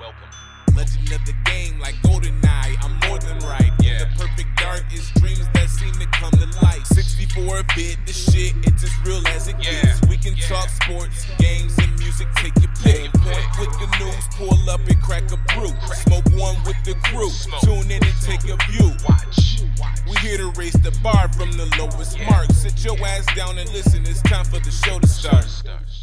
[0.00, 0.57] Welcome.
[0.78, 3.72] Legend of the game, like GoldenEye, I'm more than right.
[3.82, 3.98] Yeah.
[3.98, 6.86] The perfect dark is dreams that seem to come to life.
[6.86, 9.82] 64 bit, the shit, it's as real as it Yeah.
[9.82, 10.06] gets.
[10.06, 10.46] We can Yeah.
[10.46, 12.28] talk sports, games, and music.
[12.36, 13.10] Take your pick.
[13.12, 15.74] Point with the news, pull up and crack a brew.
[16.06, 17.28] Smoke one with the crew.
[17.28, 17.60] Smoke.
[17.62, 18.94] Tune in and take a view.
[19.08, 19.62] Watch.
[20.08, 22.52] We here to raise the bar from the lowest mark.
[22.52, 24.06] Sit your ass down and listen.
[24.06, 25.44] It's time for the show to start.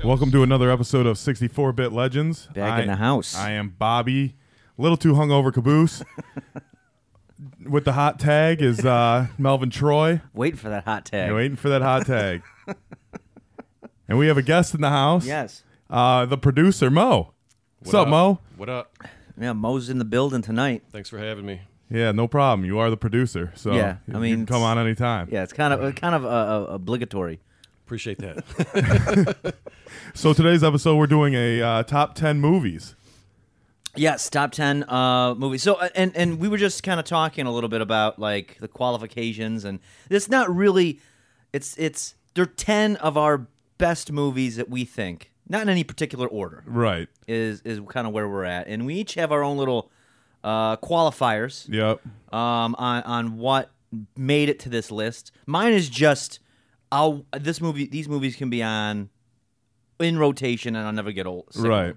[0.04, 2.50] Welcome to another episode of 64-bit Legends.
[2.54, 3.36] Back I, in the house.
[3.36, 4.36] I am Bobby,
[4.78, 6.04] a little too hungover caboose.
[7.68, 10.22] With the hot tag is uh, Melvin Troy.
[10.34, 11.28] Wait for that hot tag.
[11.28, 12.44] You're waiting for that hot tag.
[14.08, 15.26] and we have a guest in the house.
[15.26, 15.64] Yes.
[15.90, 17.34] Uh, the producer, Mo.
[17.80, 18.08] What's up, up?
[18.10, 18.40] Mo?
[18.56, 18.96] What up?
[19.40, 20.84] Yeah, Mo's in the building tonight.
[20.92, 21.62] Thanks for having me.
[21.90, 22.66] Yeah, no problem.
[22.66, 25.28] You are the producer, so Yeah, I you mean, can come on anytime.
[25.32, 27.40] Yeah, it's kind of kind of uh, uh, obligatory.
[27.86, 29.56] Appreciate that.
[30.14, 32.96] So today's episode, we're doing a uh, top ten movies.
[33.98, 35.64] Yes, top ten uh, movies.
[35.64, 38.58] So, uh, and and we were just kind of talking a little bit about like
[38.60, 39.80] the qualifications, and
[40.10, 41.00] it's not really.
[41.54, 46.28] It's it's they're ten of our best movies that we think, not in any particular
[46.28, 47.08] order, Right.
[47.28, 49.90] is is kind of where we're at, and we each have our own little
[50.44, 51.68] uh, qualifiers.
[51.70, 52.02] Yep.
[52.34, 53.72] um, on on what
[54.18, 55.32] made it to this list.
[55.46, 56.40] Mine is just
[56.92, 59.10] I'll this movie these movies can be on
[60.00, 61.54] in rotation and I'll never get old.
[61.54, 61.96] sick Right.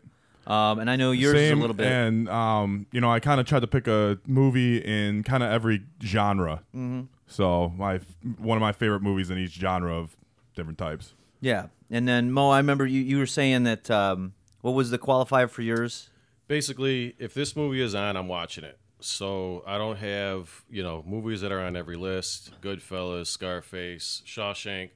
[0.48, 0.56] Them.
[0.56, 1.86] Um, and I know yours is a little bit.
[1.86, 5.50] and um, you know, I kind of tried to pick a movie in kind of
[5.50, 6.62] every genre.
[6.74, 7.02] Mm-hmm.
[7.26, 8.00] So my
[8.38, 10.16] one of my favorite movies in each genre of
[10.54, 11.14] different types.
[11.40, 11.66] yeah.
[11.90, 15.48] And then Mo, I remember you, you were saying that um, what was the qualifier
[15.48, 16.10] for yours?
[16.46, 18.78] Basically, if this movie is on, I'm watching it.
[19.00, 22.50] So I don't have, you know, movies that are on every list.
[22.60, 24.90] Goodfellas, Scarface, Shawshank.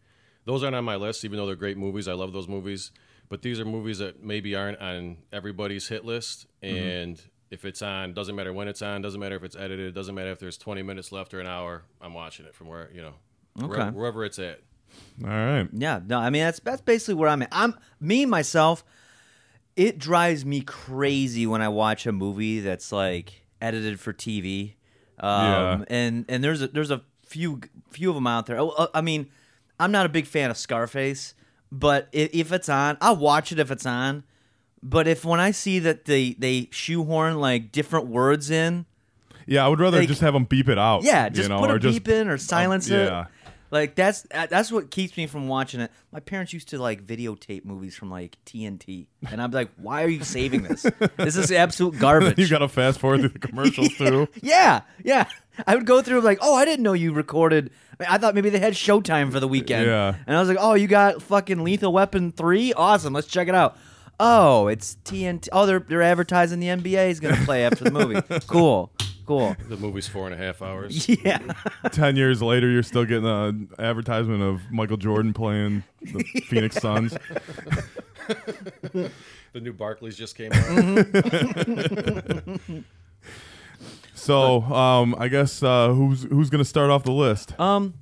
[0.44, 2.08] Those aren't on my list, even though they're great movies.
[2.08, 2.90] I love those movies.
[3.32, 6.44] But these are movies that maybe aren't on everybody's hit list.
[6.60, 7.18] And
[7.50, 10.30] if it's on, doesn't matter when it's on, doesn't matter if it's edited, doesn't matter
[10.32, 11.84] if there's 20 minutes left or an hour.
[12.02, 13.14] I'm watching it from where, you know,
[13.58, 13.68] Okay.
[13.68, 14.60] wherever, wherever it's at.
[15.24, 15.66] All right.
[15.72, 17.48] Yeah, no, I mean that's that's basically where I'm at.
[17.52, 18.84] I'm me myself.
[19.76, 24.74] It drives me crazy when I watch a movie that's like edited for TV.
[25.18, 25.84] Um, Yeah.
[25.88, 28.58] and and there's a, there's a few few of them out there.
[28.58, 29.30] Oh, uh, I mean,
[29.80, 31.34] I'm not a big fan of Scarface,
[31.72, 34.22] but if it's on, I'll watch it if it's on.
[34.82, 38.84] But if when I see that they they shoehorn like different words in,
[39.46, 41.02] Yeah, I would rather Like- just have them beep it out.
[41.02, 43.04] yeah, you just know, put or a just, beep in or silence um, it.
[43.06, 43.24] yeah.
[43.70, 45.90] Like that's that's what keeps me from watching it.
[46.12, 50.08] My parents used to like videotape movies from like TNT, and I'm like, why are
[50.08, 50.84] you saving this?
[51.16, 52.36] This is absolute garbage.
[52.38, 54.28] You got to fast forward through the commercials too.
[54.42, 55.24] yeah, yeah.
[55.66, 57.70] I would go through like, oh, I didn't know you recorded.
[58.00, 59.86] I, thought maybe they had Showtime for the weekend.
[59.86, 60.14] Yeah.
[60.26, 63.12] and I was like, oh, you got fucking Lethal Weapon three, awesome.
[63.12, 63.76] Let's check it out.
[64.20, 65.48] Oh, it's TNT.
[65.52, 68.20] Oh, they're they're advertising the NBA is going to play after the movie.
[68.46, 68.92] Cool,
[69.26, 69.56] cool.
[69.68, 71.08] The movie's four and a half hours.
[71.08, 71.38] Yeah.
[71.90, 77.16] Ten years later, you're still getting an advertisement of Michael Jordan playing the Phoenix Suns.
[79.52, 80.64] The new Barclays just came out.
[80.68, 82.78] Mm-hmm.
[84.22, 87.58] So, um, I guess uh, who's who's gonna start off the list?
[87.58, 87.94] Um,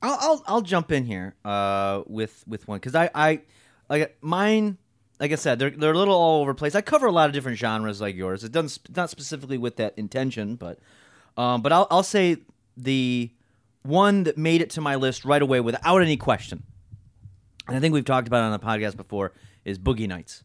[0.00, 3.40] I'll I'll, I'll jump in here uh with with one because I I
[3.88, 4.78] like mine.
[5.18, 6.74] Like I said, they're they're a little all over the place.
[6.74, 8.44] I cover a lot of different genres like yours.
[8.44, 10.78] It doesn't not specifically with that intention, but
[11.36, 12.36] um, but I'll I'll say
[12.76, 13.30] the
[13.82, 16.64] one that made it to my list right away without any question.
[17.66, 19.32] And I think we've talked about it on the podcast before
[19.64, 20.44] is Boogie Nights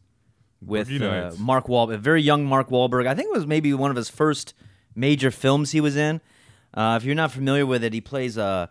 [0.60, 3.06] with Boogie uh, Mark Wahlberg, a very young Mark Wahlberg.
[3.06, 4.54] I think it was maybe one of his first
[4.94, 6.20] major films he was in.
[6.74, 8.70] Uh, if you're not familiar with it, he plays a,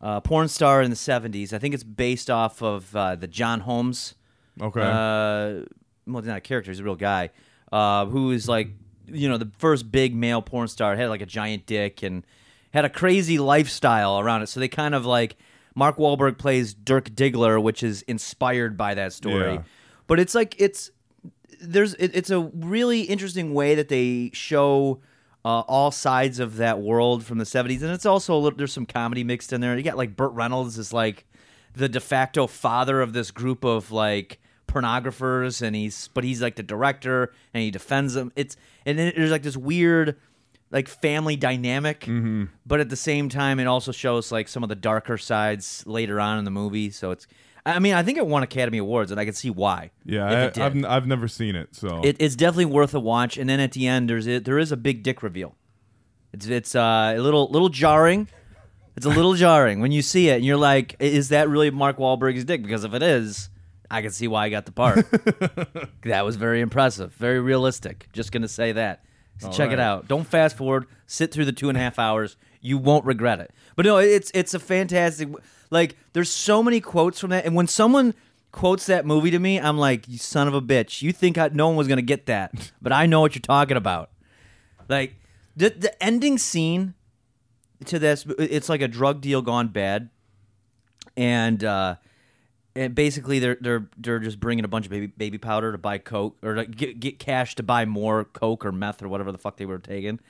[0.00, 1.52] a porn star in the 70s.
[1.52, 4.14] I think it's based off of uh, the John Holmes.
[4.60, 4.80] Okay.
[4.80, 5.64] Uh,
[6.06, 7.30] well, not a character; he's a real guy
[7.72, 8.68] uh, who is like,
[9.06, 10.96] you know, the first big male porn star.
[10.96, 12.24] Had like a giant dick and
[12.72, 14.48] had a crazy lifestyle around it.
[14.48, 15.36] So they kind of like
[15.74, 19.54] Mark Wahlberg plays Dirk Diggler, which is inspired by that story.
[19.54, 19.62] Yeah.
[20.06, 20.90] But it's like it's
[21.60, 25.00] there's it, it's a really interesting way that they show
[25.46, 28.72] uh, all sides of that world from the 70s and it's also a little there's
[28.72, 29.76] some comedy mixed in there.
[29.76, 31.24] You got like Burt Reynolds is like
[31.74, 36.56] the de facto father of this group of like pornographers and he's but he's like
[36.56, 40.16] the director and he defends them it's and then there's like this weird
[40.70, 42.44] like family dynamic Mm-hmm.
[42.66, 46.20] but at the same time it also shows like some of the darker sides later
[46.20, 46.90] on in the movie.
[46.90, 47.26] So it's
[47.66, 49.90] I mean, I think it won Academy Awards, and I can see why.
[50.04, 53.36] yeah, I, I've, I've never seen it, so It, it's definitely worth a watch.
[53.36, 54.44] And then at the end, there's it.
[54.44, 55.56] There is a big dick reveal.
[56.32, 58.28] It's it's uh, a little little jarring.
[58.96, 61.98] It's a little jarring when you see it, and you're like, "Is that really Mark
[61.98, 63.50] Wahlberg's dick?" Because if it is,
[63.90, 65.04] I can see why I got the part.
[66.04, 68.08] that was very impressive, very realistic.
[68.12, 69.02] Just gonna say that.
[69.38, 70.08] So check it out.
[70.08, 70.86] Don't fast forward.
[71.06, 72.36] Sit through the two and a half hours.
[72.60, 73.52] You won't regret it.
[73.76, 75.28] But no, it's it's a fantastic.
[75.70, 78.14] Like there's so many quotes from that, and when someone
[78.52, 81.02] quotes that movie to me, I'm like, you son of a bitch.
[81.02, 83.76] You think I, no one was gonna get that, but I know what you're talking
[83.76, 84.10] about.
[84.88, 85.16] Like
[85.56, 86.94] the the ending scene
[87.86, 90.10] to this, it's like a drug deal gone bad,
[91.16, 91.96] and uh,
[92.74, 95.98] and basically they're they're they're just bringing a bunch of baby baby powder to buy
[95.98, 99.38] coke or to get get cash to buy more coke or meth or whatever the
[99.38, 100.20] fuck they were taking.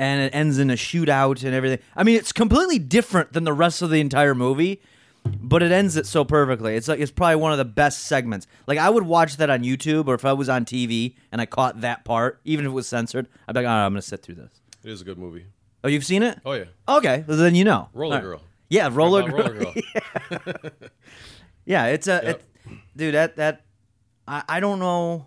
[0.00, 1.78] And it ends in a shootout and everything.
[1.94, 4.80] I mean, it's completely different than the rest of the entire movie,
[5.26, 6.74] but it ends it so perfectly.
[6.74, 8.46] It's like it's probably one of the best segments.
[8.66, 11.44] Like I would watch that on YouTube, or if I was on TV and I
[11.44, 14.00] caught that part, even if it was censored, I'd be like, "All right, I'm gonna
[14.00, 14.50] sit through this."
[14.82, 15.44] It is a good movie.
[15.84, 16.38] Oh, you've seen it?
[16.46, 17.90] Oh yeah, Okay, well, then you know.
[17.92, 18.22] Roller right.
[18.22, 18.42] Girl.
[18.70, 19.42] Yeah, roller girl.
[19.42, 19.74] Roller Girl.
[21.66, 22.24] Yeah, it's a, Yep.
[22.24, 22.44] it,
[22.96, 23.14] dude.
[23.14, 23.64] That that
[24.26, 25.26] I I don't know.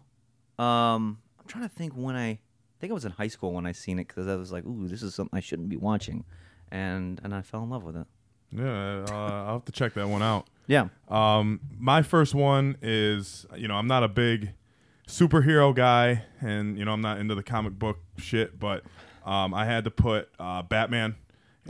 [0.57, 2.39] Um, I'm trying to think when I
[2.83, 4.89] think I was in high school when I seen it because I was like, ooh,
[4.89, 6.25] this is something I shouldn't be watching,
[6.69, 8.05] and and I fell in love with it.
[8.51, 10.47] Yeah, uh, I'll have to check that one out.
[10.67, 10.89] Yeah.
[11.07, 14.51] Um, my first one is, you know, I'm not a big
[15.07, 18.83] superhero guy, and you know, I'm not into the comic book shit, but
[19.25, 21.15] um, I had to put uh, Batman.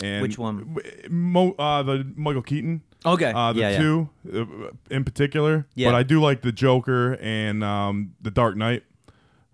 [0.01, 0.75] And Which one?
[1.11, 2.81] Mo, uh, the Michael Keaton.
[3.05, 3.31] Okay.
[3.31, 3.77] Uh, the Yeah, yeah.
[3.77, 4.45] two uh,
[4.89, 5.67] in particular.
[5.75, 5.89] Yeah.
[5.89, 8.81] But I do like the Joker and um, the Dark Knight.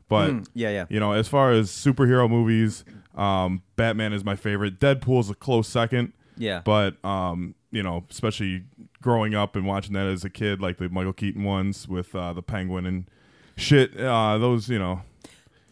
[0.09, 0.85] But Mm, yeah, yeah.
[0.89, 2.83] you know, as far as superhero movies,
[3.15, 4.79] um, Batman is my favorite.
[4.79, 6.11] Deadpool's a close second.
[6.35, 6.61] Yeah.
[6.65, 8.63] But um, you know, especially
[9.01, 12.33] growing up and watching that as a kid, like the Michael Keaton ones with uh,
[12.33, 13.05] the Penguin and
[13.55, 13.97] shit.
[13.97, 15.01] Uh, those, you know,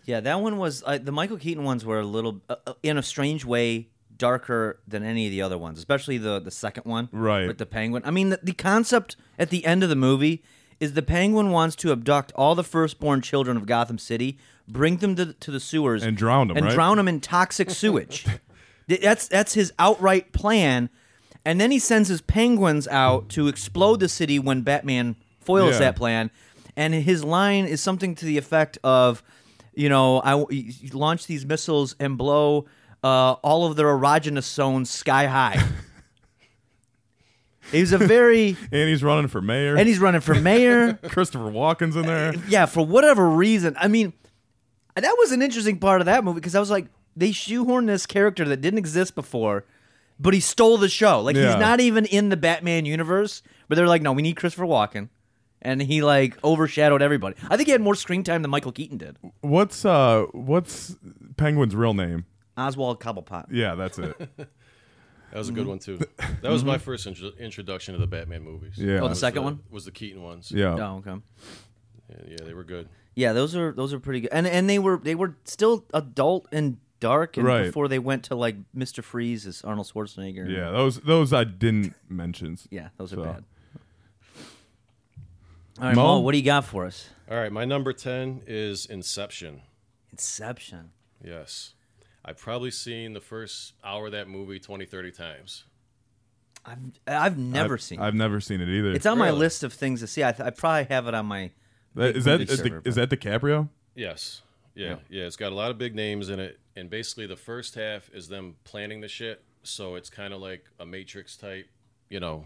[0.06, 2.98] Yeah, that one was uh, the Michael Keaton ones were a little, uh, uh, in
[2.98, 7.10] a strange way, darker than any of the other ones, especially the the second one,
[7.12, 7.48] Right.
[7.48, 8.04] With the penguin.
[8.06, 10.44] I mean, the, the concept at the end of the movie
[10.80, 14.38] is the penguin wants to abduct all the firstborn children of Gotham City,
[14.68, 16.74] bring them to, to the sewers, And drown 'em, and right?
[16.76, 18.26] drown them in toxic sewage.
[18.88, 20.90] That's that's his outright plan.
[21.44, 25.80] And then he sends his penguins out to explode the city when Batman foils Yeah.
[25.80, 26.32] that plan.
[26.78, 29.24] And his line is something to the effect of,
[29.74, 30.46] you know, I
[30.94, 32.66] launch these missiles and blow
[33.04, 35.62] uh, all of their erogenous zones sky high.
[37.72, 39.76] He's a very, and he's running for mayor.
[39.76, 40.94] and he's running for mayor.
[41.04, 42.34] Christopher Walken's in there.
[42.48, 43.76] yeah, for whatever reason.
[43.80, 44.14] I mean,
[44.96, 48.06] that was an interesting part of that movie because I was like, they shoehorned this
[48.06, 49.66] character that didn't exist before,
[50.20, 51.20] but he stole the show.
[51.22, 51.48] Like Yeah.
[51.52, 55.10] he's not even in the Batman universe, but they're like, no, we need Christopher Walken.
[55.62, 57.36] And he like overshadowed everybody.
[57.50, 59.18] I think he had more screen time than Michael Keaton did.
[59.42, 60.96] What's uh, what's
[61.36, 62.26] Penguin's real name?
[62.56, 63.48] Oswald Cobblepot.
[63.52, 64.16] Yeah, that's it.
[65.32, 65.70] That was a good mm-hmm.
[65.70, 66.00] one too.
[66.42, 66.84] That was my mm-hmm.
[66.84, 68.76] first intro- introduction to the Batman movies.
[68.78, 68.98] Yeah.
[68.98, 69.60] Oh, the Was second one?
[69.70, 70.52] was the Keaton ones.
[70.52, 70.76] Yeah.
[70.76, 71.22] Oh, okay.
[72.10, 72.88] yeah, yeah, they were good.
[73.16, 74.30] Yeah, those are those are pretty good.
[74.32, 77.66] And and they were they were still adult and dark and Right.
[77.66, 79.04] before they went to like Mr.
[79.04, 80.50] Freeze as Arnold Schwarzenegger.
[80.50, 82.58] Yeah, those those I didn't mention.
[82.70, 83.24] Yeah, those are So.
[83.24, 83.44] bad.
[85.80, 86.04] All right, Mo?
[86.04, 87.10] Mo, what do you got for us?
[87.30, 89.62] All right, my number ten is Inception.
[90.12, 90.92] Inception.
[91.24, 91.74] Yes.
[92.28, 95.64] I've probably seen the first hour of that movie 20, 30 times.
[96.66, 96.78] I've
[97.08, 98.02] I've never I've, seen.
[98.02, 98.92] I've never seen it either.
[98.92, 100.26] it's on my list of things to see.
[100.26, 101.52] I, th- I probably have it on my.
[101.96, 103.70] That- is that server, the, is that DiCaprio?
[103.96, 104.42] Yes.
[104.76, 105.24] Yeah, yeah.
[105.24, 108.28] It's got a lot of big names in it, and basically the first half is
[108.28, 109.44] them planning the shit.
[109.64, 111.68] So it's kind of like a Matrix type,
[112.10, 112.46] you know,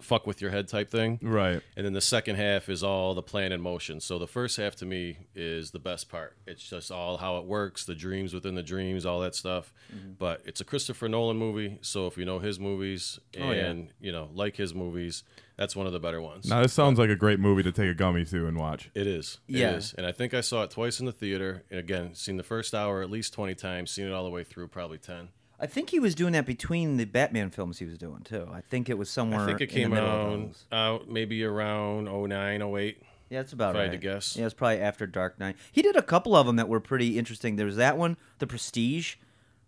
[0.00, 1.18] fuck with your head type thing.
[1.22, 1.62] Right.
[1.76, 4.00] And then the second half is all the plan in motion.
[4.00, 6.36] So the first half to me is the best part.
[6.46, 9.72] It's just all how it works, the dreams within the dreams, all that stuff.
[9.94, 10.12] Mm-hmm.
[10.18, 13.66] But it's a Christopher Nolan movie, so if you know his movies Oh, yeah.
[13.66, 15.24] and you know like his movies,
[15.56, 16.46] that's one of the better ones.
[16.48, 18.90] Now this sounds like a great movie to take a gummy to and watch.
[18.94, 19.38] It is.
[19.48, 19.72] It Yeah.
[19.76, 19.94] is.
[19.96, 21.64] And I think I saw it twice in the theater.
[21.70, 24.44] And again, seen the first hour at least 20 times, seen it all the way
[24.44, 25.28] through probably 10.
[25.58, 28.46] I think he was doing that between the Batman films he was doing too.
[28.52, 29.40] I think it was somewhere.
[29.40, 30.64] I think it came out, those.
[30.70, 33.02] out maybe around 09, 08.
[33.28, 33.90] Yeah, that's about if I right.
[33.90, 34.36] had to guess.
[34.36, 35.56] Yeah, it's probably after Dark Knight.
[35.72, 37.56] He did a couple of them that were pretty interesting.
[37.56, 39.16] There was that one, The Prestige,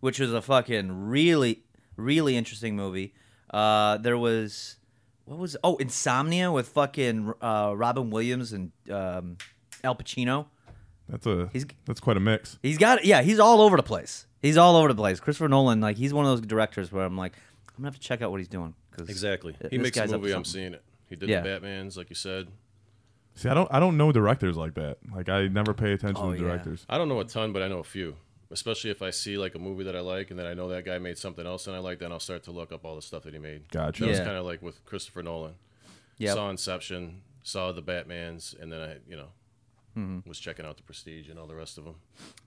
[0.01, 1.65] which was a fucking really,
[1.97, 3.15] really interesting movie.
[3.51, 4.77] Uh, there was
[5.25, 9.39] what was oh Insomnia with fucking uh, Robin Williams and um,
[9.83, 10.47] Al Pacino.
[11.09, 12.59] That's a He's- that's quite a mix.
[12.63, 14.27] He's got yeah, he's all over the place.
[14.41, 15.21] He's all over the place.
[15.21, 17.33] Christopher Nolan, like he's one of those directors where I'm like,
[17.77, 18.75] I'm gonna have to check out what he's doing.
[18.93, 19.55] 'cause Exactly.
[19.71, 20.83] He makes a guy's up to movie, I'm seeing it.
[21.09, 21.41] He did Yeah.
[21.41, 22.49] the Batmans, like you said.
[23.35, 24.99] See, I don't I don't know directors like that.
[25.15, 26.43] Like I never pay attention Oh, to yeah.
[26.43, 26.85] directors.
[26.89, 28.17] I don't know a ton, but I know a few.
[28.51, 30.85] Especially if I see like a movie that I like and then I know that
[30.85, 33.03] guy made something else and I like, then I'll start to look up all the
[33.03, 33.69] stuff that he made.
[33.71, 34.03] Gotcha.
[34.05, 35.55] That was kind of like with Christopher Nolan.
[36.17, 36.35] Yep.
[36.35, 39.29] Saw Inception, saw the Batmans, and then I, you know,
[39.97, 40.29] Mm-hmm.
[40.29, 41.97] was checking out the Prestige and all the rest of them.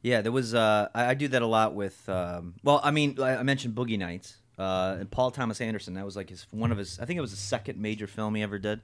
[0.01, 0.53] Yeah, there was.
[0.53, 2.07] Uh, I, I do that a lot with.
[2.07, 5.95] Um, well, I mean, I I mentioned Boogie Nights uh, and Paul Thomas Anderson.
[5.95, 6.99] That was like his one of his.
[6.99, 8.81] I think it was the second major film he ever did,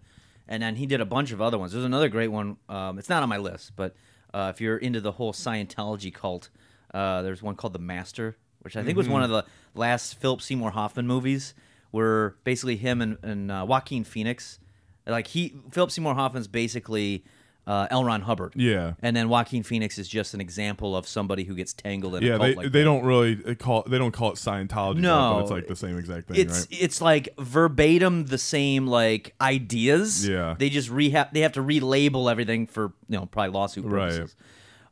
[0.48, 1.72] and then he did a bunch of other ones.
[1.72, 2.58] There's another great one.
[2.68, 3.96] Um, it's not on my list, but
[4.34, 6.50] uh, if you're into the whole Scientology cult,
[6.94, 9.46] uh, there's one called The Master, which I think was one of the
[9.76, 11.54] last Philip Seymour Hoffman movies,
[11.92, 14.60] where basically him and, and uh, Joaquin Phoenix,
[15.06, 17.24] like he Philip Seymour Hoffman's basically.
[17.68, 18.06] Uh, L.
[18.06, 18.94] Ron Hubbard, Yeah.
[19.02, 22.26] and then Joaquin Phoenix is just an example of somebody who gets tangled in a
[22.26, 22.86] Yeah, cult they like they that.
[22.86, 25.34] don't really call they don't call it Scientology, No.
[25.34, 26.68] but it's like the same exact thing, It's right?
[26.82, 30.26] it's like verbatim the same like ideas.
[30.26, 30.56] Yeah.
[30.58, 31.34] They just rehab.
[31.34, 34.34] They have to relabel everything for you know probably lawsuit Right.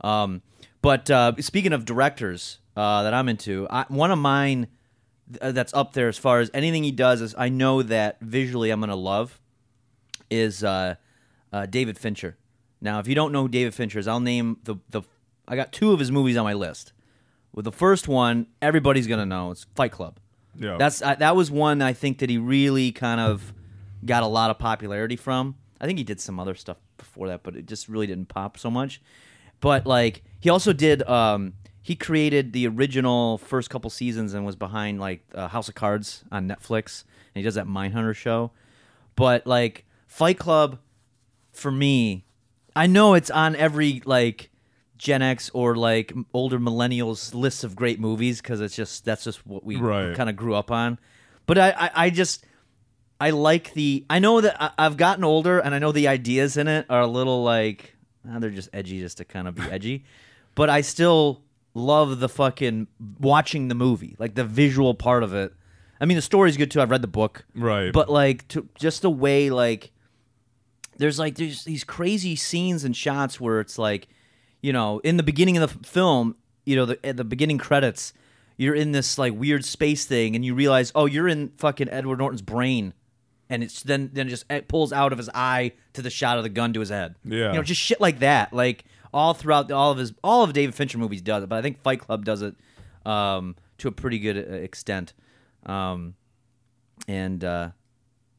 [0.02, 0.42] Um,
[0.82, 4.68] but uh, speaking of directors uh, that I'm into, I, one of mine
[5.42, 8.70] uh, that's up there as far as anything he does is I know that visually
[8.70, 9.40] I'm gonna love
[10.30, 10.96] is uh,
[11.54, 12.36] uh, David Fincher.
[12.82, 15.02] Now, if you don't know who David Fincher is, I'll name the the.
[15.48, 16.94] I got two of his movies on my list.
[17.54, 20.20] With the first one, everybody's gonna know it's Fight Club.
[20.58, 20.78] Yeah.
[20.78, 23.54] That's I, that was one I think that he really kind of
[24.06, 25.56] got a lot of popularity from.
[25.80, 28.58] I think he did some other stuff before that, but it just really didn't pop
[28.58, 29.02] so much.
[29.60, 34.56] But like he also did, um, he created the original first couple seasons and was
[34.56, 37.04] behind like uh, House of Cards on Netflix,
[37.34, 38.52] and he does that Mindhunter show.
[39.16, 40.80] But like Fight Club,
[41.52, 42.25] for me,
[42.76, 44.50] I know it's on every like
[44.98, 49.46] Gen X or like older millennials lists of great movies because it's just that's just
[49.46, 50.16] what we Right.
[50.16, 51.00] kind of grew up on.
[51.46, 52.46] But I, I, I just
[53.20, 56.58] I like the I know that I, I've gotten older and I know the ideas
[56.58, 57.96] in it are a little like
[58.30, 60.06] ah, they're just edgy just to kind of be edgy,
[60.56, 61.42] but I still
[61.74, 62.88] love the fucking
[63.20, 65.54] watching the movie like the visual part of it.
[66.00, 66.82] I mean the story's good too.
[66.82, 67.92] I've read the book, Right.
[67.94, 69.92] But like to just the way like
[70.98, 74.08] there's like there's these crazy scenes and shots where it's like
[74.62, 76.36] you know in the beginning of the film
[76.66, 78.14] you know the, at the beginning credits
[78.58, 82.20] you're in this like weird space thing and you realize oh you're in fucking edward
[82.20, 82.94] norton's brain.
[83.48, 86.38] And it's then then it just it pulls out of his eye to the shot
[86.38, 87.14] of the gun to his head.
[87.24, 87.52] Yeah.
[87.52, 88.52] you know just shit like that.
[88.54, 91.62] Like all throughout all of his all of david fincher movies does it but i
[91.62, 92.54] think fight club does it
[93.06, 95.14] um, to a pretty good uh, extent.
[95.66, 96.16] Um,
[97.08, 97.70] and uh,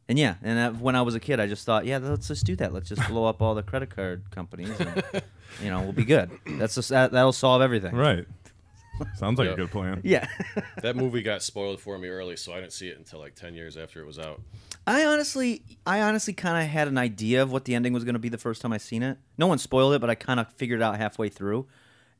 [0.08, 2.44] and yeah, and uh, when I was a kid, I just thought, yeah, let's just
[2.46, 2.72] do that.
[2.72, 5.02] Let's just blow up all the credit card companies, and
[5.62, 6.30] you know, we'll be good.
[6.46, 7.94] That's just that, that'll solve everything.
[7.94, 8.26] right.
[9.16, 9.52] Sounds like Yeah.
[9.52, 10.00] a good plan.
[10.04, 10.26] Yeah.
[10.82, 13.54] That movie got spoiled for me early, so I didn't see it until like ten
[13.54, 14.40] years after it was out.
[14.86, 18.14] I honestly, I honestly kind of had an idea of what the ending was going
[18.14, 19.18] to be the first time I seen it.
[19.36, 21.66] No one spoiled it, but I kind of figured it out halfway through,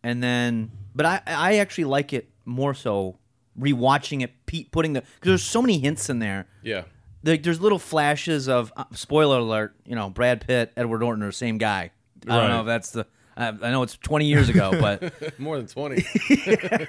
[0.02, 3.18] and then, but I, I actually like it more so
[3.58, 6.46] rewatching it, pe- putting the because there's so many hints in there.
[6.62, 6.82] Yeah,
[7.26, 9.74] like there's little flashes of uh, spoiler alert.
[9.84, 11.90] You know, Brad Pitt, Edward Norton are the same guy.
[12.28, 13.06] I don't know if that's the.
[13.36, 16.02] I, I know it's 20 years ago, but more than twenty.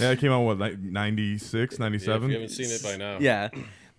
[0.00, 2.28] Yeah, it came out what like 96, Yeah, 97?
[2.28, 3.50] you haven't seen it by now, yeah.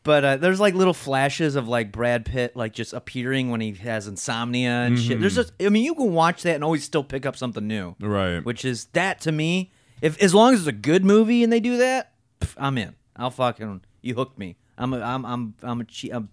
[0.04, 3.72] But uh, there's like little flashes of like Brad Pitt like just appearing when he
[3.74, 5.20] has insomnia and shit.
[5.22, 7.96] There's just I mean you can watch that and always still pick up something new.
[8.00, 8.39] Right.
[8.44, 9.72] Which is that to me.
[10.01, 12.12] If as long as it's a good movie and they do that,
[12.42, 12.96] pff, I'm in.
[13.15, 14.58] I'll fucking you hooked me.
[14.77, 16.29] I'm a, I'm I'm I'm a che- I'm,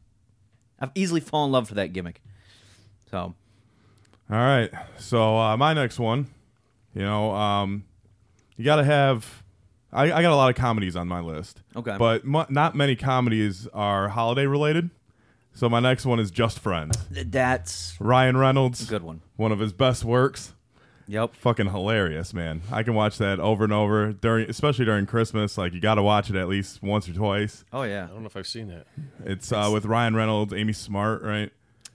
[0.81, 2.21] I've easily fallen in love for that gimmick.
[3.11, 3.19] So
[4.31, 4.71] All right.
[4.99, 6.29] So uh, my next one,
[6.95, 7.85] you know, um,
[8.57, 9.43] you got to have.
[9.95, 11.61] I, I got a lot of comedies on my list.
[11.77, 11.97] Okay.
[11.99, 14.89] But mu- not many comedies are holiday related.
[15.53, 16.97] So my next one is Just Friends.
[17.11, 18.83] that's Ryan Reynolds.
[18.83, 19.21] a good one.
[19.37, 20.55] One of his best works.
[21.09, 21.35] Yep.
[21.37, 22.63] Fucking hilarious, man.
[22.71, 25.59] I can watch that over and over during, especially during Christmas.
[25.59, 27.65] Like you got to watch it at least once or twice.
[27.73, 28.05] Oh yeah.
[28.05, 28.87] I don't know if I've seen that.
[29.25, 31.51] It's uh, with Ryan Reynolds, Amy Smart, right?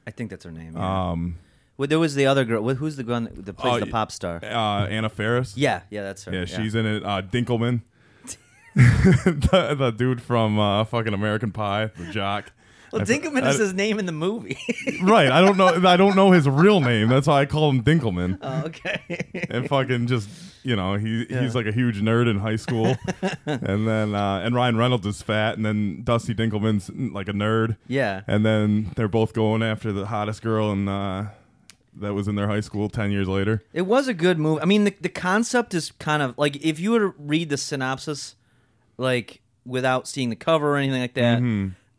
[0.06, 0.74] I think that's her name.
[0.76, 1.10] Yeah.
[1.12, 1.38] Um,
[1.78, 2.64] well, there was the other girl.
[2.74, 4.40] Who's the one that plays Oh, the pop star?
[4.44, 5.56] uh, Anna Faris.
[5.56, 6.34] Yeah, yeah, that's her.
[6.34, 7.04] Yeah, she's in it.
[7.06, 7.82] Uh, Dinkleman,
[8.76, 12.52] the, the dude from uh, fucking American Pie, the jock.
[13.00, 14.58] Well, I Dinkleman I- is his name in the movie.
[15.04, 15.32] right.
[15.32, 15.68] I don't know.
[15.88, 17.10] I don't know his real name.
[17.10, 18.40] That's why I call him Dinkleman.
[18.42, 19.48] oh, okay.
[19.50, 20.30] And fucking just
[20.64, 21.42] you know he Yeah.
[21.42, 22.98] he's like a huge nerd in high school,
[23.46, 27.78] and then uh, and Ryan Reynolds is fat, and then Dusty Dinkleman's like a nerd,
[27.88, 28.22] yeah.
[28.28, 31.26] and then they're both going after the hottest girl and uh,
[32.00, 33.64] that was in their high school ten years later.
[33.74, 34.62] It was a good movie.
[34.62, 37.58] I mean, the the concept is kind of like if you were to read the
[37.58, 38.36] synopsis,
[38.98, 41.40] like without seeing the cover or anything like that,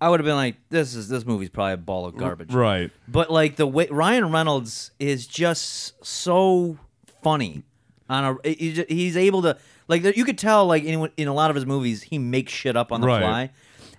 [0.00, 2.90] I would have been like, "This is this movie's probably a ball of garbage." Right.
[3.08, 6.78] But like the way Ryan Reynolds is just so
[7.22, 7.64] funny
[8.08, 11.56] on a he's able to like you could tell like in in a lot of
[11.56, 13.20] his movies he makes shit up on the Right.
[13.20, 13.50] fly.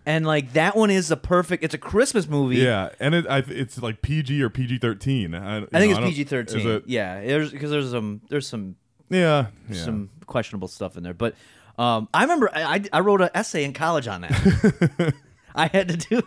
[0.06, 1.64] and like that one is a perfect.
[1.64, 2.56] It's a Christmas movie.
[2.58, 5.36] Yeah, and it, I, it's like PG or PG thirteen.
[5.36, 6.82] I, I think it's PG thirteen.
[6.88, 8.76] Yeah, there's because there's some there's some
[9.10, 9.84] Yeah, yeah.
[9.84, 11.14] some questionable stuff in there.
[11.14, 11.36] But
[11.78, 15.14] um, I remember I, I I wrote an essay in college on that.
[15.56, 16.22] I had to do.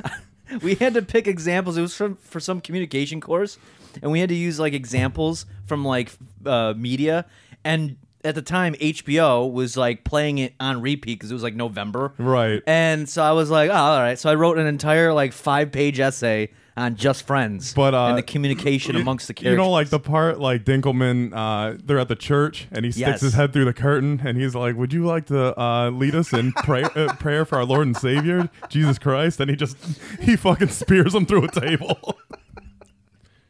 [0.62, 1.76] we had to pick examples.
[1.76, 3.58] It was from for some communication course,
[4.02, 6.10] and we had to use like examples from like
[6.44, 7.26] uh, media.
[7.64, 11.54] And at the time, HBO was like playing it on repeat because it was like
[11.54, 12.62] November, Right.
[12.66, 14.18] And so I was like, oh, all right.
[14.18, 18.18] So I wrote an entire like five page essay on just friends, But, uh, and
[18.18, 19.50] the communication You- amongst the characters.
[19.52, 23.06] You know, like the part like Dinkleman, uh, they're at the church and he sticks
[23.06, 23.20] Yes.
[23.20, 26.32] his head through the curtain and he's like, "Would you like to uh, lead us
[26.32, 29.76] in pray- uh, prayer for our Lord and Savior Jesus Christ?" And he just
[30.20, 32.16] he fucking spears him through a table.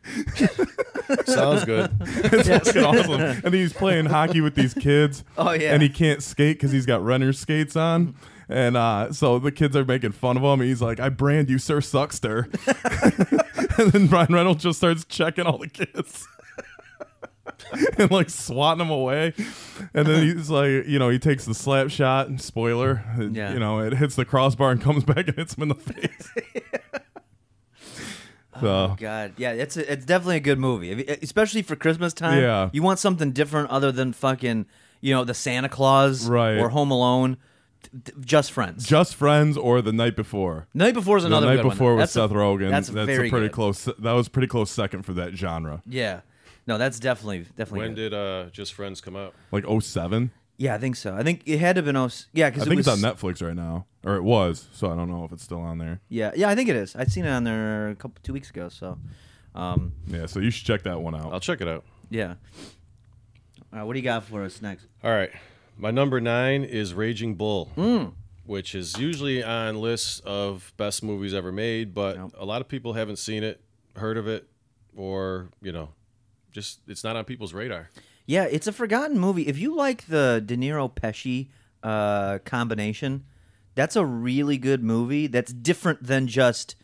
[1.26, 1.91] Sounds good.
[2.00, 3.21] it's fucking awesome.
[3.45, 5.25] And he's playing hockey with these kids.
[5.38, 5.73] Oh, yeah.
[5.75, 8.14] And he can't skate because he's got runner skates on.
[8.49, 10.61] And uh, so the kids are making fun of him.
[10.61, 12.47] He's like, "I brand you, Sir Suckster."
[13.79, 16.27] and then Ryan Reynolds just starts checking all the kids.
[17.99, 19.33] and like swatting them away,
[19.95, 22.29] and then he's like, you know, he takes the slap shot.
[22.29, 23.53] And Spoiler, it- Yeah.
[23.53, 26.29] you know, it hits the crossbar and comes back and hits him in the face.
[28.61, 32.41] so God, yeah, it's a, it's definitely a good movie, especially for Christmas time.
[32.43, 32.69] Yeah.
[32.73, 34.67] you want something different other than fucking
[35.01, 36.59] you know the Santa Claus Right.
[36.59, 37.39] or Home Alone.
[37.93, 38.87] Th- th- Just Friends.
[38.87, 40.67] just friends or the night before.
[40.75, 41.75] Night Before is another the night good one.
[41.77, 42.71] before with That's a- Seth Rogen.
[42.71, 43.53] That's, That's, very a pretty good.
[43.53, 43.85] close.
[43.85, 45.83] That was pretty close second for that genre.
[45.87, 46.21] Yeah,
[46.67, 47.79] no, that's definitely definitely.
[47.81, 48.11] When good.
[48.11, 49.35] did uh, Just Friends come out?
[49.51, 50.31] Like 07.
[50.57, 51.15] yeah, I think so.
[51.15, 53.05] I think it had to have been oh, yeah, I because it think was it's
[53.05, 54.69] on Netflix right now, or it was.
[54.73, 56.01] So I don't know if it's still on there.
[56.09, 56.97] yeah, yeah, I think it is.
[56.97, 58.69] I'd seen it on there a couple two weeks ago.
[58.71, 58.99] So,
[59.55, 61.31] um, Yeah, so you should check that one out.
[61.33, 61.85] I'll check it out.
[62.09, 62.35] yeah.
[63.73, 64.87] All right, what do you got for us next?
[65.03, 65.31] All right.
[65.83, 68.05] My number nine is Raging Bull, Hmm.
[68.47, 72.31] which is usually on lists of best movies ever made, but Yep.
[72.39, 73.61] a lot of people haven't seen it,
[73.97, 74.47] heard of it,
[74.97, 75.89] or, you know,
[76.53, 77.91] just it's not on people's radar.
[78.26, 79.49] Yeah, it's a forgotten movie.
[79.49, 81.49] If you like the De Niro Pesci
[81.83, 83.25] uh, combination,
[83.75, 85.26] that's a really good movie.
[85.26, 86.76] That's different than just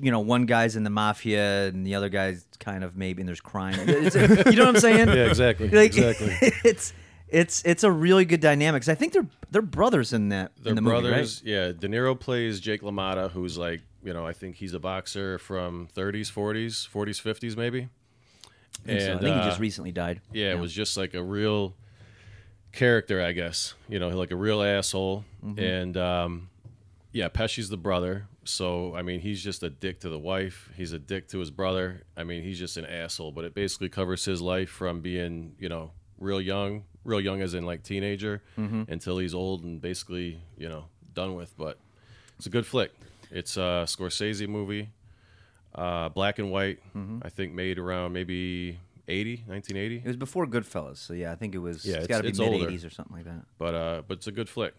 [0.00, 3.28] you know one guy's in the mafia and the other guy's kind of maybe and
[3.28, 3.74] there's crime.
[3.86, 4.14] It's-
[4.46, 5.08] you know what I'm saying?
[5.08, 5.68] Yeah, exactly.
[5.68, 6.34] Like, exactly.
[6.64, 6.94] It's
[7.28, 8.82] it's it's a really good dynamic.
[8.82, 11.42] 'Cause I think they're they're brothers in that They're in the brothers.
[11.42, 14.78] movie, Yeah, De Niro plays Jake LaMotta, who's like, you know, I think he's a
[14.80, 17.80] boxer from 30s, 40s, 40s, 50s, maybe.
[17.80, 17.88] right?
[18.84, 19.06] I think, so.
[19.14, 20.20] I think he uh, just recently died.
[20.32, 21.74] Yeah, it was just like a real
[22.72, 23.74] character, I guess.
[23.88, 25.24] You know, like a real asshole.
[25.44, 25.58] Mm-hmm.
[25.58, 26.50] And um,
[27.12, 28.26] yeah, Pesci's the brother.
[28.44, 30.70] So I mean, he's just a dick to the wife.
[30.76, 32.02] He's a dick to his brother.
[32.16, 33.32] I mean, he's just an asshole.
[33.32, 37.54] But it basically covers his life from being, you know, real young, real young as
[37.54, 38.84] in like teenager, Mm-hmm.
[38.88, 41.56] until he's old and basically, you know, done with.
[41.56, 41.78] But
[42.36, 42.92] it's a good flick.
[43.30, 44.90] It's a Scorsese movie,
[45.74, 46.78] uh, black and white.
[46.96, 47.18] Mm-hmm.
[47.22, 49.96] I think made around maybe 80, 1980.
[49.96, 51.84] It was before Goodfellas, so yeah, I think it was.
[51.84, 52.70] Yeah, it's it's- got to be mid.
[52.70, 53.44] '80s or something like that.
[53.58, 54.74] but uh, but it's a good flick.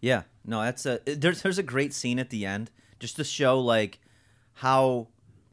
[0.00, 3.58] Yeah, no, that's a there's there's a great scene at the end just to show
[3.60, 3.98] like
[4.54, 5.08] how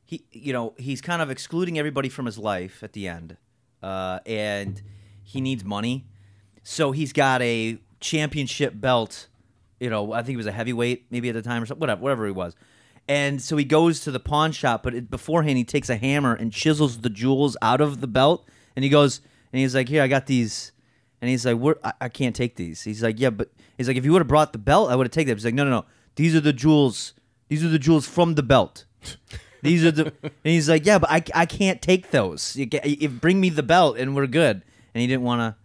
[0.06, 3.38] he you know he's kind of excluding everybody from his life at the end,
[3.82, 4.82] uh, and
[5.24, 6.06] he needs money,
[6.64, 9.28] so he's got a championship belt.
[9.80, 12.02] You know, I think he was a heavyweight maybe at the time or something, whatever,
[12.02, 12.56] whatever he was.
[13.08, 16.34] And so he goes to the pawn shop, but it, beforehand he takes a hammer
[16.34, 20.02] and chisels the jewels out of the belt, and he goes and he's like, "Here,
[20.02, 20.72] I got these."
[21.24, 22.82] And he's like, I, I can't take these.
[22.82, 25.08] He's like, Yeah, but he's like, if you would have brought the belt, I would
[25.08, 25.38] have taken them.
[25.38, 25.86] He's like, No, no, no.
[26.18, 27.14] These are the jewels.
[27.48, 28.84] These are the jewels from the belt.
[29.62, 30.14] These are the.
[30.22, 32.58] and he's like, Yeah, but I, I can't take those.
[32.58, 34.64] You bring me the belt, and we're good.
[34.94, 35.56] And he didn't want to.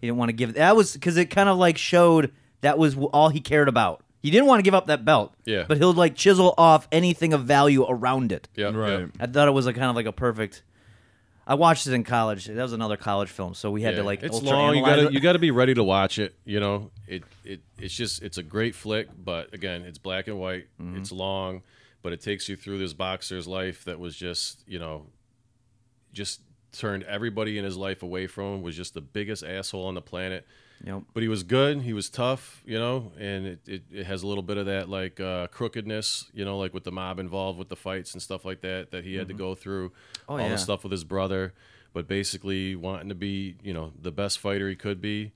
[0.00, 0.54] He didn't want to give.
[0.54, 4.04] That was because it kind of like showed that was all he cared about.
[4.20, 5.34] He didn't want to give up that belt.
[5.44, 5.64] Yeah.
[5.66, 8.48] But he'll like chisel off anything of value around it.
[8.54, 9.00] Yeah, Right.
[9.00, 9.06] yeah.
[9.20, 10.62] I thought it was a kind of like a perfect.
[11.46, 12.44] I watched it in college.
[12.44, 14.76] That was another college film, so we had to like it's long.
[14.76, 15.12] You gotta it.
[15.14, 16.34] you gotta be ready to watch it.
[16.44, 20.38] You know, it it it's just it's a great flick, but again, it's black and
[20.38, 20.66] white.
[20.80, 20.98] Mm-hmm.
[20.98, 21.62] It's long,
[22.02, 25.06] but it takes you through this boxer's life that was just you know,
[26.12, 26.40] just
[26.72, 28.62] turned everybody in his life away from him.
[28.62, 30.46] Was just the biggest asshole on the planet.
[30.84, 31.02] Yep.
[31.12, 31.82] But he was good.
[31.82, 34.88] He was tough, you know, and it, it, it has a little bit of that
[34.88, 38.44] like uh, crookedness, you know, like with the mob involved with the fights and stuff
[38.44, 39.92] like that that he had to go through.
[40.28, 40.50] Oh, all yeah.
[40.50, 41.52] the stuff with his brother,
[41.92, 45.32] but basically wanting to be, you know, the best fighter he could be,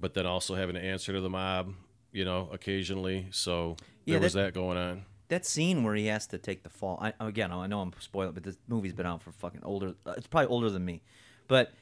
[0.00, 1.74] but then also having to answer to the mob,
[2.12, 3.26] you know, occasionally.
[3.32, 5.04] So Yeah, there was that- that going on.
[5.28, 6.98] That scene where he has to take the fall.
[7.00, 9.94] I, again, I know I'm spoiling, but this movie's been out for fucking older.
[10.06, 11.02] Uh, it's probably older than me,
[11.48, 11.72] but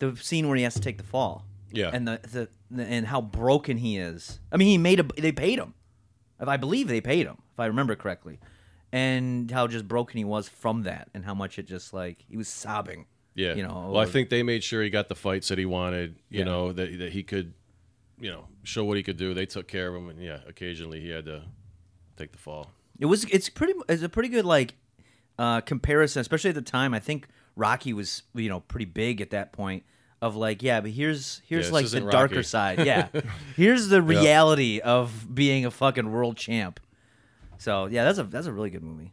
[0.00, 1.44] the scene where he has to take the fall.
[1.72, 1.90] Yeah.
[1.92, 4.38] And the, the, the and how broken he is.
[4.52, 5.02] I mean, he made a.
[5.04, 5.74] They paid him.
[6.40, 8.38] If I believe they paid him, if I remember correctly,
[8.92, 12.36] and how just broken he was from that, and how much it just like he
[12.36, 13.06] was sobbing.
[13.34, 13.54] Yeah.
[13.54, 13.90] you know.
[13.92, 16.16] Well, I think they made sure he got the fights that he wanted.
[16.30, 16.44] You Yeah.
[16.44, 17.52] know that that he could,
[18.18, 19.34] you know, show what he could do.
[19.34, 21.42] They took care of him, and yeah, occasionally he had to
[22.16, 22.70] take the fall.
[22.98, 23.24] It was.
[23.24, 23.74] It's pretty.
[23.88, 24.74] It's a pretty good like
[25.38, 26.94] uh, comparison, especially at the time.
[26.94, 29.84] I think Rocky was you know pretty big at that point.
[30.22, 32.42] Of like, yeah, but here's here's this like the darker Rocky.
[32.42, 32.86] side.
[32.86, 33.08] Yeah,
[33.56, 36.80] here's the reality of being a fucking world champ.
[37.58, 39.12] So yeah, that's a that's a really good movie.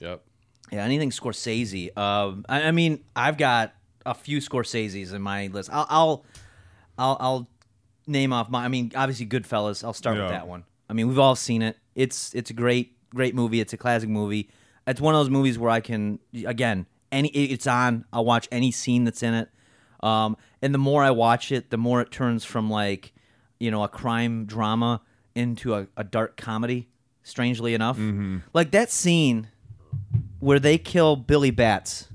[0.00, 0.22] Yep.
[0.72, 1.96] Yeah, anything Scorsese.
[1.96, 3.74] Um, I, I mean, I've got
[4.06, 5.68] a few Scorseses in my list.
[5.70, 6.24] I'll, I'll,
[6.98, 7.48] I'll, I'll
[8.06, 8.64] name off my.
[8.64, 9.84] I mean, obviously Goodfellas.
[9.84, 10.64] I'll start with that one.
[10.88, 11.76] I mean, we've all seen it.
[11.94, 13.60] It's it's a great great movie.
[13.60, 14.48] It's a classic movie.
[14.86, 18.04] It's one of those movies where I can again any it's on.
[18.12, 19.48] I'll watch any scene that's in it.
[20.02, 23.12] Um, and the more I watch it, the more it turns from like
[23.60, 25.02] you know a crime drama
[25.34, 26.88] into a, a dark comedy.
[27.24, 27.96] Strangely enough,
[28.52, 29.46] like that scene
[30.40, 32.08] where they kill Billy Batts,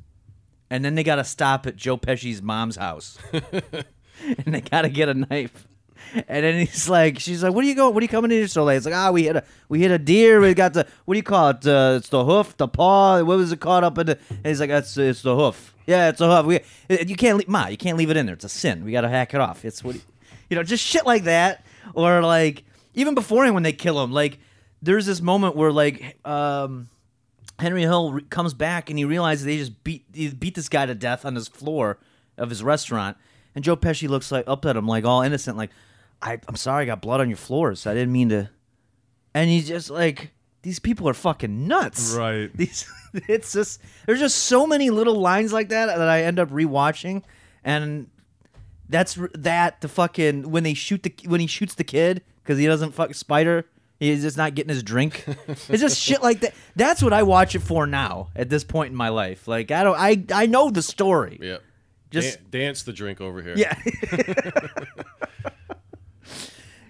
[0.69, 4.89] and then they got to stop at Joe Pesci's mom's house, and they got to
[4.89, 5.66] get a knife.
[6.13, 7.93] And then he's like, she's like, "What are you going?
[7.93, 9.79] What are you coming in here so late?" It's like, "Ah, we hit a we
[9.79, 10.39] hit a deer.
[10.39, 11.65] We got the what do you call it?
[11.65, 13.21] Uh, it's the hoof, the paw.
[13.23, 15.73] What was it caught up in the?" And he's like, "That's it's the hoof.
[15.85, 16.45] Yeah, it's a hoof.
[16.45, 16.59] We
[17.05, 18.35] you can't leave, ma, you can't leave it in there.
[18.35, 18.83] It's a sin.
[18.83, 19.63] We got to hack it off.
[19.65, 19.95] It's what
[20.49, 24.39] you know, just shit like that, or like even beforehand when they kill him, like
[24.81, 26.89] there's this moment where like um
[27.59, 30.85] Henry Hill re- comes back and he realizes they just beat he beat this guy
[30.85, 31.97] to death on his floor
[32.37, 33.17] of his restaurant,
[33.55, 35.71] and Joe Pesci looks like up at him like all innocent, like
[36.21, 37.85] I, I'm sorry, I got blood on your floors.
[37.87, 38.49] I didn't mean to.
[39.33, 40.31] And he's just like,
[40.63, 42.13] these people are fucking nuts.
[42.13, 42.51] Right.
[42.57, 46.49] These, it's just there's just so many little lines like that that I end up
[46.49, 47.23] rewatching,
[47.63, 48.09] and
[48.89, 52.65] that's that the fucking when they shoot the when he shoots the kid because he
[52.65, 53.65] doesn't fuck spider.
[53.99, 55.23] He's just not getting his drink.
[55.47, 56.53] it's just shit like that.
[56.75, 59.47] That's what I watch it for now at this point in my life.
[59.47, 61.39] Like I don't, I I know the story.
[61.41, 61.57] Yeah.
[62.11, 63.55] Just Dan- dance the drink over here.
[63.55, 63.79] yeah.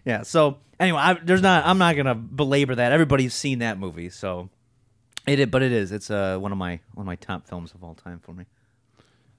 [0.07, 0.23] yeah.
[0.23, 1.65] So anyway, I, there's not.
[1.65, 2.91] I'm not gonna belabor that.
[2.91, 4.49] Everybody's seen that movie, so
[5.27, 5.39] it.
[5.39, 5.91] is- But it is.
[5.91, 8.45] It's uh, one of my one of my top films of all time for me.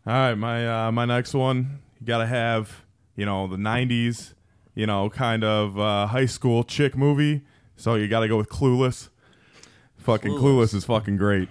[0.06, 2.84] All right, my uh, my next one, you gotta have
[3.16, 4.34] you know the '90s,
[4.74, 7.42] you know, kind of uh, high school chick movie.
[7.76, 9.08] So you gotta go with Clueless.
[9.98, 11.48] Fucking Clueless, is fucking great.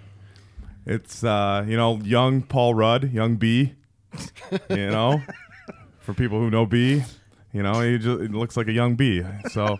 [0.85, 3.73] It's uh, you know young Paul Rudd, young B.
[4.69, 5.21] You know,
[5.99, 7.03] for people who know B,
[7.53, 9.23] you know he just it looks like a young B.
[9.49, 9.79] So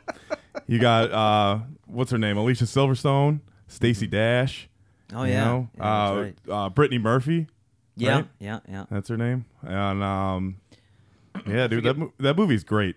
[0.67, 2.37] you got uh, what's her name?
[2.37, 4.69] Alicia Silverstone, Stacy Dash.
[5.13, 5.69] Oh you yeah, know?
[5.77, 6.35] Yeah, uh, right.
[6.49, 7.47] uh, Brittany Murphy.
[7.95, 8.27] yeah, right?
[8.39, 8.85] yeah, yeah.
[8.91, 9.45] That's her name.
[9.61, 10.57] And um,
[11.47, 12.95] yeah, dude, that mo- that movie's great.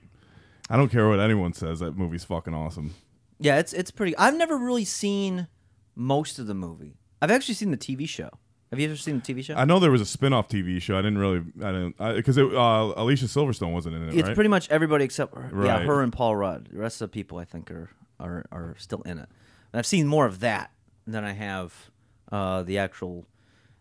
[0.69, 1.81] I don't care what anyone says.
[1.81, 2.95] That movie's fucking awesome.
[3.39, 4.17] Yeah, it's it's pretty.
[4.17, 5.49] I've never really seen
[5.95, 6.97] most of the movie.
[7.23, 8.31] I've actually seen the TV show.
[8.71, 9.55] Have you ever seen the TV show?
[9.55, 10.95] I know there was a spin-off TV show.
[10.97, 14.35] I didn't really, I didn't, because it uh, Alicia Silverstone wasn't in it, it's right?
[14.35, 15.87] pretty much everybody except her, yeah, Right.
[15.87, 16.69] her and Paul Rudd.
[16.73, 19.29] The rest of the people I think are are, are still in it.
[19.73, 20.71] And I've seen more of that
[21.07, 21.91] than I have
[22.31, 23.27] uh, the actual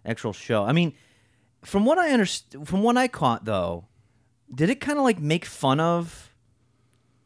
[0.06, 0.64] actual show.
[0.64, 0.94] I mean,
[1.64, 3.86] from what I understand, from what I caught though,
[4.54, 6.34] did it kind of like make fun of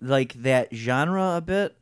[0.01, 1.77] like that genre a bit?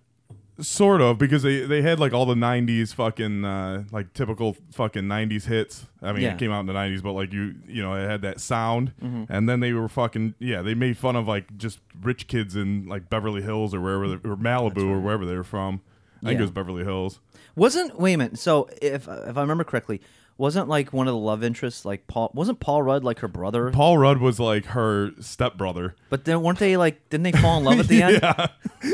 [0.59, 5.03] Sort of because they they had like all the '90s fucking uh, like typical fucking
[5.03, 5.87] '90s hits.
[6.01, 6.33] I mean, Yeah.
[6.33, 8.93] it came out in the '90s, but like you you know it had that sound,
[9.01, 9.31] Mm-hmm.
[9.31, 10.61] and then they were fucking yeah.
[10.61, 14.15] They made fun of like just rich kids in like Beverly Hills or wherever they,
[14.29, 15.81] or Malibu or wherever they were from.
[16.23, 16.39] I think Yeah.
[16.39, 17.19] it was Beverly Hills.
[17.55, 18.37] Wasn't wait a minute?
[18.39, 20.01] So if if I remember correctly,
[20.41, 22.31] wasn't like one of the love interests like Paul?
[22.33, 23.69] Wasn't Paul Rudd like her brother?
[23.71, 25.95] Paul Rudd was like her stepbrother.
[26.09, 27.07] But then weren't they like?
[27.09, 28.19] Didn't they fall in love at the end?
[28.21, 28.47] yeah,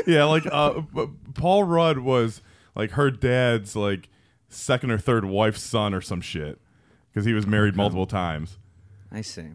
[0.06, 0.24] yeah.
[0.24, 0.82] Like uh,
[1.34, 2.42] Paul Rudd was
[2.76, 4.08] like her dad's like
[4.50, 6.60] second or third wife's son or some shit
[7.10, 8.58] because he was married multiple times,
[9.10, 9.46] I see.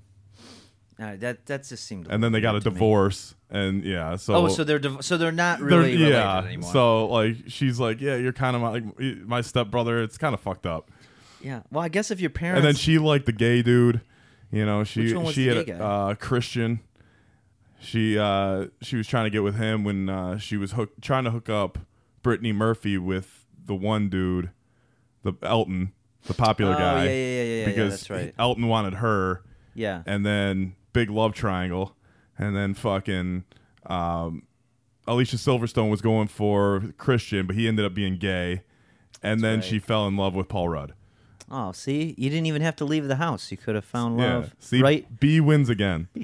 [1.00, 2.08] All right, that that just seemed.
[2.10, 2.74] and then they got a to me.
[2.74, 4.16] divorce, and yeah.
[4.16, 6.40] So Oh, so they're div- so they're not they're- really related yeah.
[6.40, 6.72] anymore.
[6.72, 10.04] So like she's like, yeah, you're kind of my, like my stepbrother.
[10.04, 10.92] It's kind of fucked up.
[11.44, 11.62] Yeah.
[11.72, 12.60] Well, I guess if your parents.
[12.60, 14.02] And then she liked the gay dude.
[14.52, 15.80] You know, she Which one was she the had gay guy?
[15.80, 16.80] uh, Christian.
[17.80, 21.26] She uh, she was trying to get with him when uh, she was hook, trying
[21.26, 21.80] to hook up
[22.22, 24.52] Brittany Murphy with the one dude,
[25.24, 25.92] the Elton,
[26.26, 27.04] the popular Oh, guy.
[27.06, 28.34] yeah, yeah, yeah, yeah, yeah, Because that's right.
[28.40, 29.42] Elton wanted her,
[29.74, 30.04] Yeah.
[30.06, 31.96] and then big love triangle,
[32.38, 33.44] and then fucking
[33.88, 34.44] um,
[35.06, 38.62] Alicia Silverstone was going for Christian, but he ended up being gay,
[39.22, 40.94] and then she fell in love with Paul Rudd.
[41.56, 43.52] Oh, see, you didn't even have to leave the house.
[43.52, 44.46] You could have found love.
[44.46, 44.50] Yeah.
[44.58, 46.08] See, right, B wins again.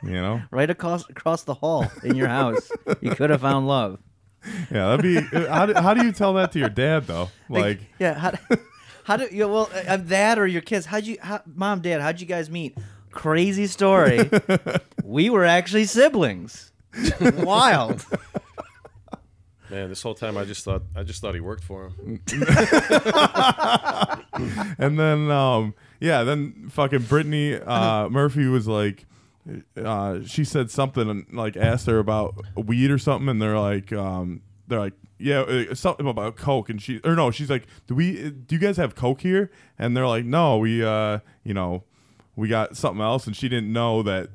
[0.00, 0.42] You know?
[0.52, 2.70] right across across the hall in your house.
[3.00, 3.98] you could have found love.
[4.70, 5.20] Yeah, that'd be.
[5.48, 7.30] How do, how do you tell that to your dad though?
[7.48, 8.32] Like, yeah, how,
[9.04, 9.48] how do you?
[9.48, 10.86] Well, uh, that or your kids?
[10.86, 12.00] How'd you, how, mom, dad?
[12.00, 12.76] How'd you guys meet?
[13.10, 14.30] Crazy story.
[15.04, 16.70] we were actually siblings.
[17.20, 18.04] Wild.
[19.70, 22.20] Man, this whole time I just thought I just thought he worked for him.
[24.78, 29.04] and then um, yeah, then fucking Brittany uh, Murphy was like.
[29.82, 33.90] Uh, she said something and like asked her about weed or something, and they're like,
[33.94, 37.94] um, they're like, yeah, uh, something about coke, and she or no, she's like, do
[37.94, 39.50] we, do you guys have coke here?
[39.78, 41.84] And they're like, no, we, uh, you know,
[42.36, 44.28] we got something else, and she didn't know that,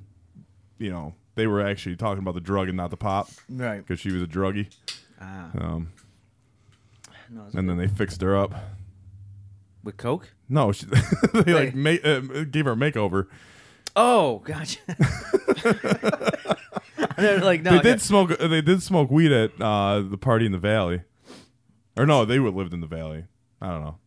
[0.79, 3.85] you know, they were actually talking about the drug and not the pop Right.
[3.85, 4.73] because she was a druggie.
[5.23, 5.91] Ah, Um,
[7.29, 8.53] no, and then they fixed her up.
[9.83, 10.33] with Coke?
[10.49, 10.85] No, she,
[11.33, 12.19] they like ma- uh,
[12.51, 13.27] gave her a makeover.
[13.95, 14.79] Oh, gotcha.
[17.17, 18.37] They're like, no, they I did smoke.
[18.37, 21.01] They did smoke weed at uh, the party in the valley,
[21.95, 23.25] or no, they would lived in the valley.
[23.61, 23.97] I don't know.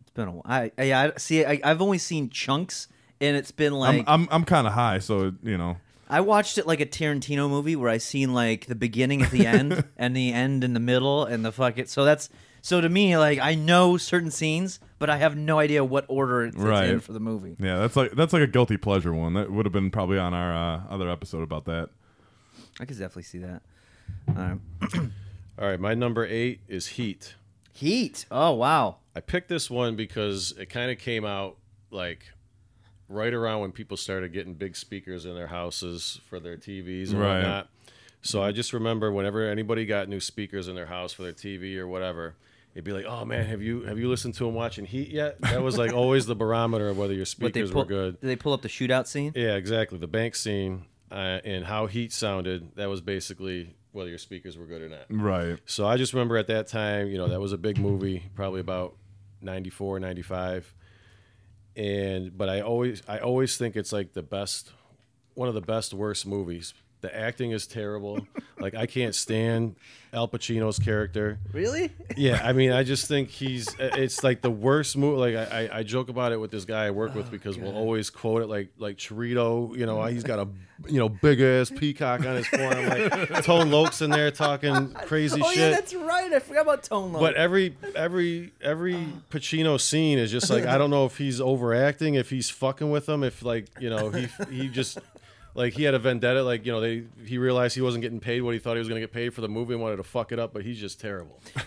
[0.00, 0.42] it's been a while.
[0.46, 1.44] I, I, I see.
[1.44, 2.88] I, I've only seen chunks,
[3.20, 5.76] and it's been like I'm I'm, I'm kind of high, so you know.
[6.12, 9.46] I watched it like a Tarantino movie where I seen like the beginning at the
[9.46, 11.88] end and the end in the middle and the fuck it.
[11.88, 12.28] So that's
[12.60, 16.44] so to me like I know certain scenes, but I have no idea what order
[16.44, 16.90] it's, it's Right.
[16.90, 17.56] in for the movie.
[17.58, 19.34] Yeah, that's like that's like a guilty pleasure one.
[19.34, 21.88] That would have been probably on our uh, other episode about that.
[22.78, 23.62] I could definitely see that.
[24.28, 24.58] All right.
[25.58, 27.34] All right, my number eight is Heat.
[27.72, 28.26] Heat.
[28.30, 28.96] Oh wow.
[29.16, 31.56] I picked this one because it kind of came out
[31.90, 32.26] like
[33.12, 37.20] right around when people started getting big speakers in their houses for their TVs and
[37.20, 37.34] Right.
[37.42, 37.68] whatnot.
[38.22, 41.76] So I just remember whenever anybody got new speakers in their house for their TV
[41.78, 42.36] or whatever,
[42.74, 45.40] it'd be like, "Oh man, have you have you listened to them watching Heat yet?"
[45.42, 47.82] That was like always the barometer of whether your speakers pull?
[47.82, 48.20] were good.
[48.20, 49.32] Did they pull up the shootout scene?
[49.34, 49.98] Yeah, exactly.
[49.98, 52.76] The bank scene uh, and how Heat sounded.
[52.76, 55.04] That was basically whether your speakers were good or not.
[55.10, 55.58] Right.
[55.66, 58.60] So I just remember at that time, you know, that was a big movie, probably
[58.60, 58.94] about
[59.42, 60.72] 94, 95.
[61.76, 64.72] And but I always I always think it's like the best
[65.34, 66.74] one of the best worst movies.
[67.02, 68.26] The acting is terrible.
[68.58, 69.74] like I can't stand
[70.12, 71.38] Al Pacino's character.
[71.52, 71.90] Really?
[72.16, 73.68] Yeah, I mean, I just think he's.
[73.68, 75.32] Uh, it's like the worst movie.
[75.32, 77.58] Like I, I, I joke about it with this guy I work with oh, because
[77.58, 79.76] we'll always quote it like like Chorito.
[79.76, 80.48] You know, he's got a
[80.88, 82.88] you know big ass peacock on his forearm.
[82.88, 85.58] Like Tone Loc's in there talking crazy Oh shit.
[85.58, 86.32] yeah, that's right.
[86.32, 87.20] I forgot about Tone Loc.
[87.20, 92.14] But every every every Pacino scene is just like I don't know if he's overacting,
[92.14, 94.98] if he's fucking with them, if like you know he he just
[95.54, 98.42] like he had a vendetta, like you know they he realized he wasn't getting paid
[98.42, 100.02] what he thought he was going to get paid for the movie and wanted to
[100.02, 101.40] fuck it up, but he's just terrible.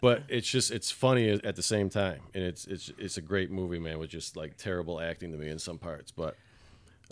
[0.00, 3.50] But it's just it's funny at the same time, and it's it's it's a great
[3.50, 6.36] movie, man, with just like terrible acting to me in some parts, but.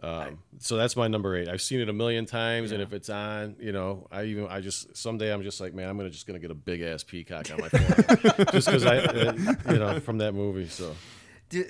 [0.02, 1.48] Um, so that's my number eight.
[1.48, 4.60] I've seen it a million times, and if it's on, you know, I even I
[4.60, 7.50] just someday I'm just like, man, I'm gonna just gonna get a big ass peacock
[7.50, 9.32] on my phone, just because I, uh,
[9.70, 10.68] you know, from that movie.
[10.68, 10.94] So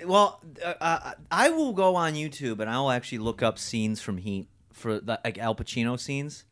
[0.04, 4.00] well, uh, uh, I will go on YouTube and I will actually look up scenes
[4.00, 6.44] from Heat for the, like Al Pacino scenes,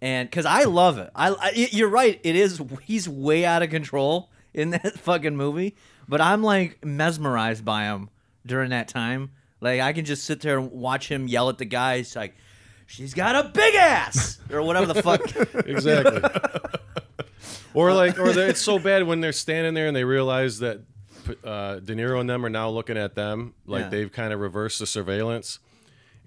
[0.00, 1.10] and because I love it.
[1.14, 2.20] I, I you're right.
[2.22, 5.76] It is he's way out of control in that fucking movie,
[6.08, 8.10] but I'm like mesmerized by him
[8.46, 9.30] during that time.
[9.60, 12.34] Like I can just sit there and watch him yell at the guys like,
[12.86, 15.20] "She's got a big ass" or whatever the fuck.
[15.66, 16.22] exactly.
[17.74, 20.80] or like, or it's so bad when they're standing there and they realize that
[21.44, 23.88] uh, De Niro and them are now looking at them, like Yeah.
[23.90, 25.58] they've kind of reversed the surveillance,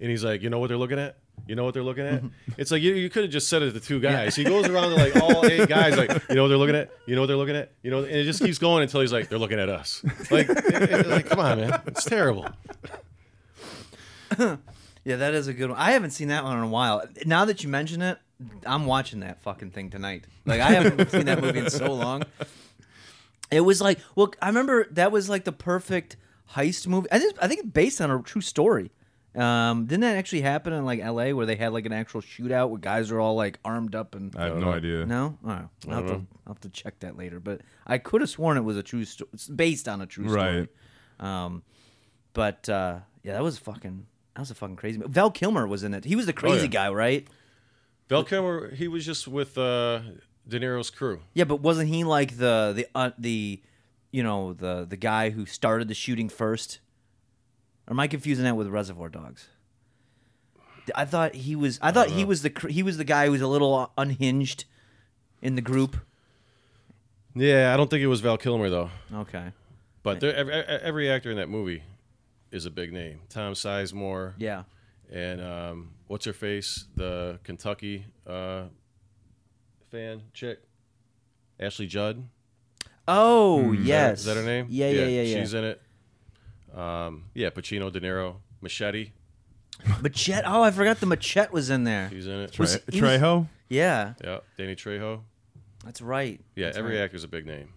[0.00, 1.16] and he's like, you know what they're looking at.
[1.48, 2.22] You know what they're looking at?
[2.58, 4.36] It's like you, you could have just said it to two guys.
[4.36, 6.90] He goes around to like all eight guys, like you know what they're looking at.
[7.06, 7.72] You know what they're looking at.
[7.82, 10.04] You know, and it just keeps going until he's like, they're looking at us.
[10.30, 12.46] Like, it- it- like come on, man, it's terrible.
[15.04, 15.78] Yeah, that is a good one.
[15.80, 17.02] I haven't seen that one in a while.
[17.26, 18.18] Now that you mention it,
[18.64, 20.26] I'm watching that fucking thing tonight.
[20.46, 22.22] Like I haven't seen that movie in so long.
[23.52, 26.16] It was like, well, I remember that was like the perfect
[26.52, 27.08] heist movie.
[27.10, 28.90] I think I think it's based on a true story.
[29.34, 31.32] Um, didn't that actually happen in like L.A.
[31.32, 34.34] where they had like an actual shootout where guys are all like armed up and
[34.36, 35.06] I have no idea.
[35.06, 37.40] no, oh, I'll, have to, I'll have to check that later.
[37.40, 39.30] But I could have sworn it was a true story.
[39.32, 40.68] It's based on a true story.
[41.18, 41.44] Right.
[41.44, 41.62] Um,
[42.34, 44.06] but uh, yeah, that was fucking.
[44.34, 44.98] That was a fucking crazy.
[44.98, 45.12] Movie.
[45.12, 46.04] Val Kilmer was in it.
[46.04, 46.66] He was the crazy yeah.
[46.68, 47.26] guy, right?
[48.08, 50.00] Val Kilmer, he was just with uh,
[50.48, 51.20] De Niro's crew.
[51.34, 53.60] Yeah, but wasn't he like the the uh, the
[54.10, 56.80] you know the the guy who started the shooting first?
[57.86, 59.48] Or am I confusing that with Reservoir Dogs?
[60.96, 61.78] I thought he was.
[61.80, 64.64] I thought he was the cr- he was the guy who was a little unhinged
[65.40, 65.96] in the group.
[67.34, 68.90] Yeah, I don't think it was Val Kilmer though.
[69.14, 69.52] Okay.
[70.02, 71.84] But there, every, every actor in that movie
[72.50, 73.20] is a big name.
[73.28, 74.64] Tom Sizemore Yeah.
[75.10, 78.64] and um, what's her face, the Kentucky uh,
[79.92, 80.58] fan chick.
[81.60, 82.24] Ashley Judd.
[83.06, 84.66] Oh Is that- yes, Is that her name?
[84.70, 85.40] Yeah, yeah, yeah, yeah.
[85.40, 85.82] She's in it.
[86.74, 89.12] Um, yeah, Pacino, De Niro, Machete.
[90.00, 90.42] Machete.
[90.46, 92.08] Oh, I forgot the machete was in there.
[92.08, 92.52] He's in it.
[92.52, 93.48] Tre- Was- he was- Trejo.
[93.68, 95.20] Yeah, Yeah, Danny Trejo.
[95.84, 96.40] that's right.
[96.56, 97.02] Yeah, That's every right.
[97.04, 97.68] actor's a big name.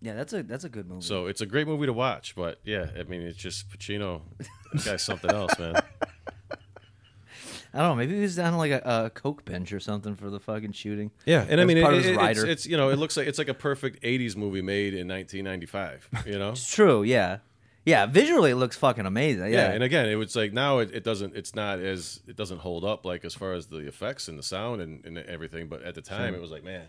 [0.00, 1.00] Yeah, that's a that's a good movie.
[1.02, 2.34] So it's a great movie to watch.
[2.34, 4.20] But yeah, I mean, it's just Pacino.
[4.72, 5.74] That guy's something else, man.
[7.74, 7.94] I don't know.
[7.96, 10.72] Maybe he was down on like a, a coke bench or something for the fucking
[10.72, 11.10] shooting.
[11.26, 13.16] Yeah, and I mean, part it, of his it- it's, it's you know, it looks
[13.16, 16.08] like it's like a perfect '80s movie made in 1995.
[16.26, 16.50] You know.
[16.54, 17.02] It's true.
[17.02, 17.38] Yeah,
[17.84, 18.06] yeah.
[18.06, 19.52] Visually, it looks fucking amazing.
[19.52, 22.36] Yeah, Yeah, and again, it was like now it, it doesn't it's not as it
[22.36, 25.66] doesn't hold up like as far as the effects and the sound and, and everything.
[25.68, 26.86] But at the time, it was like, man,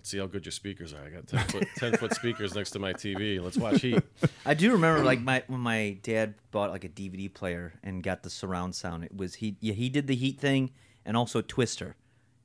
[0.00, 1.04] let's see how good your speakers are.
[1.04, 3.38] I got ten foot ten foot speakers next to my TV.
[3.38, 4.02] Let's watch Heat.
[4.46, 8.22] I do remember like my when my dad bought like a DVD player and got
[8.22, 9.04] the surround sound.
[9.04, 10.70] It was he yeah he did the Heat thing
[11.04, 11.96] and also Twister.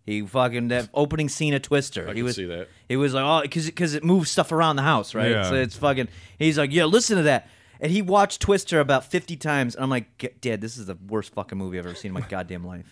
[0.05, 2.03] He fucking that opening scene of Twister.
[2.03, 2.67] I he can was see that.
[2.89, 5.31] He was like oh because because it moves stuff around the house right.
[5.31, 5.47] Yeah.
[5.47, 6.09] So it's fucking.
[6.37, 7.47] He's like yeah listen to that.
[7.81, 10.97] And he watched Twister about fifty times, and I'm like, "G- Dad, this is the
[11.07, 12.85] worst fucking movie I've ever seen in my goddamn life.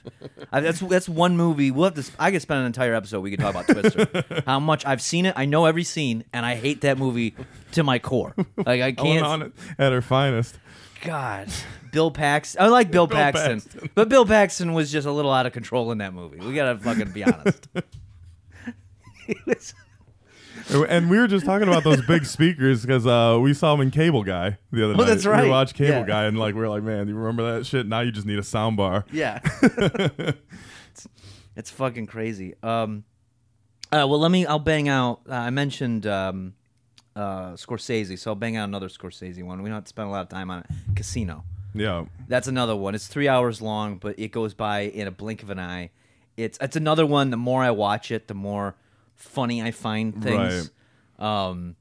[0.52, 1.72] I, that's that's one movie.
[1.72, 2.12] We'll have to.
[2.20, 3.22] I could spend an entire episode.
[3.22, 4.44] We could talk about Twister.
[4.46, 5.34] How much I've seen it.
[5.38, 7.36] I know every scene, and I hate that movie
[7.74, 8.36] to my core.
[8.58, 9.26] Like I can't.
[9.26, 10.60] on it at her finest.
[11.02, 11.50] God,
[11.92, 12.62] Bill Paxton.
[12.62, 13.90] I like Bill, Bill Paxton, Paxton.
[13.94, 16.40] but Bill Paxton was just a little out of control in that movie.
[16.40, 17.68] We gotta fucking be honest.
[19.28, 19.74] He was-
[20.72, 23.92] And we were just talking about those big speakers because uh, we saw him in
[23.92, 25.06] Cable Guy the other Oh, night.
[25.08, 25.44] that's right.
[25.44, 26.06] We watched Cable Yeah.
[26.06, 27.86] Guy and like we were like, man, do you remember that shit?
[27.88, 29.06] Now you just need a sound bar.
[29.12, 31.08] yeah, it's,
[31.56, 32.56] it's fucking crazy.
[32.64, 33.04] Um,
[33.92, 34.46] uh, well, let me.
[34.46, 35.22] I'll bang out.
[35.30, 36.54] Uh, I mentioned um,
[37.16, 39.62] uh, Scorsese, so I'll bang out another Scorsese one.
[39.62, 40.66] We don't have to spend a lot of time on it.
[40.96, 41.44] Casino.
[41.76, 42.06] Yeah.
[42.28, 42.96] That's another one.
[42.96, 45.90] It's three hours long, but it goes by in a blink of an eye.
[46.38, 47.30] It's it's another one.
[47.30, 48.76] The more I watch it, the more
[49.16, 50.72] funny I find things.
[51.20, 51.76] Um,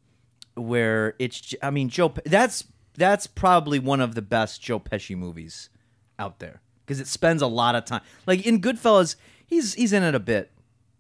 [0.55, 2.12] where it's, I mean, Joe.
[2.25, 2.64] That's
[2.95, 5.71] that's probably one of the best Joe Pesci movies
[6.18, 8.03] out there because it spends a lot of time.
[8.27, 9.16] Like in Goodfellas,
[9.47, 10.51] he's he's in it a bit,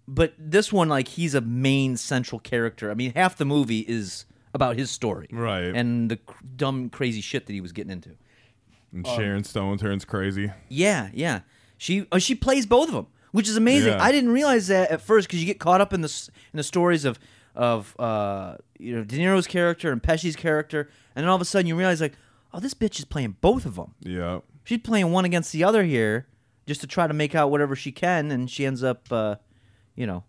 [0.08, 2.90] but this one, like, he's a main central character.
[2.90, 5.64] I mean, half the movie is about his story, Right.
[5.74, 8.10] and the cr- dumb, crazy shit that he was getting into.
[8.92, 10.50] And Um, Sharon Stone turns crazy.
[10.68, 11.40] Yeah, yeah.
[11.76, 13.92] She uh, she plays both of them, which is amazing.
[13.94, 14.02] Yeah.
[14.02, 16.62] I didn't realize that at first because you get caught up in the in the
[16.62, 17.18] stories of
[17.54, 21.44] of uh, you know De Niro's character and Pesci's character, and then all of a
[21.44, 22.14] sudden you realize like,
[22.54, 23.94] oh, this bitch is playing both of them.
[24.00, 24.40] Yeah.
[24.64, 26.28] She's playing one against the other here,
[26.66, 29.34] just to try to make out whatever she can, and she ends up, uh,
[29.96, 30.22] you know,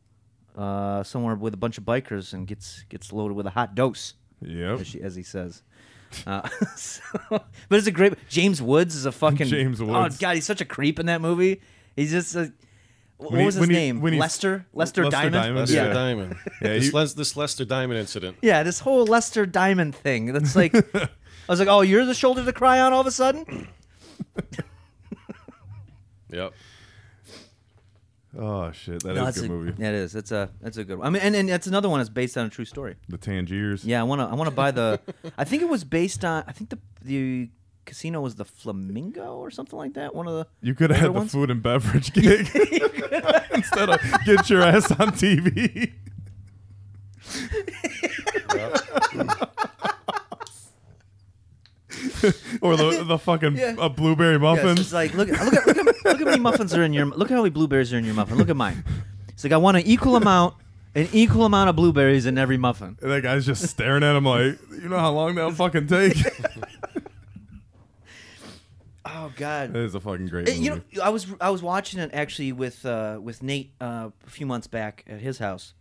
[0.57, 4.15] uh, somewhere with a bunch of bikers and gets gets loaded with a hot dose
[4.41, 5.61] Yeah, as, she, as he says.
[6.27, 8.13] Uh, so- but it's a great.
[8.29, 9.93] James Woods is a fucking James Woods.
[9.95, 10.17] Oh Woods.
[10.17, 11.61] god, he's such a creep in that movie.
[11.95, 12.51] He's just a,
[13.23, 14.01] what When he- was his he- name?
[14.01, 14.65] when Lester.
[14.73, 15.33] Lester, Lester Diamond.
[15.33, 15.93] Diamond, Lester Yeah.
[15.93, 16.35] Diamond.
[16.61, 18.37] Yeah, this, he- Les- this Lester Diamond incident.
[18.41, 20.33] Yeah, this whole Lester Diamond thing.
[20.33, 21.07] That's like, I
[21.47, 23.67] was like, oh, you're the shoulder to cry on all of a sudden.
[26.31, 26.53] Yep.
[28.39, 29.71] Oh shit, that is No, a good a, movie.
[29.73, 30.15] That is.
[30.15, 30.49] It's a.
[30.61, 31.05] That's a good one.
[31.05, 32.95] I mean, and, and that's another one that's based on a true story.
[33.07, 33.85] The Tangiers.
[33.85, 34.27] Yeah, I wanna.
[34.27, 34.99] I wanna buy the.
[35.37, 36.43] I think it was based on.
[36.47, 37.49] I think the the
[37.85, 40.15] casino was the Flamingo or something like that.
[40.15, 40.47] One of the.
[40.61, 41.31] You could have had the ones?
[41.31, 42.49] food and beverage gig
[43.53, 45.93] instead of get your ass on TV.
[52.61, 53.75] or the the fucking Yeah.
[53.77, 54.79] uh, blueberry muffins.
[54.79, 57.05] it's like look, look at look at look at how many muffins are in your
[57.05, 58.37] look at how many blueberries are in your muffin.
[58.37, 58.83] Look at mine.
[59.29, 60.55] It's like I want an equal amount,
[60.95, 62.97] an equal amount of blueberries in every muffin.
[63.01, 66.17] and that guy's just staring at him like, you know how long that'll fucking take.
[69.05, 69.73] Oh God.
[69.73, 70.59] That is a fucking great movie.
[70.59, 74.29] You know, I was I was watching it actually with uh, with Nate uh, a
[74.29, 75.73] few months back at his house,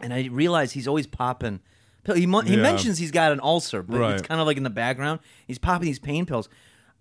[0.00, 1.60] and I realized he's always popping.
[2.06, 2.56] He, he Yeah.
[2.56, 5.20] mentions he's got an ulcer, but it's kind of like in the background.
[5.46, 6.48] He's popping these pain pills.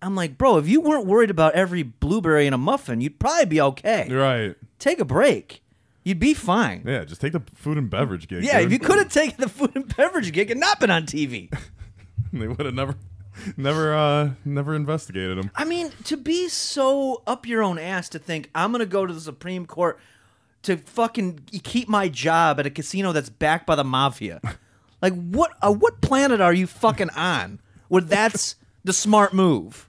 [0.02, 3.46] I'm like, bro, if you weren't worried about every blueberry in a muffin, you'd probably
[3.46, 4.08] be okay.
[4.10, 4.56] right.
[4.80, 5.62] Take a break.
[6.04, 6.84] You'd be fine.
[6.86, 8.44] Yeah, just take the food and beverage gig.
[8.44, 11.06] Yeah, if you could have taken the food and beverage gig and not been on
[11.06, 11.50] TV.
[12.34, 12.96] they would have never,
[13.58, 15.52] never, uh, never investigated him.
[15.56, 19.14] I mean, to be so up your own ass to think I'm gonna go to
[19.14, 20.00] the Supreme Court
[20.64, 24.42] to fucking keep my job at a casino that's backed by the mafia.
[25.04, 25.52] Like, what?
[25.62, 27.60] Uh, what planet are you fucking on?
[27.90, 28.56] Where that's
[28.86, 29.86] the smart move?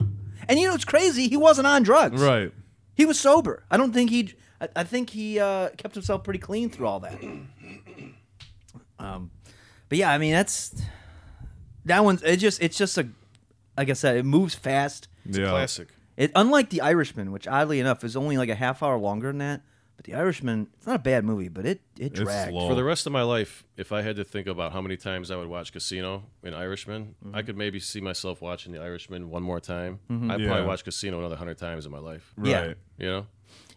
[0.49, 1.29] And you know it's crazy.
[1.29, 2.21] He wasn't on drugs.
[2.21, 2.53] Right.
[2.97, 3.63] He was sober.
[3.71, 4.35] I don't think he.
[4.61, 7.23] I, I think he uh, kept himself pretty clean through all that.
[8.99, 9.31] Um,
[9.89, 10.75] but yeah, I mean that's
[11.85, 12.21] that one's.
[12.25, 13.07] It just it's just a
[13.77, 15.09] like I said, it moves fast.
[15.25, 15.49] yeah.
[15.51, 15.89] Classic.
[16.17, 19.39] It unlike The Irishman, which oddly enough is only like a half hour longer than
[19.39, 19.63] that,
[19.97, 22.51] But The Irishman, it's not a bad movie, but it it It's dragged.
[22.53, 22.69] slow.
[22.69, 25.31] For the rest of my life, if I had to think about how many times
[25.31, 27.47] I would watch Casino and Irishman, I Mm-hmm.
[27.47, 29.99] could maybe see myself watching The Irishman one more time.
[30.09, 30.47] I'd Yeah.
[30.49, 32.33] probably watch Casino another hundred times in my life.
[32.43, 32.67] Yeah.
[32.67, 32.77] Right.
[32.99, 33.27] You know?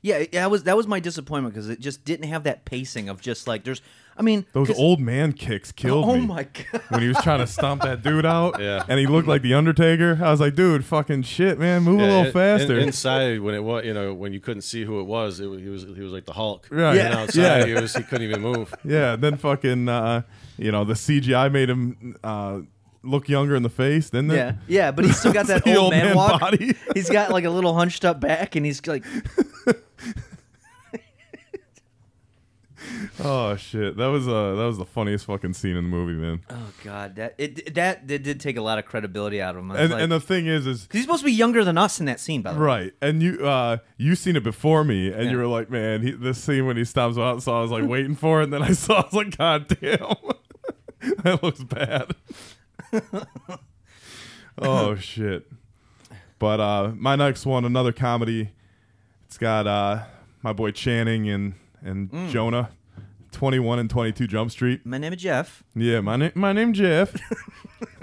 [0.03, 3.09] Yeah, yeah, that was that was my disappointment because it just didn't have that pacing
[3.09, 3.81] of just like there's.
[4.18, 6.26] I mean, those old man kicks killed Oh me.
[6.26, 6.82] my god!
[6.89, 8.84] when he was trying to stomp that dude out, Yeah.
[8.88, 10.20] and he looked like the Undertaker.
[10.22, 12.80] I was like, dude, fucking shit, man, move a little in- in- faster.
[12.80, 15.61] inside, when it was, you know, when you couldn't see who it was, it, was-
[15.61, 16.68] he was he was like the Hulk.
[16.72, 16.97] Right.
[16.97, 17.20] And Yeah.
[17.20, 17.65] outside, Yeah.
[17.68, 18.74] he was he couldn't even move.
[18.84, 20.24] yeah, then fucking, uh,
[20.57, 22.59] you know, the CGI made him uh,
[23.03, 24.36] look younger in the face, didn't it?
[24.36, 26.41] Yeah, yeah, but he's still got that old, old man, man walk.
[26.41, 26.74] body.
[26.95, 29.05] he's got like a little hunched up back, and he's like,
[33.24, 36.41] Oh shit, that was uh, that was the funniest fucking scene in the movie, man.
[36.51, 39.72] oh god, that it that, that did take a lot of credibility out of him.
[39.72, 41.63] I was And like- and the thing is, is 'cause he's supposed to be younger
[41.63, 42.65] than us in that scene, by the way.
[42.65, 45.43] Right, and you uh you seen it before me, and you Yeah.
[45.43, 48.13] were like, man, he, this scene when he stops out, so I was like waiting
[48.15, 50.15] for it, and then I saw, I was like, god damn,
[51.24, 52.13] that looks bad.
[54.59, 55.47] oh shit!
[56.39, 58.51] But uh my next one, another comedy.
[59.26, 60.03] It's got uh
[60.41, 62.30] my boy Channing and and Mm.
[62.30, 62.70] Jonah,
[63.32, 64.86] twenty one and twenty two Jump Street.
[64.86, 65.63] My name is Jeff.
[65.75, 67.15] Yeah, my name my name Jeff.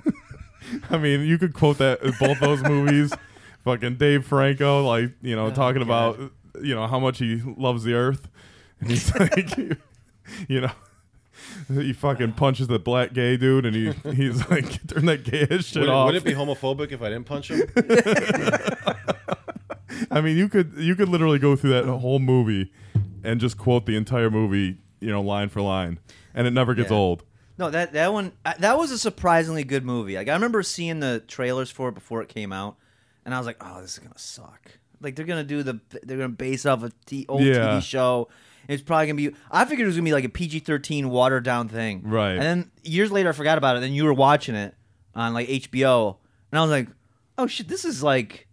[0.90, 3.12] I mean, you could quote that in both those movies.
[3.64, 6.18] Fucking Dave Franco, like you know, oh, talking about
[6.60, 8.28] you know how much he loves the earth,
[8.78, 10.70] and he's like, you know,
[11.68, 15.76] he fucking punches the black gay dude, and he he's like, turn that gay shit
[15.76, 16.06] Would it, off.
[16.06, 17.62] would it be homophobic if I didn't punch him?
[20.10, 22.70] I mean, you could you could literally go through that whole movie
[23.22, 25.98] and just quote the entire movie, you know, line for line,
[26.34, 26.96] and it never gets Yeah.
[26.96, 27.24] old.
[27.58, 30.16] No, that that one that was a surprisingly good movie.
[30.16, 32.76] Like I remember seeing the trailers for it before it came out,
[33.24, 36.16] and I was like, "Oh, this is gonna suck." Like they're gonna do the they're
[36.18, 37.76] gonna base off a t- old Yeah.
[37.76, 38.28] TV show.
[38.66, 39.30] It's probably gonna be.
[39.50, 42.32] I figured it was gonna be like a PG thirteen watered down thing, Right.
[42.32, 43.80] And then years later, I forgot about it.
[43.80, 44.74] Then you were watching it
[45.14, 46.16] on like HBO,
[46.50, 46.88] and I was like,
[47.38, 48.48] "Oh shit, this is like."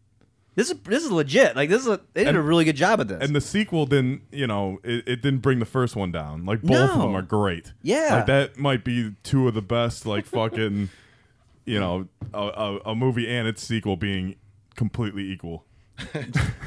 [0.56, 1.56] This is this is legit.
[1.56, 3.24] Like this is a they did And- a really good job at this.
[3.24, 6.46] And the sequel didn't, you know, it, it didn't bring the first one down.
[6.46, 7.72] Like both of them are great.
[7.84, 8.16] Yeah.
[8.18, 10.06] like that might be two of the best.
[10.06, 10.90] Like fucking,
[11.66, 14.36] you know, a, a, a movie and its sequel being
[14.76, 15.66] completely equal.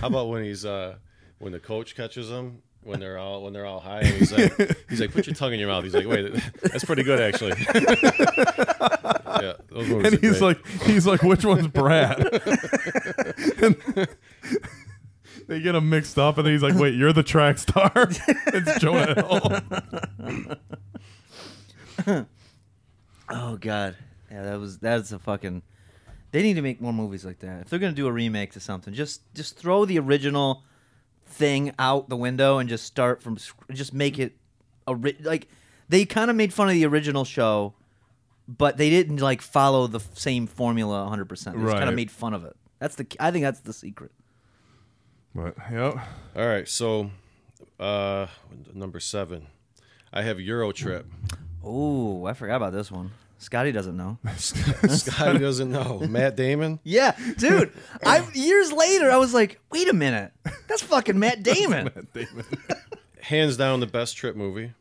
[0.00, 0.96] How about when he's uh
[1.38, 4.52] when the coach catches him when they're all when they're all high and he's like
[4.88, 5.84] he's like put your tongue in your mouth.
[5.84, 6.32] He's like wait
[6.62, 7.52] that's pretty good actually.
[9.42, 10.42] yeah, those And he's great.
[10.42, 12.20] like, he's like, which one's Brad?
[13.62, 13.76] And
[15.48, 17.90] they get him mixed up, and then he's like, wait, you're the track star.
[17.96, 19.14] it's Jonah
[22.06, 22.24] Hill.
[23.30, 23.96] Oh god,
[24.30, 25.62] yeah, that was that's a fucking.
[26.32, 27.62] They need to make more movies like that.
[27.62, 30.64] If they're gonna do a remake to something, just just throw the original
[31.34, 33.36] thing out the window and just start from
[33.72, 34.36] just make it
[34.86, 35.48] a ri- like
[35.88, 37.74] they kind of made fun of the original show,
[38.46, 41.28] but they didn't like follow the f- same formula 100.
[41.28, 42.56] percent They just kind of made fun of it.
[42.78, 44.12] That's the I think that's the secret.
[45.34, 45.96] But yep.
[46.36, 46.68] all right.
[46.68, 47.10] So
[47.80, 48.26] uh
[48.72, 49.48] number seven,
[50.12, 51.06] I have Euro Trip.
[51.64, 53.10] Oh, I forgot about this one.
[53.38, 54.18] Scotty doesn't know.
[54.36, 56.80] Scotty doesn't know Matt Damon.
[56.82, 57.72] Yeah, dude.
[58.04, 60.32] I years later, I was like, wait a minute,
[60.66, 61.90] that's fucking Matt Damon.
[61.94, 62.44] Matt Damon.
[63.20, 64.72] Hands down the best trip movie.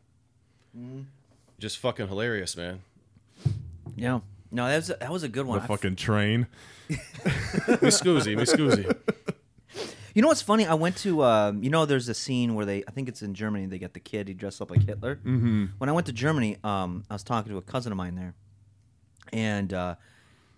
[0.76, 1.02] Mm-hmm.
[1.58, 2.82] Just fucking hilarious, man.
[3.96, 4.20] Yeah.
[4.50, 5.58] No, that was a, that was a good one.
[5.58, 6.46] The I- fucking train.
[6.88, 6.96] Me
[7.90, 8.94] scoozy, me scoozy.
[10.14, 10.66] you know what's funny?
[10.66, 13.32] I went to um, you know there's a scene where they I think it's in
[13.34, 15.16] Germany they get the kid he dressed up like Hitler.
[15.16, 15.64] Mm-hmm.
[15.78, 18.34] When I went to Germany, um, I was talking to a cousin of mine there,
[19.34, 19.94] and uh,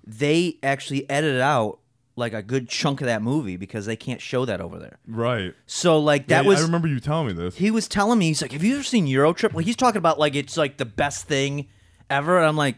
[0.07, 1.79] they actually edited out
[2.15, 4.99] like a good chunk of that movie because they can't show that over there.
[5.07, 5.55] Right.
[5.67, 7.57] So like that Yeah, was I remember you telling me this.
[7.57, 9.99] he was telling me he's like, "Have you ever seen Euro Trip?" Well, he's talking
[9.99, 11.69] about like it's like the best thing
[12.09, 12.77] ever, and I'm like,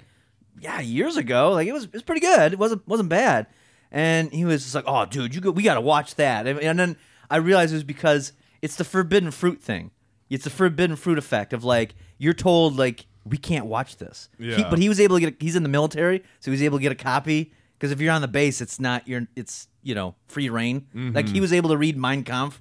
[0.61, 2.53] "Yeah, years ago, like it was it was pretty good.
[2.53, 3.46] It wasn't wasn't bad."
[3.92, 6.59] And he was just like, "Oh, dude, you go, we got to watch that." And,
[6.61, 6.96] and then
[7.30, 9.92] I realized it was because it's the forbidden fruit thing.
[10.30, 14.29] It's the forbidden fruit effect of like you're told like we can't watch this.
[14.39, 15.35] He- but he was able to get.
[15.35, 17.53] A, he's in the military, so he was able to get a copy.
[17.79, 19.26] Because if you're on the base, it's not your.
[19.37, 20.83] It's you know free reign.
[20.95, 21.14] Mm-hmm.
[21.14, 22.61] Like he was able to read Mein Kampf.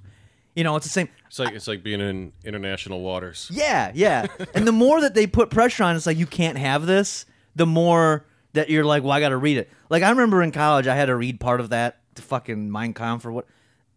[0.54, 1.08] You know, it's the same.
[1.26, 3.48] It's like it's like being in international waters.
[3.52, 4.26] Yeah, yeah.
[4.54, 7.26] and the more that they put pressure on, it's like you can't have this.
[7.56, 9.70] The more that you're like, well, I got to read it.
[9.90, 12.92] Like I remember in college, I had to read part of that to fucking Mein
[12.94, 13.46] Kampf or what.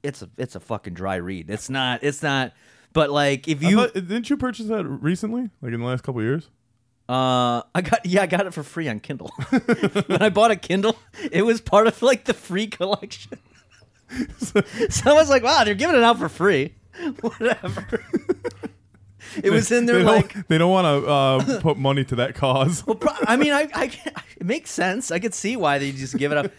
[0.03, 1.49] It's a it's a fucking dry read.
[1.49, 2.03] It's not.
[2.03, 2.53] It's not.
[2.93, 5.49] But like if you, thought- didn't you purchase that recently?
[5.61, 6.49] Like in the last couple of years?
[7.11, 9.31] Uh, I got yeah, I got it for free on Kindle.
[10.07, 10.95] when I bought a Kindle,
[11.29, 13.37] it was part of like the free collection.
[14.37, 14.61] so
[15.05, 16.73] I was like, wow, they're giving it out for free.
[17.21, 18.01] Whatever.
[19.43, 20.47] it was in They there don't, like.
[20.47, 22.85] they don't want to uh, put money to that cause.
[22.87, 23.91] Well, pro- I mean, I, I,
[24.37, 25.11] it makes sense.
[25.11, 26.51] I could see why they just give it up.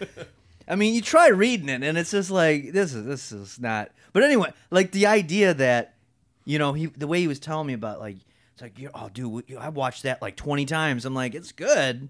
[0.68, 3.90] I mean, you try reading it, and it's just like this is this is not.
[4.12, 5.94] But anyway, like the idea that,
[6.44, 8.16] you know, he the way he was telling me about like
[8.63, 11.05] it's like, you- oh, dude, I watched that like twenty times.
[11.05, 12.09] I'm like, it's good,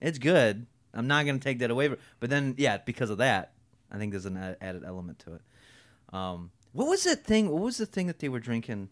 [0.00, 0.66] it's good.
[0.94, 1.94] I'm not gonna take that away.
[2.20, 3.52] But then, yeah, because of that,
[3.90, 5.40] I think there's an added element to it.
[6.14, 7.48] Um, what was that thing?
[7.50, 8.90] What was the thing that they were drinking?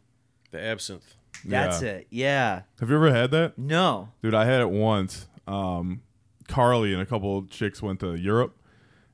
[0.50, 1.14] The absinthe.
[1.44, 1.88] That's Yeah.
[1.88, 2.06] it.
[2.10, 2.62] Yeah.
[2.80, 3.56] Have you ever had that?
[3.58, 4.08] No.
[4.22, 5.28] Dude, I had it once.
[5.46, 6.02] Um,
[6.48, 8.56] Carly and a couple of chicks went to Europe,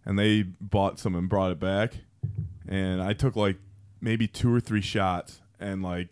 [0.04, 1.94] and they bought some and brought it back.
[2.66, 3.58] And I took like
[4.00, 6.08] maybe two or three shots, and like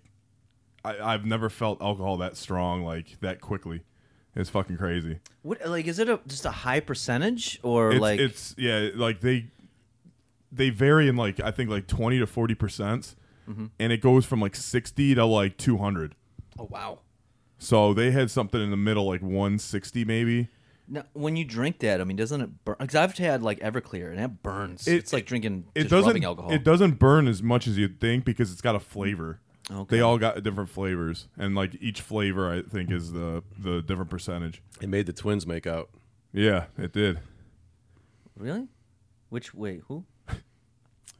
[0.85, 3.83] I, I've never felt alcohol that strong, like that quickly.
[4.37, 5.21] It's fucking crazy.
[5.43, 9.21] What like is it a just a high percentage or It's, like it's yeah, like
[9.21, 9.47] they
[10.53, 13.15] they vary in like I think like twenty to forty percent,
[13.49, 13.67] Mm-hmm.
[13.79, 16.15] and it goes from like sixty to like two hundred.
[16.59, 17.01] oh wow.
[17.59, 20.49] So they had something in the middle, like one sixty maybe.
[20.89, 22.77] Now, when you drink that, I mean, doesn't it burn?
[22.79, 24.87] Because I've had like Everclear, and that burns.
[24.89, 26.51] It- it's like drinking it doesn't alcohol.
[26.53, 29.97] it doesn't burn as much as you'd think because it's got a flavor Okay.
[29.97, 34.11] they all got different flavors and like each flavor i think is the the different
[34.11, 35.89] percentage It made the twins make out.
[36.33, 37.21] yeah it did
[38.37, 38.67] Really?
[39.31, 40.05] Which wait who?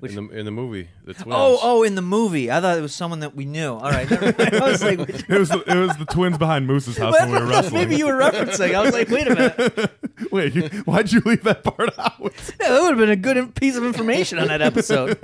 [0.05, 1.27] Which- In the in the movie, the oh, twins.
[1.31, 3.73] Oh oh, in the movie, I thought it was someone that we knew.
[3.73, 4.07] All right.
[4.13, 4.99] I was like,
[5.29, 7.97] it was the, it was the twins behind moose's house when we were wrestling maybe
[7.97, 8.75] you were referencing.
[8.75, 9.91] I was like, wait a minute,
[10.31, 12.31] wait you, why'd you leave that part out yeah,
[12.69, 15.19] that would have been a good piece of information on that episode.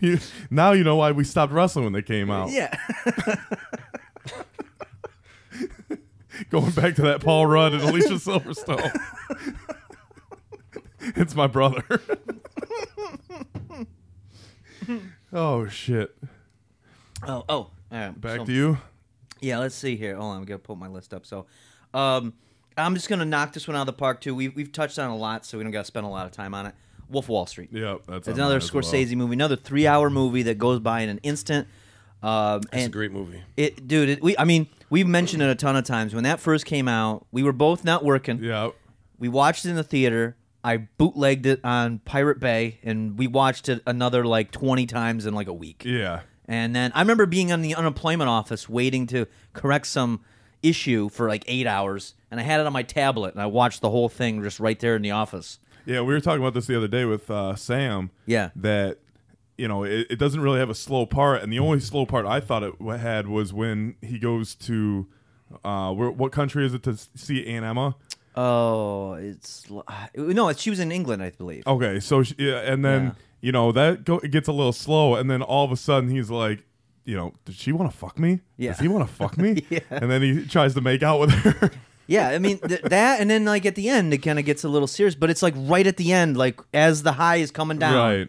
[0.00, 0.18] You-
[0.50, 2.74] now you know why we stopped wrestling when they came out Yeah,
[6.50, 8.90] going back to that paul rudd and alicia silverstone
[11.16, 11.82] it's my brother
[15.32, 16.14] oh shit
[17.26, 18.20] Oh oh, all right.
[18.20, 18.78] back so- to you
[19.40, 20.16] Yeah, let's see here.
[20.16, 21.24] Hold on, I'm gonna pull my list up.
[21.26, 21.46] So,
[21.94, 22.32] um,
[22.76, 24.34] I'm just gonna knock this one out of the park too.
[24.34, 26.54] We've we've touched on a lot, so we don't gotta spend a lot of time
[26.54, 26.74] on it.
[27.08, 27.68] Wolf Wall Street.
[27.72, 28.82] yeah that's It's another as well.
[28.82, 31.68] Scorsese movie, another three-hour movie that goes by in an instant.
[32.22, 33.42] Um, It's a great movie.
[33.56, 36.14] it, dude, it, we I mean, we've mentioned it a ton of times.
[36.14, 38.42] When that first came out, we were both not working.
[38.42, 38.70] yeah
[39.18, 40.36] We watched it in the theater.
[40.64, 45.34] I bootlegged it on Pirate Bay, and we watched it another like 20 times in
[45.34, 45.82] like a week.
[45.84, 50.24] yeah And then I remember being in the unemployment office waiting to correct some
[50.62, 53.82] issue for like eight hours, and I had it on my tablet, and I watched
[53.82, 55.58] the whole thing just right there in the office.
[55.84, 58.10] Yeah, we were talking about this the other day with uh, Sam.
[58.24, 58.50] Yeah.
[58.56, 58.98] That
[59.58, 62.24] you know it, it doesn't really have a slow part, and the only slow part
[62.24, 65.06] I thought it had was when he goes to
[65.62, 67.96] uh, where, what country is it to see Aunt Emma?
[68.36, 69.82] Oh, it's uh,
[70.16, 71.66] no, it's, she was in England, I believe.
[71.66, 73.12] Okay, so she, yeah, and then Yeah.
[73.40, 76.10] you know that go, it gets a little slow, and then all of a sudden
[76.10, 76.64] he's like.
[77.06, 78.40] You know, does she want to fuck me?
[78.56, 78.70] Yeah.
[78.70, 79.62] Does he want to fuck me?
[79.68, 79.80] Yeah.
[79.90, 81.70] And then he tries to make out with her.
[82.06, 84.64] Yeah, I mean th- that, and then like at the end, it kind of gets
[84.64, 87.50] a little serious, but it's like right at the end, like as the high is
[87.50, 88.28] coming down Right.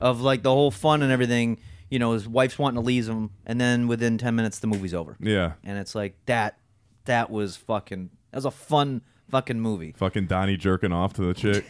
[0.00, 1.58] of like the whole fun and everything.
[1.88, 4.92] You know, his wife's wanting to leave him, and then within ten minutes, the movie's
[4.94, 5.16] over.
[5.20, 5.52] yeah.
[5.62, 6.58] And it's like that.
[7.04, 8.10] That was fucking.
[8.32, 9.92] That was a fun fucking movie.
[9.96, 11.64] Fucking Donnie jerking off to the chick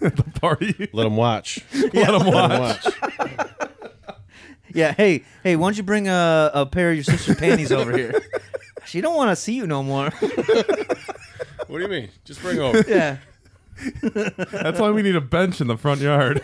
[0.00, 0.88] at the party.
[0.92, 1.60] Let them watch.
[1.74, 2.84] Let him Let 'em watch.
[2.84, 3.46] watch.
[4.72, 4.92] Yeah.
[4.92, 8.14] Hey, hey, why don't you bring a, a pair of your sister's panties over here?
[8.86, 10.10] She don't want to see you no more.
[10.10, 12.08] What do you mean?
[12.24, 12.84] Just bring over.
[12.86, 13.16] yeah.
[14.00, 16.40] That's why we need a bench in the front yard.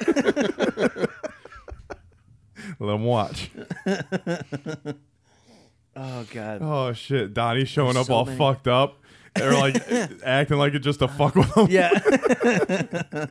[2.81, 3.49] Let them watch.
[5.95, 6.59] Oh God.
[6.63, 8.37] Oh shit, Donnie's showing There's up so all many.
[8.39, 9.01] fucked up.
[9.37, 9.77] They're like
[10.25, 11.69] acting like it just to fuck with them.
[11.71, 11.91] Yeah.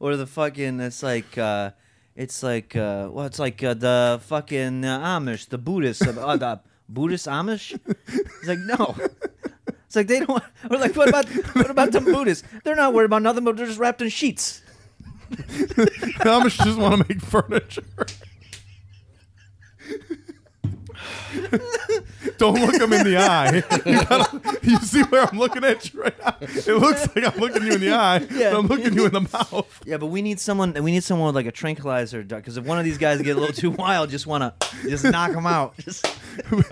[0.00, 1.70] or the fucking it's like uh
[2.16, 6.60] it's like uh well it's like uh, the fucking uh, Amish, the Buddhists, uh, the
[6.88, 7.78] Buddhist Amish.
[8.08, 8.96] It's like no.
[9.94, 10.28] It's like they don't.
[10.28, 12.46] Want, or like what about what about the Buddhists?
[12.64, 14.60] They're not worried about nothing, but they're just wrapped in sheets.
[15.30, 17.84] The Amish just want to make furniture.
[22.38, 23.62] Don't look him in the eye.
[23.84, 26.36] You, gotta, you see where I'm looking at you right now?
[26.40, 28.50] It looks like I'm looking you in the eye, Yeah.
[28.52, 29.82] but I'm looking you in the mouth.
[29.84, 30.72] Yeah, but we need someone.
[30.72, 33.40] We need someone with like a tranquilizer, because if one of these guys get a
[33.40, 34.54] little too wild, just want to
[34.88, 35.74] just knock them out.
[35.84, 36.06] Just,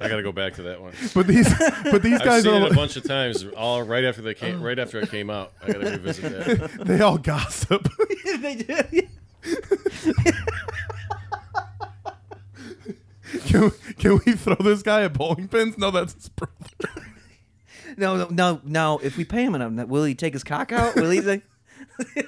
[0.01, 0.93] I got to go back to that one.
[1.15, 1.49] But these,
[1.91, 3.45] but these I've guys seen are it a bunch of times.
[3.57, 5.53] All right after they came, right after it came out.
[5.63, 6.85] I got to revisit that.
[6.87, 7.87] they all gossip.
[8.41, 10.43] they do.
[13.47, 15.77] Can, can we throw this guy at bowling pins?
[15.79, 16.55] No, that's his brother.
[17.95, 19.01] No, no, no, no.
[19.03, 20.95] If we pay him enough, will he take his cock out?
[20.97, 21.21] Will he?
[21.21, 21.43] Like...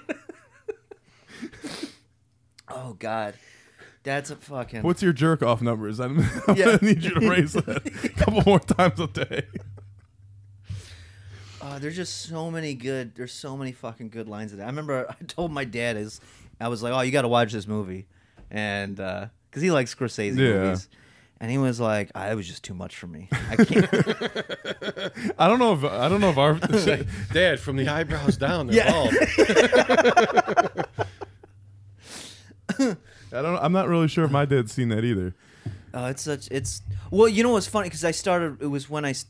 [2.68, 3.34] oh God.
[4.02, 4.82] That's a fucking.
[4.82, 6.00] What's your jerk off numbers?
[6.00, 6.64] I'm, I'm Yeah.
[6.66, 9.46] gonna need you to raise that a couple more times a day.
[11.62, 13.14] Uh, there's just so many good.
[13.14, 14.64] There's so many fucking good lines in that.
[14.64, 16.20] I remember I told my dad is,
[16.60, 18.06] I was like, "Oh, you got to watch this movie,"
[18.50, 20.62] and because he likes Scorsese Yeah.
[20.64, 20.88] movies,
[21.44, 23.28] and he was like, "I "It was just too much for me.
[23.50, 23.88] I can't."
[25.38, 26.54] I don't know if I don't know if our
[27.34, 28.90] Dad, from the eyebrows down, they're Yeah.
[28.90, 29.12] bald.
[32.78, 33.56] I don't.
[33.62, 35.34] I'm not really sure if my dad's seen that either.
[35.92, 36.48] Oh, it's such.
[36.50, 36.80] It's
[37.10, 38.62] well, you know what's funny because I started.
[38.62, 39.26] It was when I s-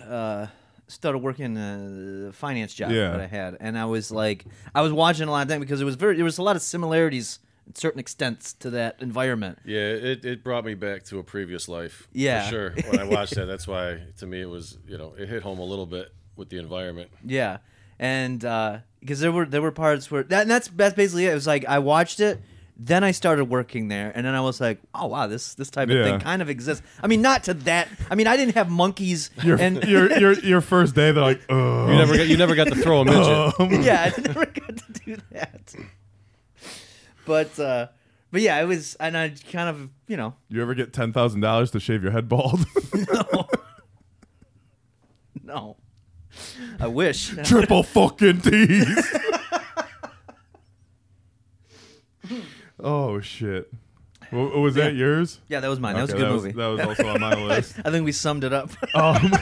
[0.00, 0.46] uh,
[0.88, 3.10] started working a finance job Yeah.
[3.10, 4.44] that I had, and I was like,
[4.74, 6.14] I was watching a lot of that because it was very.
[6.16, 9.58] There was a lot of similarities, in certain extents, to that environment.
[9.64, 12.08] Yeah, it, it brought me back to a previous life.
[12.12, 12.44] Yeah.
[12.44, 12.70] For sure.
[12.90, 15.58] When I watched that, that's why to me it was, you know, it hit home
[15.58, 17.10] a little bit with the environment.
[17.24, 17.58] Yeah,
[17.98, 21.32] and uh, because there were there were parts where that and that's that's basically it.
[21.32, 22.40] It was like I watched it.
[22.78, 25.88] Then I started working there, and then I was like, "Oh wow, this this type
[25.88, 26.04] of Yeah.
[26.04, 27.88] thing kind of exists." I mean, not to that.
[28.10, 31.40] I mean, I didn't have monkeys Your and your your your first day, they're like,
[31.48, 33.82] oh, You never got you never got to throw a midget.
[33.82, 35.74] yeah, I never got to do that.
[37.26, 37.88] But uh
[38.30, 41.40] but yeah, it was and I kind of, you know, You ever get ten thousand
[41.40, 42.64] dollars to shave your head bald?
[43.08, 43.48] no.
[45.42, 45.76] no.
[46.80, 47.34] I wish.
[47.44, 49.16] Triple fucking teeth.
[52.80, 53.72] oh shit.
[54.32, 55.40] Wa- was that yours?
[55.48, 55.94] Yeah, that was mine.
[55.94, 56.52] That was a Okay, good movie.
[56.52, 57.76] that was also on my list.
[57.84, 58.70] I think we summed it up.
[58.94, 59.32] Um,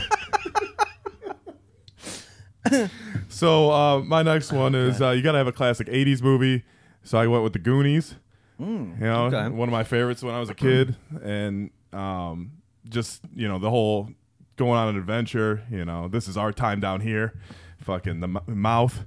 [3.28, 6.64] so uh, my next one is uh, you got to have a classic '80s movie.
[7.04, 8.16] So I went with the Goonies.
[8.58, 8.66] you
[8.98, 9.48] know, okay.
[9.48, 12.52] one of my favorites when I was a kid, and um,
[12.88, 14.10] just you know the whole
[14.56, 15.62] going on an adventure.
[15.70, 17.34] You know, this is our time down here.
[17.78, 19.04] Fucking the m- mouth.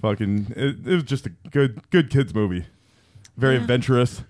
[0.00, 2.66] Fucking, it, it was just a good, good kids movie.
[3.36, 4.22] Very adventurous.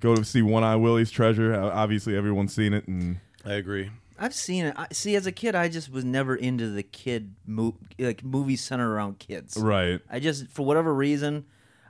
[0.00, 1.54] Go to see One Eye Willie's Treasure.
[1.54, 3.90] Uh, Obviously, everyone's seen it, and I agree.
[4.18, 4.74] I've seen it.
[4.78, 8.62] I, see, as a kid, I just was never into the kid mo- like movies
[8.64, 9.56] centered around kids.
[9.58, 10.00] right.
[10.10, 11.44] I just, for whatever reason,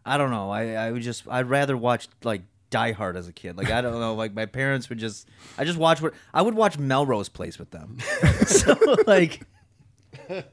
[0.05, 0.51] I don't know.
[0.51, 3.57] I, I would just, I'd rather watch like Die Hard as a kid.
[3.57, 4.15] Like I don't know.
[4.15, 5.29] Like my parents would just,
[5.59, 7.99] I just watch what I would watch Melrose Place with them.
[8.47, 8.75] so
[9.07, 9.43] like,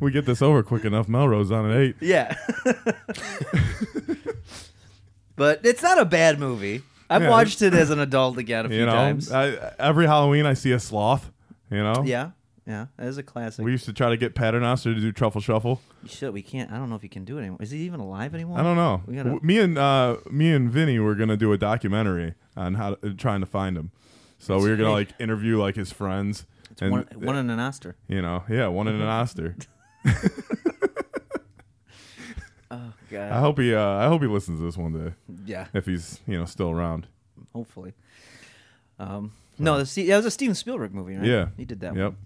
[0.00, 1.08] we get this over quick enough.
[1.08, 1.96] Melrose on an eight.
[2.00, 2.36] yeah.
[5.36, 6.82] but it's not a bad movie.
[7.10, 7.30] I've Yeah.
[7.30, 9.30] watched it as an adult again a few You know, times.
[9.30, 11.30] I, every Halloween I see a sloth.
[11.70, 12.30] You know, yeah,
[12.66, 13.64] yeah, that is a classic.
[13.64, 15.80] We used to try to get Paternoster to do Truffle Shuffle.
[16.06, 16.70] Shit, we can't.
[16.72, 17.58] I don't know if he can do it anymore.
[17.60, 18.58] Is he even alive anymore?
[18.58, 19.02] I don't know.
[19.06, 22.74] We gotta- W- Me and uh, me and Vinny were gonna do a documentary on
[22.74, 23.90] how to, trying to find him.
[24.38, 26.46] So we were gonna like interview like his friends.
[26.70, 27.96] It's and, one, one in an Oster.
[28.08, 29.56] you know, yeah, one in an Oster.
[32.70, 33.30] Oh god.
[33.30, 35.12] I hope he, uh, I hope he listens to this one day
[35.46, 37.06] yeah, if he's, you know, still around.
[37.54, 37.92] hopefully.
[38.98, 41.24] Um, no, the, Ste- that was a Steven Spielberg movie, right?
[41.24, 41.94] Yeah, he did that.
[41.94, 42.16] Yep, One.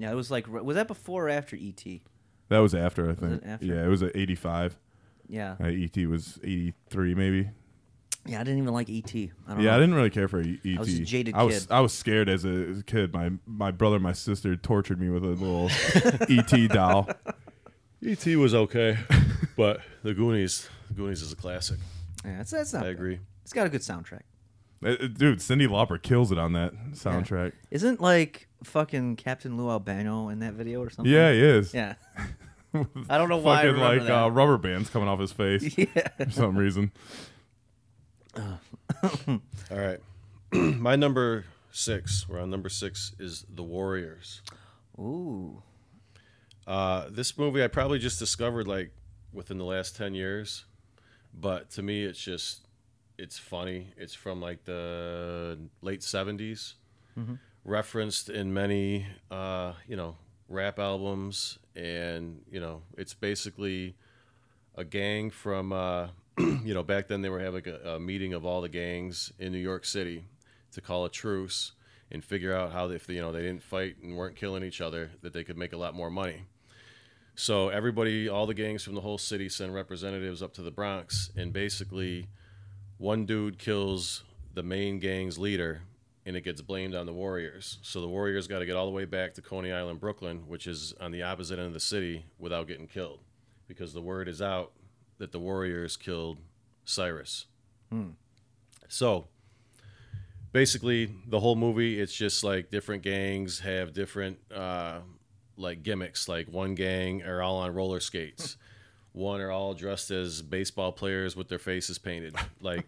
[0.00, 2.02] Yeah, it was like was that before or after E.T.?
[2.48, 3.42] that was after I think.
[3.42, 3.66] it after?
[3.66, 4.76] Yeah, it was at eighty-five.
[5.28, 7.50] Yeah, Uh, ET was eighty-three, maybe.
[8.26, 8.40] yeah.
[8.40, 9.30] I didn't even like E.T.
[9.46, 9.76] I don't Yeah, know.
[9.76, 10.78] I didn't really care for ET.
[10.78, 11.72] was a jaded I was kid.
[11.72, 13.12] I was scared as a, as a kid.
[13.12, 15.70] My my brother, and my sister tortured me with a little
[16.28, 17.08] ET doll.
[18.02, 18.34] E.T.
[18.36, 18.96] was okay,
[19.56, 21.78] but the Goonies, the Goonies is a classic.
[22.24, 22.80] Yeah, it's, that's not.
[22.82, 22.92] I bad.
[22.92, 23.20] agree.
[23.42, 24.22] It's got a good soundtrack.
[24.84, 27.52] Uh, Dude, Cyndi Lauper kills it on that soundtrack.
[27.70, 31.12] Isn't like fucking Captain Lou Albano in that video or something?
[31.12, 31.72] Yeah, he is.
[31.74, 31.94] Yeah.
[33.08, 33.54] I don't know why.
[33.54, 34.24] I Fucking remember like that.
[34.24, 36.08] uh, rubber bands coming off his face yeah.
[36.24, 36.92] for some reason.
[38.36, 38.60] All
[39.70, 39.98] right.
[40.52, 44.42] My number six, we're on number six, is The Warriors.
[44.98, 45.62] Ooh.
[46.66, 48.92] Uh, this movie I probably just discovered like
[49.32, 50.64] within the last 10 years,
[51.34, 52.66] but to me it's just,
[53.18, 53.92] it's funny.
[53.96, 56.74] It's from like the late 70s,
[57.64, 60.16] referenced in many, uh, you know,
[60.48, 61.58] rap albums.
[61.76, 63.96] And, you know, it's basically
[64.74, 66.08] a gang from, uh,
[66.38, 69.52] you know, back then they were having a, a meeting of all the gangs in
[69.52, 70.24] New York City
[70.72, 71.72] to call a truce
[72.10, 75.10] and figure out how, if you know they didn't fight and weren't killing each other,
[75.22, 76.44] that they could make a lot more money.
[77.34, 81.30] So everybody, all the gangs from the whole city send representatives up to the Bronx,
[81.36, 82.28] and basically,
[82.98, 85.82] one dude kills the main gang's leader,
[86.26, 87.78] and it gets blamed on the Warriors.
[87.82, 90.66] So the Warriors got to get all the way back to Coney Island, Brooklyn, which
[90.66, 93.20] is on the opposite end of the city, without getting killed,
[93.66, 94.72] because the word is out
[95.18, 96.38] that the Warriors killed
[96.84, 97.46] Cyrus.
[98.88, 99.28] So
[100.52, 104.98] basically the whole movie it's just like different gangs have different uh,
[105.56, 108.56] like gimmicks like one gang are all on roller skates
[109.12, 112.34] one are all dressed as baseball players with their faces painted.
[112.60, 112.86] Like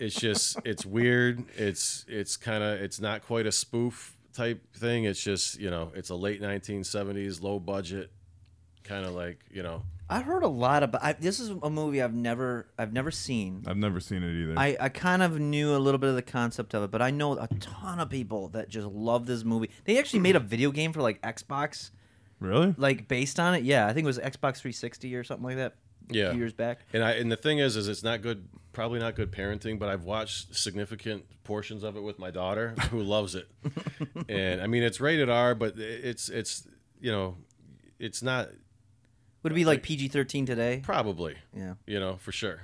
[0.00, 1.44] it's just it's weird.
[1.56, 5.04] It's it's kind of it's not quite a spoof type thing.
[5.04, 8.10] It's just you know it's a late 1970s low budget
[8.82, 11.04] kind of like you know I heard a lot about.
[11.04, 13.62] I, this is a movie I've never I've never seen.
[13.68, 14.54] I've never seen it either.
[14.58, 17.12] I, I kind of knew a little bit of the concept of it, but I
[17.12, 19.70] know a ton of people that just love this movie.
[19.84, 21.92] They actually made a video game for like Xbox,
[22.40, 22.74] really?
[22.76, 23.62] like based on it.
[23.62, 25.74] Yeah, I think it was Xbox 360 or something like that.
[26.12, 26.32] Yeah.
[26.32, 26.80] years back.
[26.92, 28.48] And I and the thing is, is it's not good.
[28.72, 29.78] Probably not good parenting.
[29.78, 33.48] But I've watched significant portions of it with my daughter, who loves it.
[34.28, 36.66] and I mean, it's rated R, but it's it's
[37.00, 37.36] you know,
[38.00, 38.48] it's not
[39.44, 40.80] Would it be like PG-13 today?
[40.82, 42.62] probably Yeah, you know for sure.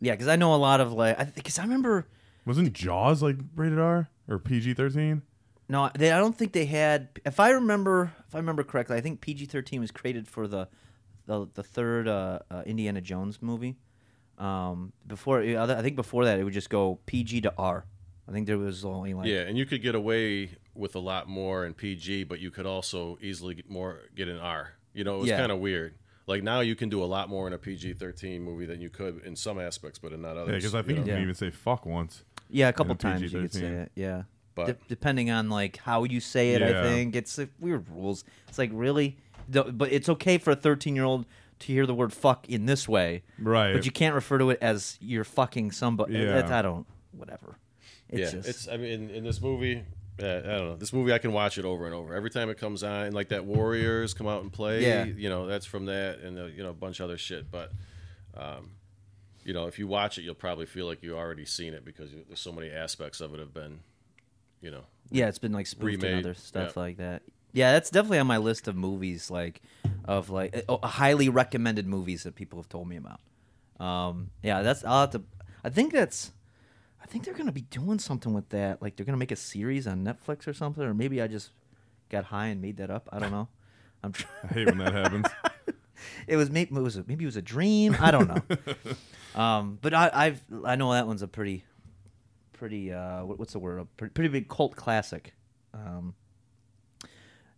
[0.00, 2.06] yeah, because I know a lot of like, because I, remember.
[2.44, 5.22] Wasn't Jaws like rated R or PG thirteen?
[5.68, 7.08] No, they, I don't think they had.
[7.24, 10.68] If I remember, if I remember correctly, I think PG thirteen was created for the,
[11.26, 13.76] the the third uh, uh, Indiana Jones movie.
[14.38, 17.84] Um, before I think before that it would just go PG to R.
[18.28, 21.28] I think there was only like Yeah, and you could get away with a lot
[21.28, 24.74] more in PG, but you could also easily get more get an R.
[24.94, 25.38] You know, it was Yeah.
[25.38, 25.94] kind of weird.
[26.26, 28.90] Like now, you can do a lot more in a PG thirteen movie than you
[28.90, 30.48] could in some aspects, but in not others.
[30.50, 31.22] Yeah, because I think you you can Yeah.
[31.22, 32.22] even say fuck once.
[32.50, 33.92] yeah a couple a times you could say it.
[33.94, 34.22] Yeah,
[34.66, 36.82] But- De- depending on like how you say it, I Yeah.
[36.82, 38.24] think it's like, weird rules.
[38.48, 39.16] It's like really,
[39.48, 41.26] but it's okay for a thirteen year old
[41.60, 43.72] to hear the word fuck in this way, Right.
[43.72, 46.14] but you can't refer to it as you're fucking somebody.
[46.14, 46.46] Yeah.
[46.56, 46.86] I don't.
[47.12, 47.56] Whatever.
[48.08, 48.68] It's yeah, just, it's.
[48.68, 49.82] I mean, in, in this movie,
[50.22, 50.76] uh, I don't know.
[50.76, 52.14] This movie, I can watch it over and over.
[52.14, 54.82] Every time it comes on, like that Warriors come out and play.
[54.82, 55.04] Yeah.
[55.04, 57.50] You know, that's from that, and uh, you know a bunch of other shit.
[57.50, 57.72] But,
[58.36, 58.70] um,
[59.44, 62.12] you know, if you watch it, you'll probably feel like you already seen it because
[62.12, 63.80] you, there's so many aspects of it have been,
[64.60, 66.82] you know, Yeah, it's been like spoofed and other stuff yeah.
[66.82, 67.22] like that.
[67.52, 69.62] Yeah, that's definitely on my list of movies, like
[70.04, 73.20] of like uh, highly recommended movies that people have told me about.
[73.80, 75.22] Um, yeah, that's I'll have to.
[75.64, 76.32] I think that's.
[77.02, 78.82] I think they're gonna be doing something with that.
[78.82, 81.50] Like they're gonna make a series on Netflix or something, or maybe I just
[82.10, 83.08] got high and made that up.
[83.10, 83.48] I don't know.
[84.02, 84.12] I'm.
[84.12, 85.26] Tr- I hate when that happens.
[86.26, 87.96] it was maybe it was a, maybe it was a dream.
[87.98, 88.58] I don't know.
[89.40, 91.64] um, but I, I've I know that one's a pretty,
[92.58, 93.80] pretty uh, what's the word?
[93.80, 95.34] A pretty, pretty big cult classic.
[95.72, 96.14] Um,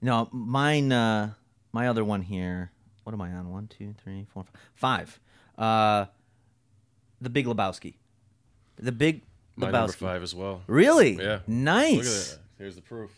[0.00, 0.92] no, mine.
[0.92, 1.32] Uh,
[1.72, 2.72] my other one here.
[3.04, 3.50] What am I on?
[3.50, 4.44] One, two, three, four,
[4.74, 5.18] five.
[5.56, 5.58] Five.
[5.58, 6.06] Uh,
[7.20, 7.94] the Big Lebowski.
[8.76, 9.22] The Big Lebowski.
[9.56, 9.72] my Lebowski.
[9.72, 10.62] number five as well.
[10.66, 11.14] Really?
[11.16, 11.40] Yeah.
[11.46, 11.96] Nice.
[11.96, 12.38] Look at that.
[12.58, 13.10] Here's the proof.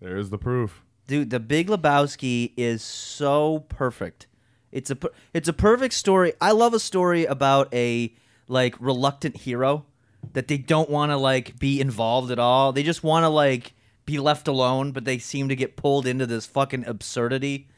[0.00, 0.82] There's the proof.
[1.06, 4.26] Dude, The Big Lebowski is so perfect.
[4.72, 4.98] It's a
[5.32, 6.32] it's a perfect story.
[6.40, 8.12] I love a story about a
[8.48, 9.86] like reluctant hero
[10.32, 12.72] that they don't want to like be involved at all.
[12.72, 13.74] They just want to like
[14.06, 17.68] be left alone, but they seem to get pulled into this fucking absurdity.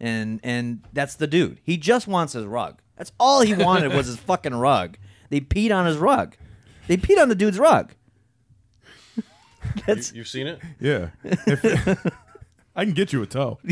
[0.00, 1.60] And and that's the dude.
[1.62, 2.80] He just wants his rug.
[2.96, 4.96] That's all he wanted was his fucking rug.
[5.28, 6.36] They peed on his rug.
[6.88, 7.92] They peed on the dude's rug.
[9.16, 9.22] You,
[9.86, 10.58] That's you've seen it?
[10.80, 11.10] Yeah.
[11.22, 12.06] If-
[12.76, 13.58] I can get you a toe.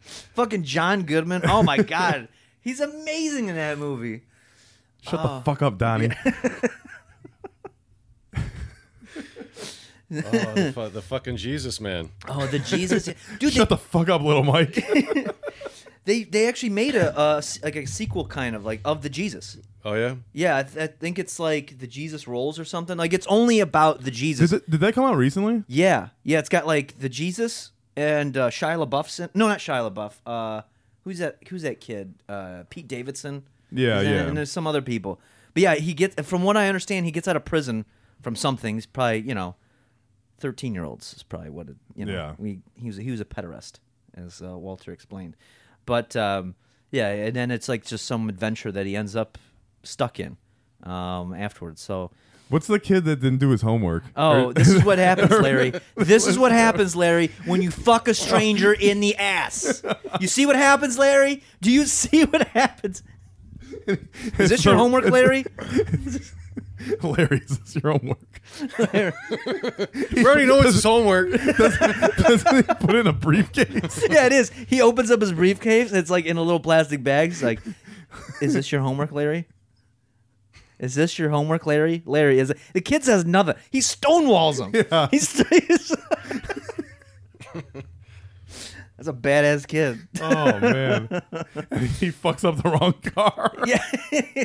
[0.00, 1.42] fucking John Goodman.
[1.44, 2.28] Oh my god,
[2.60, 4.22] he's amazing in that movie.
[5.08, 5.38] Shut Oh.
[5.38, 6.10] the fuck up, Donnie.
[10.10, 10.20] Oh,
[10.54, 12.08] the, fu- the fucking Jesus man.
[12.26, 13.04] Oh, the Jesus
[13.38, 13.40] dude.
[13.40, 14.72] They, Shut the fuck up, little Mike.
[16.06, 19.10] they they actually made a, a s- like a sequel kind of like of the
[19.10, 19.58] Jesus.
[19.84, 20.14] Oh yeah.
[20.32, 22.96] Yeah, I, th- I think it's like the Jesus rolls or something.
[22.96, 24.48] Like it's only about the Jesus.
[24.48, 25.62] did, it, did that come out recently?
[25.68, 26.38] Yeah, yeah.
[26.38, 29.28] It's got like the Jesus and uh, Shia LaBeouf's in.
[29.34, 30.12] No, not Shia LaBeouf.
[30.24, 30.62] Uh,
[31.04, 31.36] who's that?
[31.50, 32.14] Who's that kid?
[32.26, 33.42] Uh, Pete Davidson.
[33.70, 34.22] Yeah, yeah.
[34.26, 35.20] And there's some other people.
[35.54, 36.26] But yeah, he gets.
[36.28, 37.84] From what I understand, he gets out of prison
[38.22, 38.74] from something.
[38.76, 39.56] He's probably you know,
[40.38, 41.76] thirteen year olds is probably what it.
[41.94, 42.34] You know, Yeah.
[42.38, 43.74] we he was he was a pederast,
[44.16, 45.36] as uh, Walter explained.
[45.86, 46.54] But um,
[46.90, 49.38] yeah, and then it's like just some adventure that he ends up
[49.82, 50.36] stuck in
[50.82, 51.80] um, afterwards.
[51.80, 52.10] So.
[52.50, 54.04] What's the kid that didn't do his homework?
[54.16, 55.74] Oh, this is what happens, Larry.
[55.96, 59.82] This is what happens, Larry, when you fuck a stranger in the ass.
[60.18, 61.42] You see what happens, Larry?
[61.60, 63.02] Do you see what happens?
[64.38, 65.44] Is this your homework, Larry?
[67.02, 68.40] Larry, is this your homework?
[70.12, 71.30] We already know it's his homework.
[71.32, 74.04] Doesn't he put it in a briefcase?
[74.08, 74.50] yeah, it is.
[74.50, 77.30] He opens up his briefcase and it's like in a little plastic bag.
[77.30, 77.60] He's like,
[78.40, 79.46] "Is this your homework, Larry?
[80.78, 82.02] Is this your homework, Larry?
[82.06, 82.58] Larry is it?
[82.72, 83.56] the kid says nothing.
[83.70, 84.86] He stonewalls him.
[84.90, 85.08] Yeah.
[85.10, 85.96] He's, he's
[88.98, 90.08] that's a badass kid.
[90.20, 91.08] Oh man,
[92.00, 93.54] he fucks up the wrong car.
[93.64, 93.84] Yeah.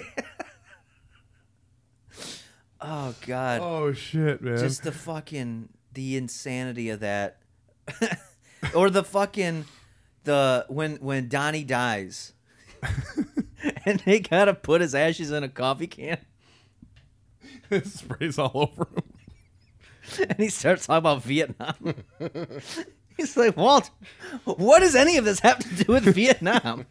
[2.82, 3.62] oh God.
[3.62, 4.58] Oh shit, man.
[4.58, 7.40] Just the fucking the insanity of that.
[8.76, 9.66] or the fucking
[10.24, 12.34] the when when Donnie dies,
[13.86, 16.20] and they gotta put his ashes in a coffee can,
[17.72, 20.28] it sprays all over him.
[20.30, 21.96] and he starts talking about Vietnam.
[23.18, 23.90] He's like, Walt,
[24.46, 26.86] what does any of this have to do with Vietnam?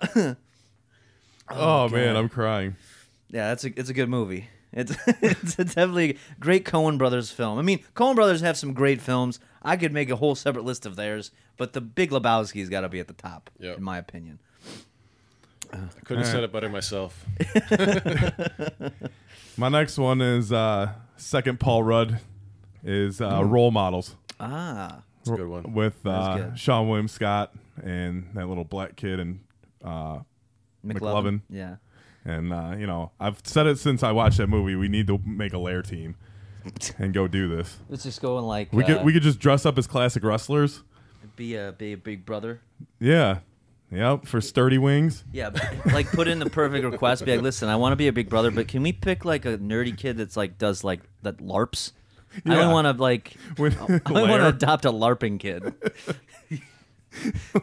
[1.50, 2.76] Oh, man, I'm crying.
[3.30, 4.48] Yeah, that's a it's a good movie.
[4.72, 7.58] It's it's a definitely a great Coen Brothers film.
[7.58, 9.40] I mean, Coen Brothers have some great films.
[9.62, 12.88] I could make a whole separate list of theirs, but The Big Lebowski's got to
[12.88, 13.76] be at the top, Yep.
[13.78, 14.38] in my opinion.
[15.72, 17.24] I couldn't have said it better myself.
[19.56, 22.20] My next one is uh, second Paul Rudd
[22.84, 25.72] is uh, Role Models Ah, It's a good one.
[25.72, 26.52] with uh, good.
[26.54, 29.40] Seann William Scott and that little black kid and
[29.84, 30.18] uh,
[30.86, 31.00] McLovin.
[31.00, 31.40] McLovin.
[31.48, 31.76] Yeah.
[32.24, 34.76] and uh, you know I've said it since I watched that movie.
[34.76, 36.16] We need to make a lair team
[36.98, 37.78] and go do this.
[37.88, 40.22] Let's just go and like We uh, could we could just dress up as classic
[40.24, 40.82] wrestlers.
[41.36, 42.60] be a be a big brother.
[43.00, 43.38] Yeah,
[43.90, 44.26] yep.
[44.26, 45.24] For sturdy wings.
[45.32, 47.24] Yeah, but, like put in the perfect request.
[47.24, 49.44] Be like, listen, I want to be a big brother, but can we pick like
[49.44, 51.92] a nerdy kid that's like does like that larps?
[52.46, 53.34] I don't want to like.
[53.56, 55.74] When- I want to adopt a larping kid.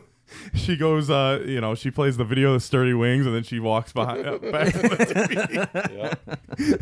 [0.56, 3.60] She goes, uh, you know, she plays the video of sturdy wings, and then she
[3.60, 4.96] walks behind uh, back from the
[6.58, 6.80] TV.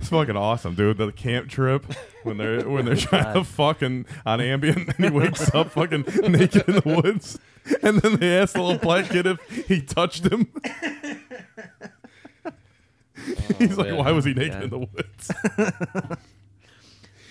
[0.00, 0.96] It's fucking awesome, dude.
[0.96, 1.84] The camp trip
[2.22, 6.66] when they're when they're trying to fucking on Ambien, and he wakes up fucking naked
[6.68, 7.38] in the woods,
[7.82, 10.48] and then they ask the little black kid if he touched him.
[13.58, 13.96] He's like, man.
[13.98, 14.62] "Why was he naked God.
[14.64, 15.30] in the woods?"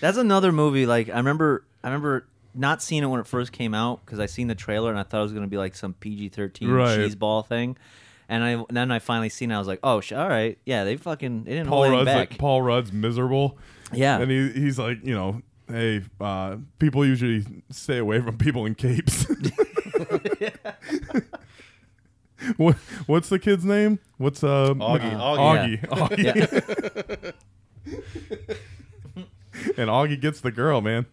[0.04, 0.84] That's another movie.
[0.84, 4.26] Like I remember, I remember not seeing it when it first came out because I
[4.26, 6.94] seen the trailer and I thought it was gonna be like some PG thirteen Right.
[6.94, 7.78] cheese ball thing.
[8.28, 9.54] And I and then I finally seen it.
[9.54, 12.04] I was like, oh, sh- all right, yeah, they fucking they didn't Paul hold Rudd's
[12.04, 12.30] back.
[12.32, 13.56] like Paul Rudd's miserable.
[13.94, 14.18] Yeah.
[14.18, 18.74] and he he's like, you know, hey, uh, people usually stay away from people in
[18.74, 19.24] capes.
[22.58, 22.76] what
[23.06, 24.00] what's the kid's name?
[24.18, 27.32] What's uh Augie, Augie Augie.
[27.86, 28.56] Augie.
[29.76, 31.06] and Augie gets the girl, man.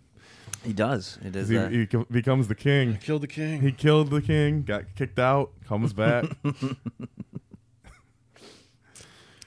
[0.64, 1.18] he does.
[1.24, 1.50] It is.
[1.50, 2.98] He, uh, he co- becomes the king.
[2.98, 3.62] Killed the king.
[3.62, 6.26] He killed the king, got kicked out, comes back.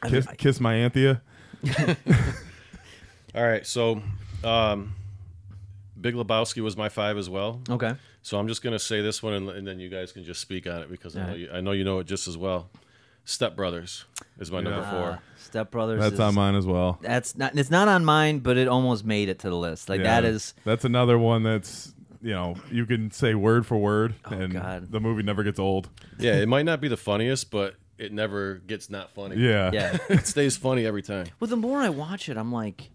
[0.06, 1.20] kiss, kiss my Anthea.
[3.34, 4.00] All right, so
[4.44, 4.94] um,
[6.00, 7.60] Big Lebowski was my five as well.
[7.68, 7.94] okay.
[8.22, 10.66] So I'm just gonna say this one, and, and then you guys can just speak
[10.66, 11.40] on it because I know, Alright.
[11.40, 12.70] you, I know you know it just as well.
[13.24, 14.04] Step Brothers
[14.38, 15.10] is my number four.
[15.12, 16.00] Uh, Step Brothers.
[16.00, 16.98] That's is, on mine as well.
[17.00, 17.56] That's not.
[17.56, 19.88] It's not on mine, but it almost made it to the list.
[19.88, 20.30] Like that Yeah.
[20.30, 20.54] is.
[20.64, 24.90] That's another one that's you know you can say word for word, and Oh, God.
[24.90, 25.88] the movie never gets old.
[26.18, 29.36] Yeah, it might not be the funniest, but it never gets not funny.
[29.36, 29.98] Yeah, Yeah.
[30.08, 31.26] it stays funny every time.
[31.40, 32.90] Well, the more I watch it, I'm like,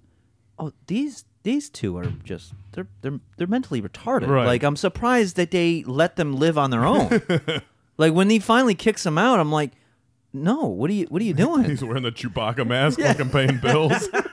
[0.60, 4.28] oh, these these two are just they're they're they're mentally retarded.
[4.28, 4.46] Right.
[4.46, 7.22] Like I'm surprised that they let them live on their own.
[7.98, 9.72] like when he finally kicks them out, I'm like,
[10.34, 11.64] no, what are you what are you doing?
[11.64, 14.08] He's wearing the Chewbacca mask, looking paying bills.
[14.14, 14.24] oh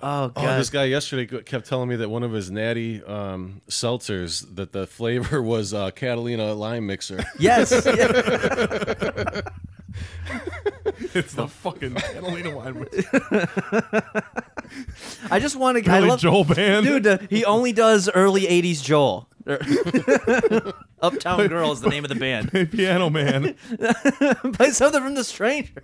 [0.00, 0.02] God.
[0.02, 0.60] Oh, god.
[0.60, 4.86] this guy yesterday kept telling me that one of his natty um, seltzers that the
[4.86, 7.24] flavor was uh, Catalina lime mixer.
[7.38, 7.70] yes.
[7.86, 9.40] yeah.
[11.14, 13.06] it's the fucking Catalina wine with
[15.30, 15.90] I just want to.
[15.90, 16.86] I Billy love, Joel band.
[16.86, 17.06] dude.
[17.06, 19.28] Uh, he only does early '80s Joel.
[21.04, 22.50] Uptown Girl is the name of the band.
[22.50, 23.54] Hey, piano man,
[24.54, 25.82] Play something from The Stranger.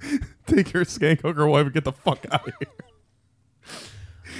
[0.46, 2.68] take your skank hooker wife and get the fuck out of here.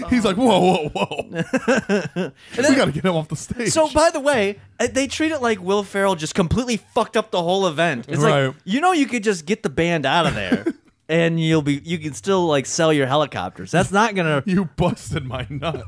[0.09, 2.33] He's like, whoa, whoa, whoa.
[2.57, 3.71] we gotta get him off the stage.
[3.71, 7.31] So, by the way, uh, they treat it like Will Ferrell just completely fucked up
[7.31, 8.07] the whole event.
[8.09, 8.47] It's Right.
[8.47, 10.65] like you know you could just get the band out of there,
[11.09, 13.71] and you'll be you can still like sell your helicopters.
[13.73, 14.43] That's not gonna.
[14.47, 15.85] you busted my nut.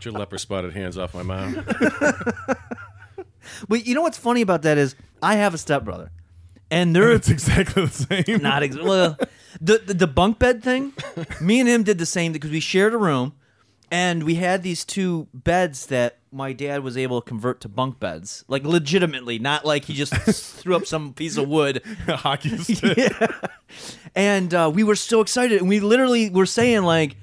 [0.00, 1.62] Get your leper spotted hands off my mom.
[3.68, 6.10] But you know what's funny about that is I have a stepbrother,
[6.70, 8.38] and they're it's exactly the same.
[8.42, 9.18] not ex- well
[9.60, 10.94] the, the the bunk bed thing.
[11.40, 13.34] Me and him did the same because we shared a room,
[13.90, 17.98] and we had these two beds that my dad was able to convert to bunk
[18.00, 20.14] beds, like legitimately, not like he just
[20.56, 21.82] threw up some piece of wood.
[22.06, 23.12] hockey stick.
[24.14, 27.16] and uh, we were so excited, and we literally were saying like,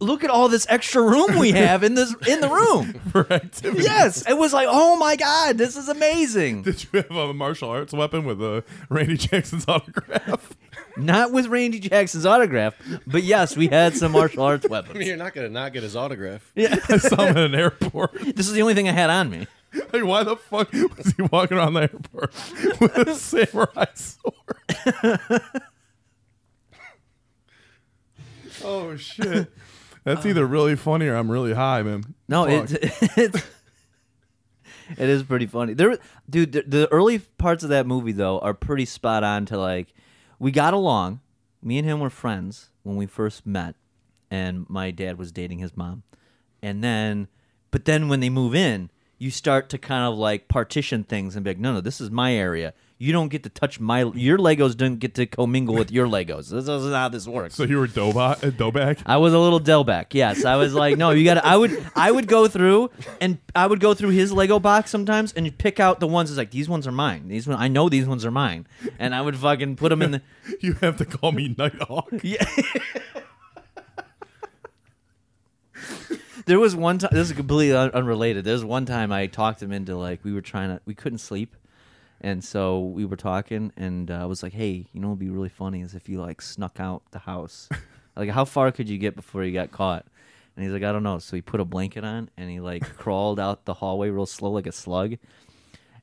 [0.00, 3.82] "Look at all this extra room we have in this in the room." for activity.
[3.84, 7.68] yes, it was like, "Oh my god, this is amazing." Did you have a martial
[7.70, 10.54] arts weapon with a Randy Jackson's autograph?
[10.96, 12.74] Not with Randy Jackson's autograph,
[13.06, 15.06] but yes, we had some martial arts I mean, weapons.
[15.06, 16.50] you're not gonna not get his autograph.
[16.56, 18.12] I saw him at an airport.
[18.36, 19.46] This is the only thing I had on me.
[19.92, 22.32] Like, why the fuck was he walking around the airport
[22.80, 25.42] with a samurai sword?
[28.64, 29.52] oh shit!
[30.08, 32.14] That's um, either really funny or I'm really high, man.
[32.28, 32.70] No, Fuck.
[32.70, 33.46] it's it's
[34.96, 35.74] it is pretty funny.
[35.74, 35.98] There,
[36.28, 39.44] dude, the, the early parts of that movie though are pretty spot on.
[39.46, 39.92] To like,
[40.38, 41.20] we got along.
[41.62, 43.74] Me and him were friends when we first met,
[44.30, 46.04] and my dad was dating his mom.
[46.62, 47.28] And then,
[47.70, 51.44] but then when they move in, you start to kind of like partition things and
[51.44, 52.72] be like, no, no, this is my area.
[53.00, 54.76] You don't get to touch my your Legos.
[54.76, 56.48] Don't get to commingle with your Legos.
[56.50, 57.54] This isn't how this works.
[57.54, 59.02] so you were Doba- uh, Dobak?
[59.06, 60.06] I was a little Delbeck.
[60.14, 61.46] Yes, I was like, no, you got to.
[61.46, 62.90] I would, I would go through
[63.20, 66.38] and I would go through his Lego box sometimes and pick out the ones that's
[66.38, 67.28] like these ones are mine.
[67.28, 68.66] These one, I know these ones are mine,
[68.98, 70.22] and I would fucking put them in the.
[70.60, 72.10] You have to call me Nighthawk.
[72.24, 72.44] Yeah.
[76.46, 77.10] there was one time.
[77.12, 78.44] This is completely un- unrelated.
[78.44, 80.80] There was one time I talked him into like we were trying to.
[80.86, 81.54] We couldn't sleep.
[82.20, 85.30] And so we were talking, and uh, I was like, "Hey, you know, it'd be
[85.30, 87.68] really funny is if you like snuck out the house.
[88.16, 90.04] like, how far could you get before you got caught?"
[90.56, 92.82] And he's like, "I don't know." So he put a blanket on, and he like
[92.96, 95.14] crawled out the hallway real slow, like a slug.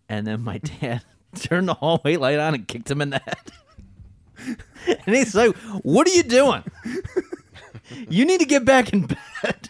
[0.07, 1.03] And then my dad
[1.35, 3.51] turned the hallway light on and kicked him in the head.
[5.05, 5.53] and he's like,
[5.83, 6.63] "What are you doing?
[8.07, 9.69] you need to get back in bed."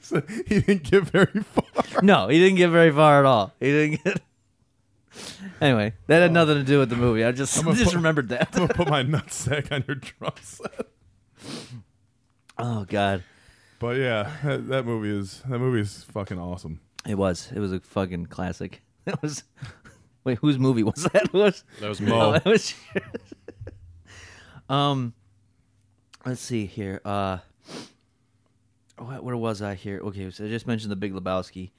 [0.00, 2.02] So he didn't get very far.
[2.02, 3.54] no, he didn't get very far at all.
[3.60, 4.20] He didn't get.
[5.60, 7.24] Anyway, that had nothing to do with the movie.
[7.24, 8.48] I just just put- remembered that.
[8.52, 10.86] I'm gonna put my nutsack on your drum set.
[12.58, 13.22] Oh God,
[13.78, 16.80] But yeah, that, that movie is that movie is fucking awesome.
[17.06, 17.50] it was.
[17.54, 18.82] It was a fucking classic.
[19.06, 19.42] It was.
[20.24, 21.24] Wait, whose movie was that?
[21.24, 21.64] It was.
[21.80, 22.08] That was me.
[22.10, 22.32] Mo.
[22.32, 22.74] That was.
[24.68, 25.12] um,
[26.24, 27.00] let's see here.
[27.04, 27.38] Uh,
[28.98, 30.00] what, where was I here?
[30.04, 31.70] Okay, so I just mentioned the Big Lebowski.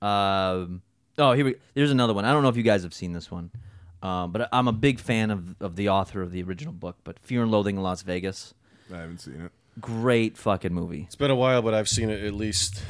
[0.00, 0.82] Um,
[1.18, 1.54] oh, here we.
[1.74, 2.24] There's another one.
[2.24, 3.50] I don't know if you guys have seen this one,
[4.02, 6.96] um, but I'm a big fan of of the author of the original book.
[7.04, 8.54] But Fear and Loathing in Las Vegas,
[8.92, 9.52] I haven't seen it.
[9.80, 11.02] great fucking movie.
[11.06, 12.82] It's been a while, but I've seen it at least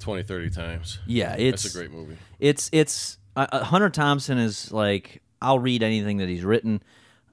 [0.00, 0.98] 20, 30 times.
[1.06, 2.16] Yeah, it's That's a great movie.
[2.38, 6.82] it's it's uh, uh, Hunter Thompson is like I'll read anything that he's written.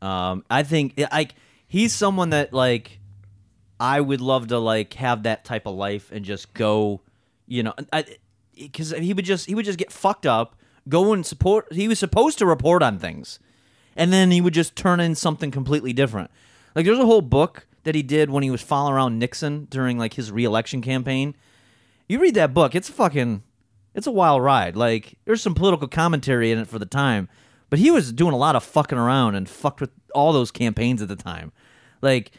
[0.02, 1.36] Um, I think like
[1.68, 3.00] he's someone that like
[3.80, 7.02] I would love to like have that type of life and just go,
[7.48, 7.74] you know,
[8.58, 10.56] because he would just he would just get fucked up,
[10.88, 11.72] go and support.
[11.72, 13.40] He was supposed to report on things,
[13.96, 16.32] and then he would just turn in something completely different.
[16.76, 19.98] Like there's a whole book that he did when he was following around Nixon during
[19.98, 21.36] like his reelection campaign.
[22.08, 23.44] You read that book, it's a fucking
[23.94, 24.76] it's a wild ride.
[24.76, 27.30] Like there's some political commentary in it for the time,
[27.70, 31.02] but he was doing a lot of fucking around and fucked with all those campaigns
[31.02, 31.52] at the time.
[32.02, 32.32] Like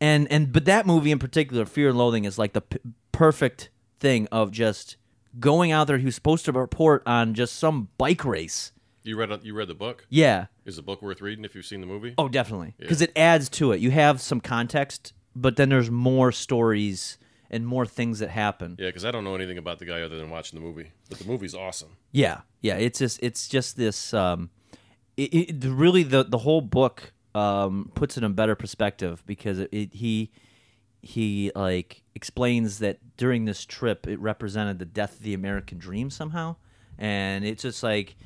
[0.00, 2.78] and and but that movie in particular, Fear and Loathing is like the p-
[3.12, 4.96] perfect thing of just
[5.38, 8.72] going out there he was supposed to report on just some bike race.
[9.02, 10.06] You read you read the book?
[10.08, 10.46] Yeah.
[10.64, 12.14] Is the book worth reading if you've seen the movie?
[12.18, 12.74] Oh, definitely.
[12.78, 13.80] Because it adds to it.
[13.80, 17.18] You have some context, but then there's more stories
[17.48, 18.76] and more things that happen.
[18.78, 20.90] Yeah, because I don't know anything about the guy other than watching the movie.
[21.08, 21.96] But the movie's awesome.
[22.10, 22.76] Yeah, yeah.
[22.76, 24.12] It's just it's just this.
[24.12, 24.50] Um,
[25.16, 29.68] it, it really the the whole book um, puts it in better perspective because it,
[29.72, 30.32] it he
[31.06, 36.10] he like explains that during this trip it represented the death of the American dream
[36.10, 36.56] somehow,
[36.98, 38.16] and it's just like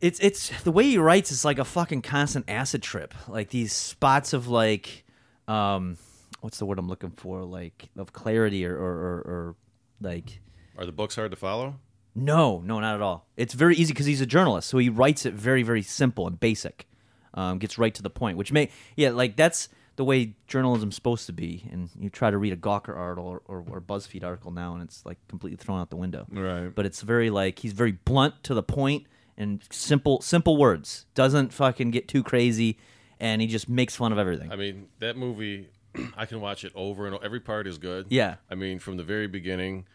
[0.00, 3.14] it's it's the way he writes is like a fucking constant acid trip.
[3.28, 5.04] Like these spots of like
[5.48, 5.96] um
[6.40, 7.42] what's the word I'm looking for?
[7.42, 9.56] Like of clarity or or, or, or
[10.00, 10.40] like
[10.78, 11.76] Are the books hard to follow?
[12.16, 13.26] no, no, not at all.
[13.36, 16.38] It's very easy because he's a journalist, so he writes it very, very simple and
[16.38, 16.86] basic.
[17.36, 21.26] Um, gets right to the point, which may, yeah, like that's the way journalism's supposed
[21.26, 21.68] to be.
[21.70, 24.82] And you try to read a Gawker article or, or, or BuzzFeed article now, and
[24.82, 26.26] it's like completely thrown out the window.
[26.30, 26.74] Right.
[26.74, 31.06] But it's very like he's very blunt to the point and simple, simple words.
[31.14, 32.78] Doesn't fucking get too crazy,
[33.20, 34.50] and he just makes fun of everything.
[34.50, 35.68] I mean, that movie,
[36.16, 37.24] I can watch it over and over.
[37.24, 38.06] Every part is good.
[38.10, 38.36] Yeah.
[38.50, 39.86] I mean, from the very beginning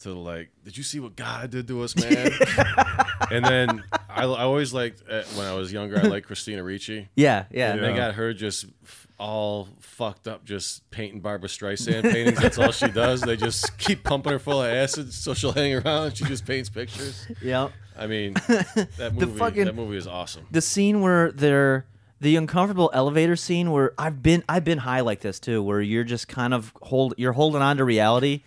[0.00, 2.32] to like, did you see what God did to us, man?
[3.30, 7.08] and then I, I always liked, uh, when I was younger, I liked Christina Ricci.
[7.14, 8.66] yeah, yeah, And they got her just
[9.18, 12.40] all fucked up, just painting Barbra Streisand paintings.
[12.40, 13.20] That's all she does.
[13.20, 16.44] They just keep pumping her full of acid, so she'll hang around and she just
[16.46, 17.26] paints pictures.
[17.42, 17.68] yeah.
[17.96, 20.46] I mean, that movie, fucking- that movie is awesome.
[20.50, 21.86] the scene where they're
[22.20, 26.04] the uncomfortable elevator scene where I've been I've been high like this too, where you're
[26.04, 28.42] just kind of hold you're holding on to reality,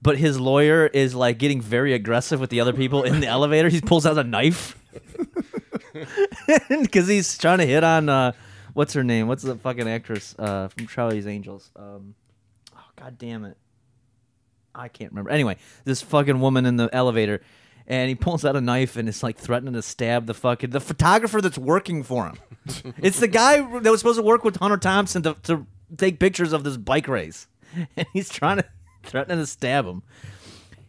[0.00, 3.68] but his lawyer is like getting very aggressive with the other people in the elevator.
[3.68, 4.76] He pulls out a knife
[6.68, 8.32] because he's trying to hit on uh,
[8.74, 9.28] what's her name?
[9.28, 11.70] What's the fucking actress uh, from Charlie's Angels?
[11.76, 12.14] Um,
[12.76, 13.56] oh god damn it,
[14.74, 15.30] I can't remember.
[15.30, 17.40] Anyway, this fucking woman in the elevator.
[17.86, 20.80] And he pulls out a knife and is like threatening to stab the fucking the
[20.80, 22.36] photographer that's working for him.
[22.98, 25.66] it's the guy that was supposed to work with Hunter Thompson to, to
[25.96, 27.48] take pictures of this bike race.
[27.96, 28.64] and he's trying to
[29.02, 30.02] threatening to stab him.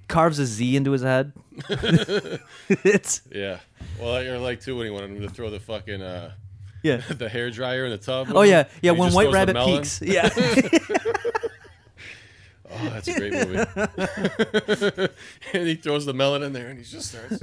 [0.07, 1.33] Carves a Z into his head.
[2.69, 3.59] it's Yeah.
[3.99, 6.33] Well, you're like too when he wanted him to throw the fucking uh,
[6.83, 6.97] yeah.
[7.09, 8.29] the hair dryer in the tub.
[8.33, 8.91] Oh yeah, yeah.
[8.91, 10.29] When White Rabbit peeks, yeah.
[12.73, 15.09] Oh, that's a great movie.
[15.53, 17.37] and he throws the melon in there, and he just starts.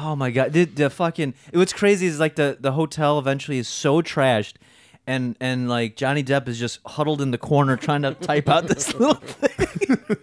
[0.00, 3.66] Oh my god, the, the fucking what's crazy is like the the hotel eventually is
[3.66, 4.54] so trashed,
[5.08, 8.68] and and like Johnny Depp is just huddled in the corner trying to type out
[8.68, 10.16] this little thing.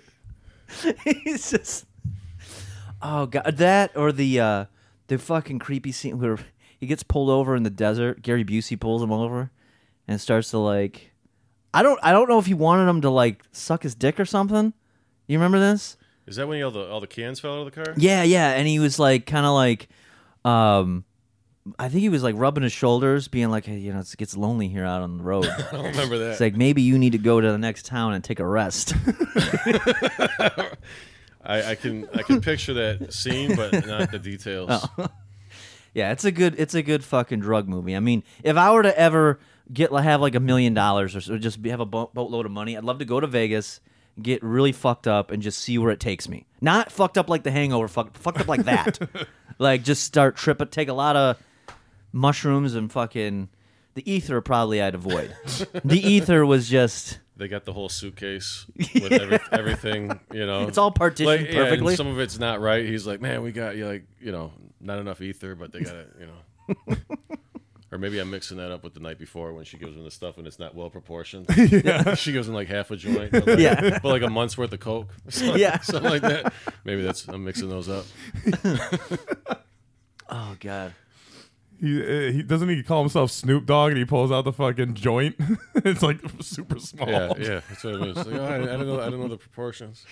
[1.03, 1.85] He's just
[3.05, 4.65] oh god, that or the uh
[5.07, 6.37] the fucking creepy scene where
[6.79, 8.21] he gets pulled over in the desert.
[8.21, 9.51] Gary Busey pulls him over
[10.07, 11.11] and starts to like,
[11.73, 14.25] I don't I don't know if he wanted him to like suck his dick or
[14.25, 14.73] something.
[15.27, 15.97] You remember this?
[16.27, 17.93] Is that when all the all the cans fell out of the car?
[17.97, 19.87] Yeah, yeah, and he was like kind of like
[20.43, 21.05] um
[21.79, 24.37] I think he was like rubbing his shoulders being like, "Hey, you know, it gets
[24.37, 26.31] lonely here out on the road." I don't remember that.
[26.31, 28.93] It's like maybe you need to go to the next town and take a rest.
[31.45, 34.69] I, I can I can picture that scene, but not the details.
[34.71, 35.07] Oh.
[35.93, 37.95] yeah, it's a good it's a good fucking drug movie.
[37.95, 39.39] I mean, if I were to ever
[39.71, 42.51] get have like a million dollars or so, just be, have a boat, boatload of
[42.51, 43.79] money, I'd love to go to Vegas,
[44.21, 46.45] get really fucked up, and just see where it takes me.
[46.61, 48.99] Not fucked up like The Hangover, fucked fucked up like that.
[49.59, 51.41] like just start tripping, take a lot of
[52.11, 53.49] mushrooms and fucking
[53.93, 54.41] the ether.
[54.41, 55.35] Probably I'd avoid.
[55.83, 57.19] the ether was just.
[57.37, 60.67] They got the whole suitcase with every, everything, you know.
[60.67, 61.95] It's all partitioned like, yeah, perfectly.
[61.97, 62.85] some of it's not right.
[62.85, 65.95] He's like, man, we got you like, you know, not enough ether, but they got
[65.95, 66.95] it, you know.
[67.91, 70.11] or maybe I'm mixing that up with the night before when she gives him the
[70.11, 71.47] stuff and it's not well proportioned.
[72.17, 73.99] she gives him like half a joint, but like, Yeah.
[74.01, 75.79] but like a month's worth of coke, something, Yeah.
[75.81, 76.53] something like that.
[76.85, 78.05] Maybe that's I'm mixing those up.
[80.29, 80.93] Oh god.
[81.79, 84.93] He, uh, he doesn't he call himself Snoop Dogg and he pulls out the fucking
[84.93, 85.35] joint.
[85.75, 87.07] it's like super small.
[87.09, 87.61] Yeah, yeah.
[87.69, 88.17] That's what it is.
[88.17, 89.01] Like, oh, I, I don't know.
[89.01, 90.05] I don't know the proportions.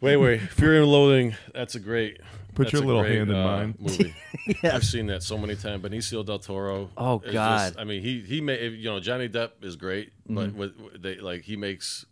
[0.00, 0.40] wait, wait.
[0.40, 1.34] Fear and Loathing.
[1.54, 2.20] That's a great.
[2.54, 3.74] Put your little great, hand in uh, mine.
[3.78, 4.14] Movie.
[4.62, 5.82] I've seen that so many times.
[5.82, 6.90] Benicio del Toro.
[6.96, 7.68] Oh, God.
[7.68, 8.74] Just, I mean, he he made.
[8.74, 10.58] You know, Johnny Depp is great, but Mm-hmm.
[10.58, 12.04] with, with- they like he makes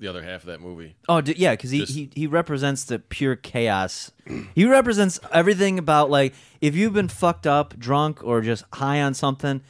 [0.00, 0.96] the other half of that movie.
[1.08, 4.10] Oh d- yeah, because he, Just- he he represents the pure chaos.
[4.54, 9.14] he represents everything about like if you've been fucked up, drunk, or just high on
[9.14, 9.60] something.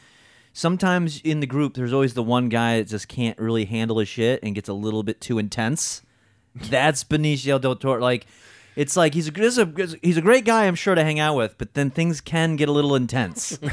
[0.53, 4.09] Sometimes in the group, there's always the one guy that just can't really handle his
[4.09, 6.03] shit and gets a little bit too intense.
[6.57, 8.01] That's Benicio del Toro.
[8.01, 8.27] Like,
[8.75, 9.73] it's like he's a, he's a
[10.03, 12.69] he's a great guy, I'm sure to hang out with, but then things can get
[12.69, 13.59] a little intense.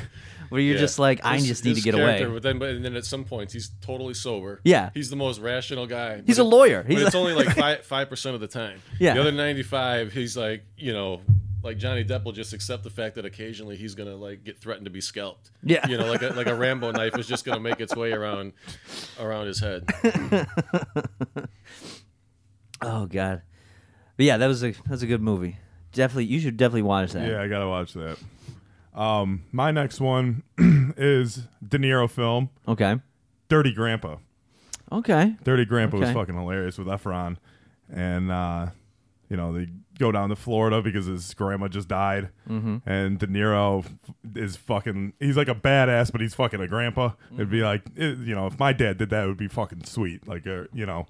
[0.49, 0.79] Where you're Yeah.
[0.81, 2.33] just like, I His- just need to get character, away.
[2.35, 4.61] But then, but and then at some points, he's totally sober.
[4.63, 4.89] Yeah.
[4.93, 6.21] he's the most rational guy.
[6.25, 6.83] He's but a it- lawyer.
[6.83, 8.81] But He's it's only like five five percent of the time.
[8.99, 9.13] Yeah.
[9.13, 11.21] the other ninety five, he's like you know.
[11.63, 14.85] Like Johnny Depp will just accept the fact that occasionally he's gonna like get threatened
[14.85, 15.49] to be scalped.
[15.63, 15.85] Yeah.
[15.89, 18.53] you know, like a, like a Rambo knife is just gonna make its way around
[19.19, 19.83] around his head.
[22.81, 23.41] Oh god,
[24.17, 25.57] but yeah, that was a that was a good movie.
[25.93, 27.27] Definitely, you should definitely watch that.
[27.27, 28.17] Yeah, I gotta watch that.
[28.97, 30.43] Um, my next one
[30.97, 32.97] is De Niro film, Okay.
[33.47, 34.17] Dirty Grandpa.
[34.91, 35.35] Okay.
[35.43, 36.13] Dirty Grandpa was Okay.
[36.19, 37.37] fucking hilarious with Efron,
[37.93, 38.67] and uh,
[39.29, 39.67] you know they
[39.99, 42.77] go down to Florida because his grandma just died, mm-hmm.
[42.89, 43.93] and De Niro f-
[44.35, 45.13] is fucking.
[45.19, 47.11] He's like a badass, but he's fucking a grandpa.
[47.33, 49.83] It'd be like, it- you know, if my dad did that, it would be fucking
[49.83, 50.27] sweet.
[50.27, 51.05] Like, uh, you know,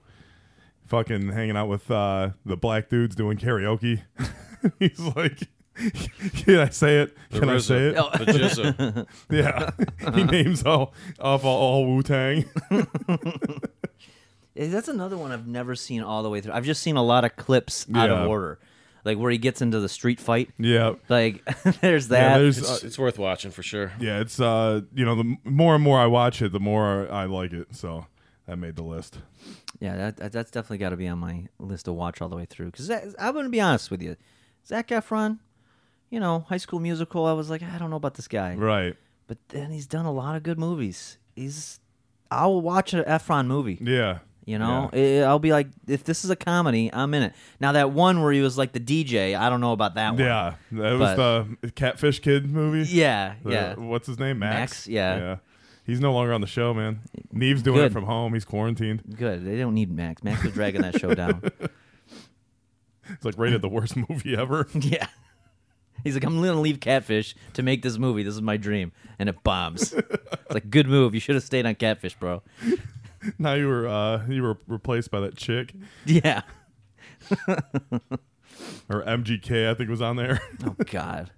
[0.88, 4.02] fucking hanging out with uh, the black dudes doing karaoke.
[4.80, 5.48] he's like.
[6.34, 7.18] Can I say it?
[7.30, 7.96] The Can I say it?
[7.96, 9.08] The GZA.
[9.30, 12.46] Yeah, he names all off all, all Wu Tang.
[14.56, 16.54] That's another one I've never seen all the way through.
[16.54, 18.24] I've just seen a lot of clips out Yeah.
[18.24, 18.58] of order,
[19.06, 20.50] like where he gets into the street fight.
[20.58, 21.46] Yeah, Like,
[21.82, 22.34] there's yeah.
[22.34, 22.38] that.
[22.40, 23.92] There's It's, uh, it's worth watching for sure.
[24.00, 27.26] Yeah, it's uh, you know, the more and more I watch it, the more I
[27.26, 27.76] like it.
[27.76, 28.08] So
[28.48, 29.20] that made the list.
[29.80, 32.36] yeah, that, that- that's definitely got to be on my list to watch all the
[32.36, 32.72] way through.
[32.72, 32.90] Because
[33.20, 34.16] I'm going to be honest with you,
[34.66, 35.38] Zac Efron,
[36.10, 37.26] you know, High School Musical.
[37.26, 38.96] I was like, I don't know about this guy, Right.
[39.28, 41.18] but then he's done a lot of good movies.
[41.36, 41.80] He's,
[42.32, 43.78] I'll watch an Efron movie.
[43.82, 44.20] Yeah.
[44.46, 47.34] You know, I- I'll be like, if this is a comedy, I'm in it.
[47.60, 50.20] Now that one where he was like the DJ, I don't know about that one.
[50.20, 50.54] Yeah.
[50.72, 51.18] That was
[51.62, 52.90] the Catfish Kid movie.
[52.90, 53.76] yeah, The- yeah.
[53.76, 54.40] What's his name?
[54.40, 54.58] Max.
[54.60, 55.18] Max, yeah.
[55.18, 55.36] Yeah.
[55.86, 57.00] He's no longer on the show, man.
[57.32, 58.34] Nev's doing it from home.
[58.34, 59.04] He's quarantined.
[59.18, 59.46] Good.
[59.46, 60.22] They don't need Max.
[60.24, 61.42] Max was dragging that show down.
[63.10, 64.68] It's like rated the worst movie ever.
[64.74, 65.08] yeah.
[66.08, 68.24] He's like, I'm gonna leave Catfish to make this movie.
[68.24, 69.94] This is my dream, and it bombs.
[69.94, 71.14] it's like, good move.
[71.14, 72.42] You should have stayed on Catfish, bro.
[73.40, 75.74] now you were uh, you were replaced by that chick
[76.06, 76.42] Yeah.
[78.90, 80.42] or MGK, I think was on there.
[80.66, 81.32] Oh God.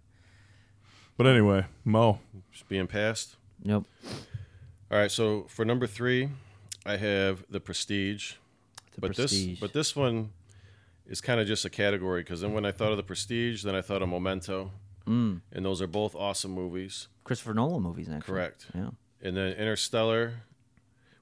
[1.18, 2.20] but anyway, Mo.
[2.52, 3.36] Just being passed.
[3.64, 3.84] Yep.
[4.92, 6.30] All right, so for number three,
[6.86, 8.34] I have The Prestige.
[8.96, 9.52] The but Prestige.
[9.52, 10.32] this but this one
[11.10, 13.76] is kind of just a category because then when I thought of The Prestige, then
[13.76, 14.72] I thought of Memento,
[15.08, 15.42] Mm.
[15.52, 17.08] and those are both awesome movies.
[17.24, 18.22] Christopher Nolan movies, actually.
[18.34, 18.68] Correct.
[18.76, 18.92] Yeah.
[19.22, 20.34] And then Interstellar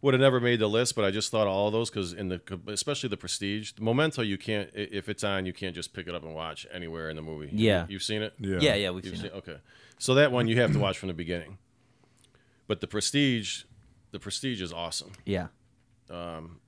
[0.01, 2.11] would have never made the list, but I just thought of all of those because
[2.13, 6.07] in the especially the Prestige, Memento, you can't if it's on, you can't just pick
[6.07, 7.49] it up and watch anywhere in the movie.
[7.53, 7.85] Yeah.
[7.89, 8.33] you've seen it.
[8.39, 8.57] Yeah.
[8.59, 9.37] Yeah, yeah, we've You've seen seen, it.
[9.37, 9.57] okay.
[9.99, 11.57] So that one you have to watch from the beginning.
[12.67, 13.63] But the Prestige,
[14.11, 15.13] the Prestige is awesome.
[15.25, 15.47] Yeah.
[16.09, 16.59] Um,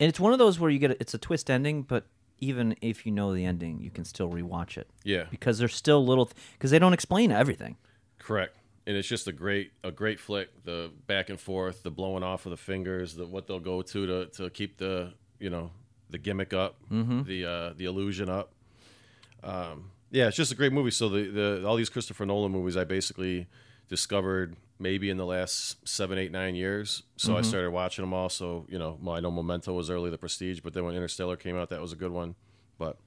[0.00, 2.06] And it's one of those where you get a, it's a twist ending, but
[2.40, 6.04] even if you know the ending, you can still rewatch it yeah, because there's still
[6.04, 7.76] little because they don't explain everything.
[8.18, 8.56] correct.
[8.86, 10.48] And it's just a great a great flick.
[10.64, 14.06] The back and forth, the blowing off of the fingers, the what they'll go to
[14.06, 15.70] to to keep the you know
[16.08, 16.76] the gimmick up,
[17.26, 18.54] the uh, the illusion up.
[19.42, 20.90] Um, yeah, it's just a great movie.
[20.90, 23.46] So the, the all these Christopher Nolan movies, I basically
[23.90, 27.02] discovered maybe in the last seven, eight, nine years.
[27.16, 27.48] So I mm-hmm.
[27.48, 28.28] started watching them all.
[28.28, 31.56] So you know, I know Memento was early, The Prestige, but then when Interstellar came
[31.56, 32.34] out, that was a good one.
[32.78, 32.98] But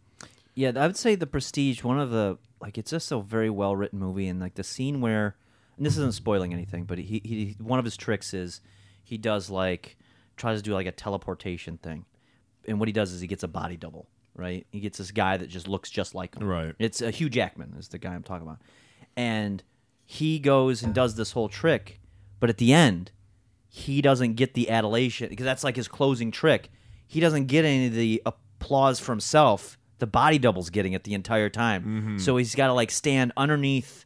[0.53, 3.75] Yeah, I would say The Prestige, one of the like it's just a very well
[3.75, 5.35] written movie, and like the scene where,
[5.77, 6.11] and this isn't mm-hmm.
[6.11, 8.61] spoiling anything, but he, he one of his tricks is
[9.03, 9.97] he does like
[10.37, 12.05] tries to do like a teleportation thing,
[12.67, 14.67] and what he does is he gets a body double, right?
[14.71, 16.75] He gets this guy that just looks just like him, Right.
[16.79, 18.59] It's a Hugh Jackman is the guy I'm talking about,
[19.15, 19.63] and
[20.11, 22.01] he goes and does this whole trick,
[22.41, 23.11] but at the end,
[23.69, 26.69] he doesn't get the adulation because that's like his closing trick.
[27.07, 29.77] He doesn't get any of the applause for himself.
[29.99, 32.19] The body double's getting it the entire time.
[32.19, 34.03] So he's got to like stand underneath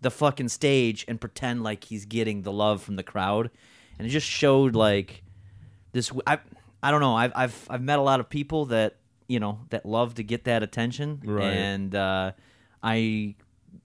[0.00, 3.50] the fucking stage and pretend like he's getting the love from the crowd.
[3.98, 5.24] And it just showed like
[5.92, 6.10] this.
[6.26, 6.38] I
[6.82, 7.14] I don't know.
[7.16, 8.96] I've I've I've met a lot of people that
[9.28, 11.52] you know that love to get that attention, Right.
[11.52, 12.32] and uh,
[12.82, 13.34] I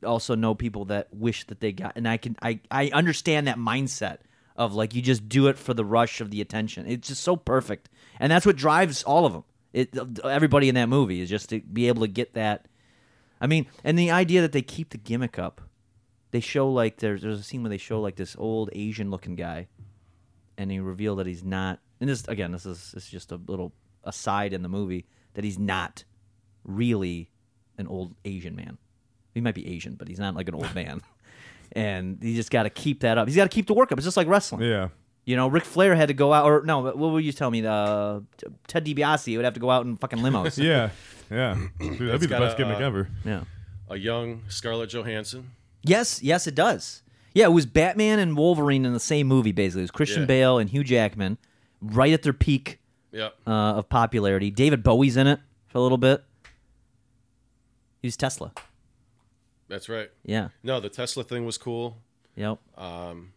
[0.06, 1.94] also know people that wish that they got.
[1.95, 4.20] And I can I I understand that mindset
[4.56, 6.86] of like you just do it for the rush of the attention.
[6.88, 7.90] It's just so perfect,
[8.20, 9.44] and that's what drives all of them.
[9.74, 12.68] It everybody in that movie is just to be able to get that.
[13.41, 15.61] I mean, and the idea that they keep the gimmick up.
[16.32, 19.36] They show like there's there's a scene where they show like this old Asian looking
[19.36, 19.68] guy
[20.60, 21.80] and he revealed that he's not.
[21.99, 25.44] And this again, this is this is just a little aside in the movie that
[25.44, 26.03] he's not
[26.64, 27.32] really
[27.78, 28.78] an old Asian man.
[29.40, 31.02] He might be Asian, but he's not like an old man.
[31.72, 33.28] And he just got to keep that up.
[33.28, 33.99] He's got to keep the work up.
[33.99, 34.64] It's just like wrestling.
[34.64, 34.88] Yeah.
[35.26, 37.64] You know, Ric Flair had to go out, or no, what would you tell me?
[37.64, 38.22] Uh,
[38.66, 40.57] Ted DiBiase would have to go out in fucking limos.
[40.64, 40.90] Yeah.
[41.30, 41.60] Yeah.
[41.80, 43.07] Dude, that'd be the best a, gimmick uh, ever.
[43.24, 43.44] yeah.
[43.88, 45.52] a young Scarlett Johansson.
[45.84, 47.03] Yes, yes, it does.
[47.36, 49.52] Yeah, it was Batman and Wolverine in the same movie.
[49.52, 50.26] Basically, it was Christian Yeah.
[50.28, 51.38] Bale and Hugh Jackman,
[51.82, 52.80] right at their peak
[53.11, 53.36] Yep.
[53.45, 54.49] uh, of popularity.
[54.49, 56.24] David Bowie's in it for a little bit.
[58.02, 58.53] He was Tesla.
[59.70, 60.10] That's right.
[60.26, 60.50] Yeah.
[60.64, 61.98] No, the Tesla thing was cool.
[62.36, 62.60] Yep.
[62.78, 63.32] Um,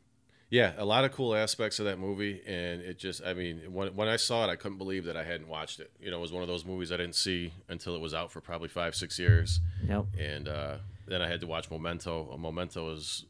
[0.51, 3.95] Yeah, a lot of cool aspects of that movie, and it just, I mean, when,
[3.97, 5.91] when I saw it, I couldn't believe that I hadn't watched it.
[5.99, 8.31] You know, it was one of those movies I didn't see until it was out
[8.31, 9.61] for probably five, six years.
[9.89, 10.07] Yep.
[10.19, 10.77] And uh,
[11.07, 12.29] then I had to watch Memento.
[12.33, 13.25] Uh, Memento is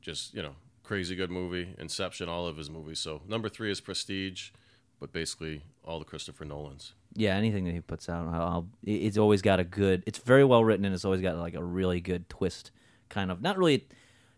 [0.00, 0.54] just, you know,
[0.84, 1.74] crazy good movie.
[1.78, 3.00] Inception, all of his movies.
[3.00, 4.50] So number three is Prestige,
[5.00, 6.92] but basically all the Christopher Nolans.
[7.16, 7.36] Yeah.
[7.36, 10.02] Anything that he puts out, I'll, it's always got a good.
[10.06, 12.70] It's very well written, and it's always got like a really good twist.
[13.08, 13.86] Kind of not really,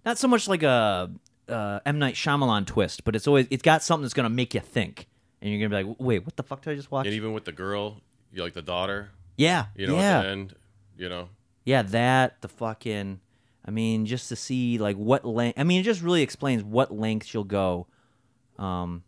[0.04, 1.10] not so much like a
[1.48, 4.60] uh, M Night Shyamalan twist, but it's always it's got something that's gonna make you
[4.60, 5.06] think,
[5.40, 7.06] and you're gonna be like, wait, what the fuck did I just watch?
[7.06, 8.00] And even with the girl,
[8.32, 9.66] you like the daughter, yeah.
[9.74, 10.18] you know, yeah.
[10.18, 10.54] at the end,
[10.96, 11.28] you know,
[11.64, 13.20] Yeah, that the fucking.
[13.64, 15.58] I mean, just to see like what length.
[15.58, 17.86] I mean, it just really explains what lengths you'll go,
[18.58, 19.02] um,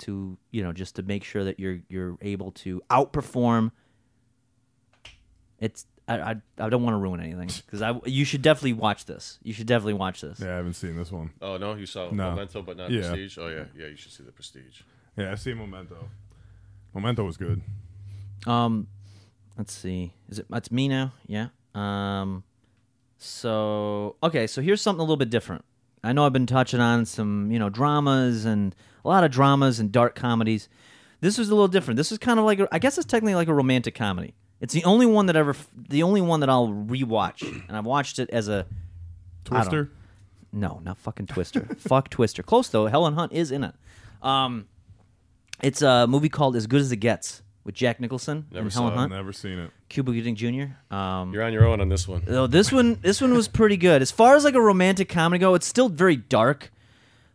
[0.00, 3.70] to you know, just to make sure that you're you're able to outperform.
[5.58, 9.06] It's I I, I don't want to ruin anything because I you should definitely watch
[9.06, 9.38] this.
[9.42, 10.40] You should definitely watch this.
[10.40, 11.30] Yeah, I haven't seen this one.
[11.40, 12.30] Oh no, you saw No.
[12.30, 13.00] Memento, but not Yeah.
[13.08, 13.38] Prestige.
[13.38, 14.82] Oh yeah, yeah, you should see the Prestige.
[15.16, 16.08] Yeah, I see Memento.
[16.94, 17.62] Memento was good.
[18.46, 18.88] Um,
[19.56, 20.12] let's see.
[20.28, 20.46] Is it?
[20.50, 21.12] That's me now.
[21.26, 21.48] Yeah.
[21.74, 22.44] Um,
[23.18, 24.46] so okay.
[24.46, 25.64] So here's something a little bit different.
[26.04, 29.80] I know I've been touching on some, you know, dramas and a lot of dramas
[29.80, 30.68] and dark comedies.
[31.20, 31.96] This was a little different.
[31.96, 34.34] This is kind of like a, I guess it's technically like a romantic comedy.
[34.60, 38.18] It's the only one that ever, the only one that I'll rewatch, and I've watched
[38.18, 38.66] it as a
[39.44, 39.90] Twister.
[40.52, 41.66] no, not fucking Twister.
[41.78, 42.42] Fuck Twister.
[42.42, 42.86] Close though.
[42.86, 43.74] Helen Hunt is in it.
[44.22, 44.68] Um,
[45.62, 48.80] it's a movie called As Good as It Gets with Jack Nicholson Never and saw
[48.82, 48.96] Helen it.
[48.98, 49.12] Hunt.
[49.12, 49.70] Never seen it.
[49.88, 50.94] Cuba Gooding Jr.
[50.94, 52.22] Um, You're on your own on this one.
[52.26, 54.02] though this one, this one was pretty good.
[54.02, 56.70] As far as like a romantic comedy go, it's still very dark.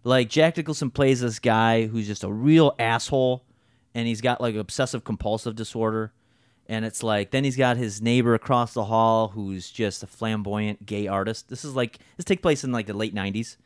[0.03, 3.43] Like Jack Nicholson plays this guy who's just a real asshole,
[3.93, 6.13] and he's got like obsessive compulsive disorder.
[6.67, 10.85] And it's like then he's got his neighbor across the hall who's just a flamboyant
[10.85, 11.49] gay artist.
[11.49, 13.57] This is like this take place in like the late '90s,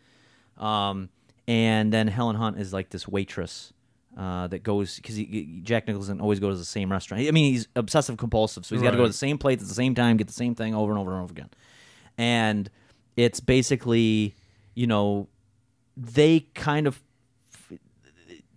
[0.57, 1.09] um,
[1.45, 3.73] and then Helen Hunt is like this waitress
[4.17, 5.17] uh, that goes because
[5.63, 7.27] Jack Nicholson always goes to the same restaurant.
[7.27, 9.67] I mean, he's obsessive compulsive, so he's got to go to the same place at
[9.67, 11.49] the same time, get the same thing over and over and over again.
[12.17, 12.69] And
[13.15, 14.35] it's basically,
[14.75, 15.27] you know,
[15.97, 17.01] they kind of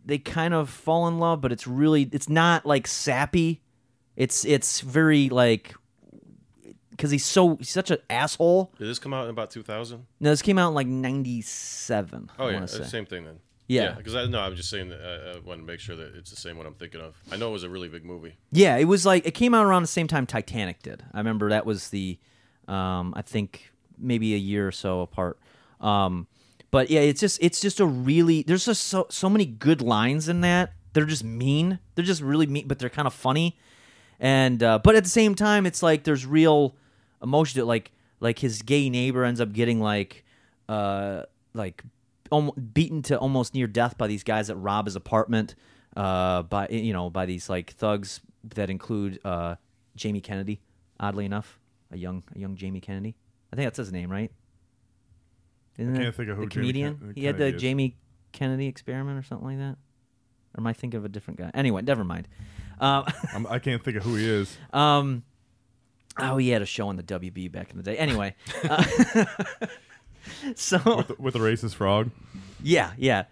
[0.05, 3.63] they kind of fall in love, but it's really it's not like sappy.
[4.15, 5.75] It's it's very like
[6.91, 8.73] because he's so he's such an asshole.
[8.79, 10.07] Did this come out in about 2000?
[10.21, 12.31] No, this came out in like '97.
[12.39, 12.83] Oh I yeah, say.
[12.83, 13.39] uh, same thing then.
[13.69, 13.93] Yeah.
[13.93, 16.31] because I know I'm just saying that uh, I want to make sure that it's
[16.31, 17.17] the same one I'm thinking of.
[17.33, 18.37] I know it was a really big movie.
[18.53, 21.05] Yeah, it was like it came out around the same time Titanic did.
[21.13, 22.19] I remember that was the,
[22.69, 25.39] um, I think maybe a year or so apart.
[25.81, 26.27] Um,
[26.71, 30.29] but yeah, it's just it's just a really there's just so so many good lines
[30.29, 30.73] in that.
[30.93, 31.79] They're just mean.
[31.95, 33.59] They're just really mean, but they're kind of funny.
[34.19, 36.75] And uh, but at the same time, it's like there's real
[37.23, 37.67] emotion to it.
[37.67, 40.25] Like like his gay neighbor ends up getting like
[40.69, 41.23] uh
[41.55, 41.83] like
[42.73, 45.55] beaten to almost near death by these guys that rob his apartment
[45.97, 48.21] uh by you know by these like thugs
[48.55, 49.55] that include uh
[49.97, 50.61] Jamie Kennedy
[51.01, 51.59] oddly enough.
[51.91, 53.17] A young a young Jamie Kennedy.
[53.53, 54.31] I think that's his name right?
[55.79, 56.99] Isn't I can't think of who the Jamie comedian?
[56.99, 57.61] Ken- he had the is.
[57.61, 57.97] Jamie
[58.33, 59.77] Kennedy experiment or something like that?
[60.55, 61.51] Or am I thinking of a different guy?
[61.55, 62.29] Anyway never mind.
[62.81, 63.05] Um
[63.35, 64.57] I'm, I can't think of who he is.
[64.73, 65.23] um,
[66.19, 67.97] oh, he had a show on the WB back in the day.
[67.97, 68.35] Anyway,
[68.65, 68.85] uh,
[70.55, 72.11] so with, the, with the racist frog.
[72.63, 73.25] yeah, yeah.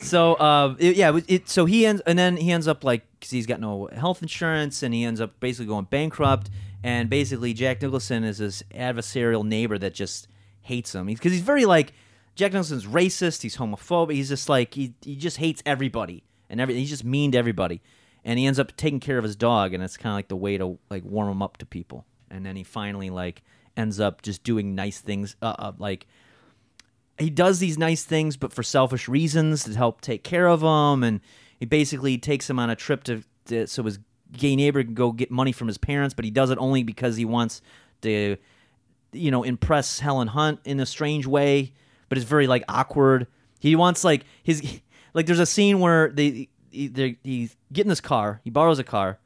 [0.00, 3.04] So uh, it, yeah, it, it so he ends and then he ends up like
[3.18, 6.50] because he's got no health insurance and he ends up basically going bankrupt.
[6.82, 10.28] And basically, Jack Nicholson is this adversarial neighbor that just
[10.62, 11.92] hates him because he's very like
[12.34, 13.42] Jack Nicholson's racist.
[13.42, 14.14] He's homophobic.
[14.14, 17.80] He's just like he he just hates everybody and every he's just mean to everybody.
[18.22, 20.36] And he ends up taking care of his dog, and it's kind of like the
[20.36, 22.04] way to like warm him up to people.
[22.30, 23.42] And then he finally like
[23.76, 26.06] ends up just doing nice things, uh, uh, like
[27.20, 31.04] he does these nice things, but for selfish reasons to help take care of him.
[31.04, 31.20] And
[31.58, 33.98] he basically takes him on a trip to, to so his
[34.32, 37.16] gay neighbor can go get money from his parents, but he does it only because
[37.16, 37.60] he wants
[38.02, 38.36] to,
[39.12, 41.72] you know, impress Helen Hunt in a strange way.
[42.08, 43.26] But it's very like awkward.
[43.60, 44.80] He wants like his
[45.14, 45.26] like.
[45.26, 48.40] There's a scene where they he, they he this car.
[48.42, 49.20] He borrows a car,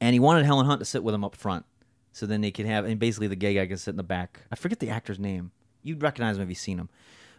[0.00, 1.66] and he wanted Helen Hunt to sit with him up front,
[2.12, 4.40] so then they could have and basically the gay guy can sit in the back.
[4.50, 5.50] I forget the actor's name.
[5.86, 6.88] You'd recognize him if you've seen him.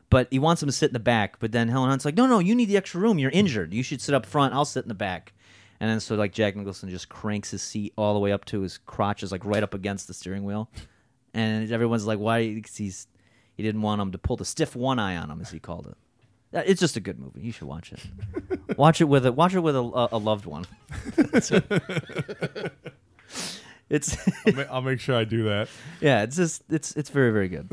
[0.10, 1.38] But he wants him to sit in the back.
[1.40, 3.19] But then Helen Hunt's like, no, no, you need the extra room.
[3.19, 3.74] You're injured.
[3.74, 4.53] You should sit up front.
[4.53, 5.34] I'll sit in the back.
[5.80, 8.61] And then so like Jack Nicholson just cranks his seat all the way up to
[8.61, 10.72] his crotch is like right up against the steering wheel,
[11.36, 12.52] and everyone's like, why?
[12.52, 13.06] Because he's
[13.56, 15.86] he didn't want him to pull the stiff one eye on him, as he called
[15.86, 16.57] it.
[16.57, 17.41] Uh, It's just a good movie.
[17.41, 17.99] You should watch it.
[18.78, 20.65] watch it with a watch it with a, a, a loved one.
[23.90, 24.18] it's
[24.48, 25.69] I'll, I'll make sure I do that.
[26.02, 27.69] yeah, it's just it's it's very very good.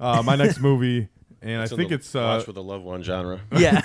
[0.00, 1.08] Uh, my next movie,
[1.42, 3.40] and It's I think it's uh, watch with a loved one genre.
[3.56, 3.80] Yeah,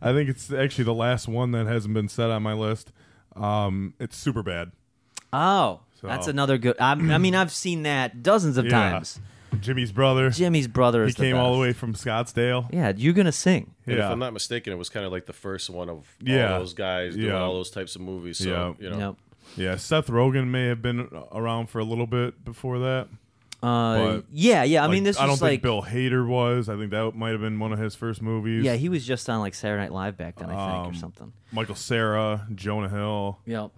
[0.00, 2.92] I think it's actually the last one that hasn't been set on my list.
[3.36, 4.72] Um, it's super bad.
[5.32, 6.76] Oh, that's another good.
[6.80, 8.70] I, I mean, I've seen that dozens of Yeah.
[8.92, 9.20] times.
[9.60, 10.30] Jimmy's brother.
[10.30, 11.60] Jimmy's brother he is the came all the best.
[11.60, 12.68] way from Scottsdale.
[12.72, 13.74] Yeah, you're gonna sing.
[13.86, 14.06] And Yeah.
[14.06, 16.52] if I'm not mistaken, it was kind of like the first one of Yeah.
[16.52, 17.40] all those guys doing Yeah.
[17.40, 18.38] all those types of movies.
[18.38, 18.84] So Yeah.
[18.84, 19.16] you know, Yep.
[19.56, 23.08] Yeah, Seth Rogen may have been around for a little bit before that.
[23.62, 24.84] Uh, But, yeah, yeah.
[24.84, 26.68] I mean, this I don't was think like, Bill Hader was.
[26.68, 28.64] I think that might have been one of his first movies.
[28.64, 30.94] yeah, he was just on like Saturday Night Live back then, I think, Um, or
[30.94, 31.32] something.
[31.52, 33.70] Michael Cera, Jonah Hill, Yep.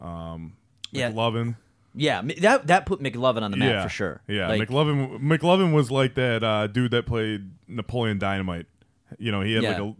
[0.00, 0.52] um,
[0.92, 1.10] Yeah.
[1.10, 1.56] McLovin.
[1.98, 4.20] Yeah, mi- that that put McLovin on the map yeah, for sure.
[4.28, 5.18] Yeah, Like, McLovin.
[5.20, 8.66] McLovin was like that uh, dude that played Napoleon Dynamite.
[9.18, 9.82] You know, he had like Yeah.
[9.82, 9.96] a l-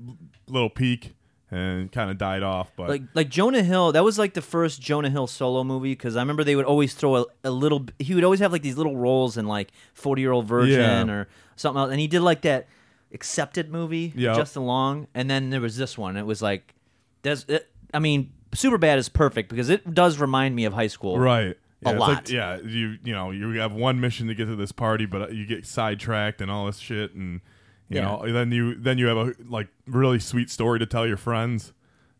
[0.46, 1.15] little peak
[1.50, 2.72] and kind of died off.
[2.76, 3.92] But like like Jonah Hill.
[3.92, 6.94] That was like the first Jonah Hill solo movie because I remember they would always
[6.94, 7.86] throw a, a little.
[7.98, 11.12] He would always have like these little roles in like Forty Year Old Virgin Yeah.
[11.14, 12.66] or something else, and he did like that
[13.12, 14.36] accepted movie, Yep.
[14.36, 16.16] Justin Long, and then there was this one.
[16.16, 16.74] It was like,
[17.22, 21.18] there's, it, I mean, Superbad is perfect because it does remind me of high school.
[21.18, 21.56] right.
[21.84, 22.08] A Yeah, it's lot.
[22.08, 25.34] Like, yeah, you you know you have one mission to get to this party, but
[25.34, 27.42] you get sidetracked and all this shit, and
[27.88, 28.02] you Yeah.
[28.02, 31.72] know then you then you have a like really sweet story to tell your friends.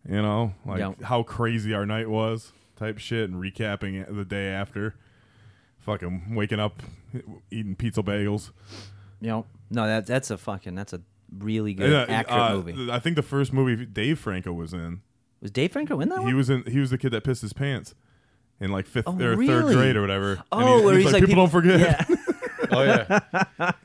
[0.09, 1.03] You know, like Yep.
[1.03, 4.95] how crazy our night was, type shit, and recapping it the day after.
[5.79, 6.83] Fucking waking up,
[7.51, 8.51] eating pizza bagels.
[9.21, 11.01] You know, no, that that's a fucking that's a
[11.39, 12.91] really good And, uh, accurate uh, movie.
[12.93, 15.01] I think the first movie Dave Franco was in.
[15.41, 16.37] Was Dave Franco in that He one?
[16.37, 16.63] was in.
[16.65, 17.95] He was the kid that pissed his pants
[18.61, 20.33] in like fifth Oh, or third grade or whatever.
[20.33, 22.07] And Oh, he- where he's he's like, like, people, don't forget.
[22.09, 22.17] Yeah.
[22.71, 23.21] oh yeah,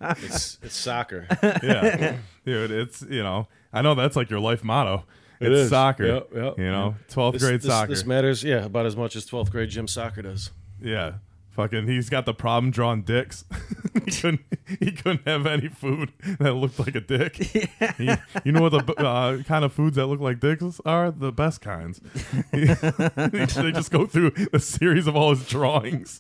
[0.24, 1.28] it's it's soccer.
[1.42, 2.18] Yeah.
[2.46, 3.48] dude, it's you know.
[3.74, 5.06] I know that's like your life motto.
[5.40, 5.70] It it's is.
[5.70, 6.06] soccer.
[6.06, 6.58] Yep, yep.
[6.60, 7.90] You know, twelfth grade this, soccer.
[7.90, 10.52] This matters, yeah, about as much as twelfth grade gym soccer does.
[10.82, 11.14] yeah,
[11.62, 13.46] fucking he's got the problem drawing dicks.
[14.06, 14.42] he couldn't
[14.80, 17.36] he couldn't have any food that looked like a dick.
[17.98, 18.12] He-
[18.46, 21.12] you know what the uh, kind of foods that look like dicks are?
[21.12, 22.00] The best kinds.
[22.52, 26.20] they just go through a series of all his drawings.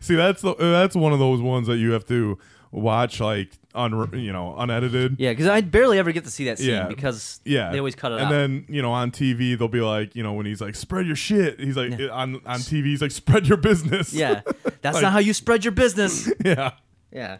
[0.00, 2.38] See, that's the that's one of those ones that you have to
[2.72, 5.16] watch like un you know unedited.
[5.18, 6.86] Yeah, because I barely ever get to see that scene Yeah.
[6.88, 8.20] because Yeah, they always cut it out.
[8.20, 8.30] and out.
[8.30, 11.16] then you know on TV they'll be like, you know, when he's like, "Spread your
[11.16, 14.42] shit," he's like on on TV he's like, "Spread your business." yeah,
[14.82, 16.30] that's Like- not how you spread your business.
[16.44, 16.72] yeah.
[17.12, 17.38] Yeah,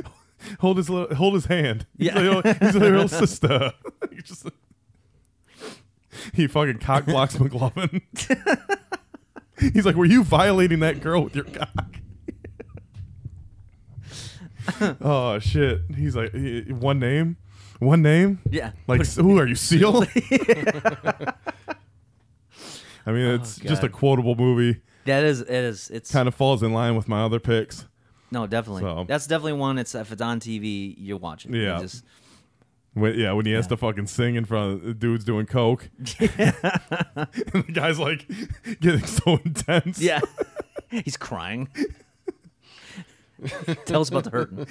[0.60, 1.86] Hold his li- hold his hand.
[1.96, 2.18] He's Yeah.
[2.18, 3.72] like, oh, he's a oh, little sister.
[4.10, 4.46] He just
[6.34, 8.02] he fucking cock blocks McLovin.
[9.72, 11.96] he's like, "Were you violating that girl with your cock?"
[15.00, 15.80] oh shit!
[15.94, 17.36] He's like, "Eh, one name,
[17.78, 18.40] one name.
[18.50, 18.72] yeah.
[18.86, 20.04] Like, who are you, Seal?
[23.08, 23.92] I mean, it's just a Oh, God.
[23.92, 24.80] quotable movie.
[25.04, 27.86] that is it is it's Kind of falls in line with my other picks.
[28.32, 29.78] no definitely So- that's definitely one.
[29.78, 31.54] It's if it's on TV, you're watching.
[31.54, 31.78] You Yeah.
[31.80, 32.04] just-
[32.94, 35.90] When, yeah, when he has to fucking sing in front of the dudes doing coke,
[35.98, 36.06] and
[37.52, 38.26] the guy's like
[38.80, 40.00] getting so intense.
[40.00, 40.20] yeah.
[40.90, 41.68] He's crying.
[43.84, 44.66] Tell us about the hurting.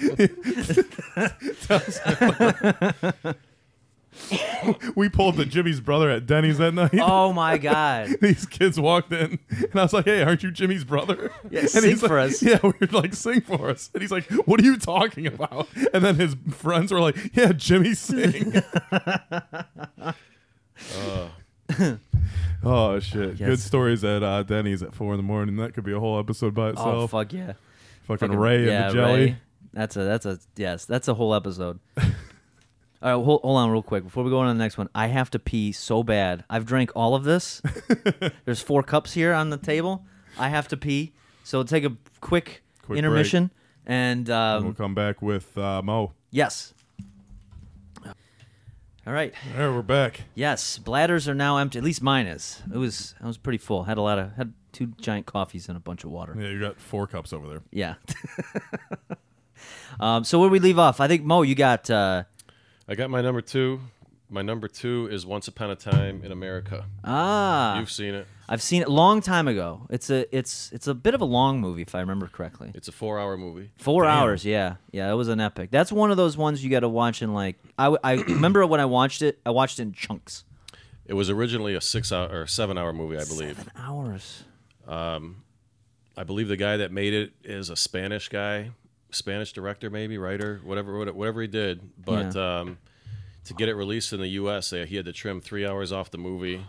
[4.96, 6.98] we pulled the Jimmy's brother at Denny's that night.
[7.00, 8.16] Oh my god.
[8.20, 11.70] These kids walked in, and I was like, "Hey, aren't you Jimmy's brother?" Yeah, and
[11.70, 12.42] sing he's like- for us.
[12.42, 15.68] Yeah, we were like, "Sing for us," and he's like, "What are you talking about?"
[15.92, 18.62] And then his friends were like, "Yeah, Jimmy, sing."
[22.64, 23.38] oh shit!
[23.38, 25.56] Good stories at uh, Denny's at four in the morning.
[25.56, 26.94] That could be a whole episode by itself.
[26.94, 27.52] Oh fuck yeah.
[28.06, 29.24] Fucking, Fucking- Ray yeah, and the jelly.
[29.24, 29.36] Ray.
[29.72, 31.78] That's a that's a yes, that's a whole episode.
[31.98, 32.02] All
[33.02, 34.88] right, hold, hold on real quick before we go on to the next one.
[34.94, 36.44] I have to pee so bad.
[36.48, 37.60] I've drank all of this.
[38.46, 40.04] There's four cups here on the table.
[40.38, 41.12] I have to pee,
[41.44, 41.92] so take a
[42.22, 43.50] quick, Quick intermission.
[43.84, 46.12] And um, We'll come back with uh, Mo.
[46.30, 46.72] yes.
[49.06, 49.32] All right.
[49.54, 50.22] There, we're back.
[50.34, 51.78] Yes, bladders are now empty.
[51.78, 52.60] At least mine is.
[52.74, 53.14] It was.
[53.22, 53.84] I was pretty full.
[53.84, 54.32] Had a lot of.
[54.32, 56.36] Had two giant coffees and a bunch of water.
[56.36, 57.62] Yeah, you got four cups over there.
[57.70, 57.94] Yeah.
[60.00, 61.00] um, so where do we leave off?
[61.00, 61.88] I think Mo, you got.
[61.88, 62.24] Uh,
[62.88, 63.80] I got my number two.
[64.28, 66.86] My number two is Once Upon a Time in America.
[67.04, 68.26] ah, You've seen it.
[68.48, 69.86] I've seen it a long time ago.
[69.90, 72.70] It's a it's it's a bit of a long movie if I remember correctly.
[72.74, 73.70] It's a four-hour movie.
[73.76, 74.12] Four Damn.
[74.18, 75.10] hours, yeah, yeah.
[75.10, 75.70] It was an epic.
[75.70, 77.56] That's one of those ones you got to watch in like.
[77.78, 79.38] I I remember when I watched it.
[79.46, 80.44] I watched it in chunks.
[81.06, 83.56] It was originally a six-hour or seven-hour movie, I believe.
[83.56, 84.42] Seven hours.
[84.88, 85.42] Um,
[86.16, 88.70] I believe the guy that made it is a Spanish guy,
[89.10, 91.80] Spanish director, maybe writer, whatever, whatever he did.
[92.04, 92.78] But um,
[93.46, 96.10] to get it released in the U.S., they, he had to trim three hours off
[96.10, 96.64] the movie.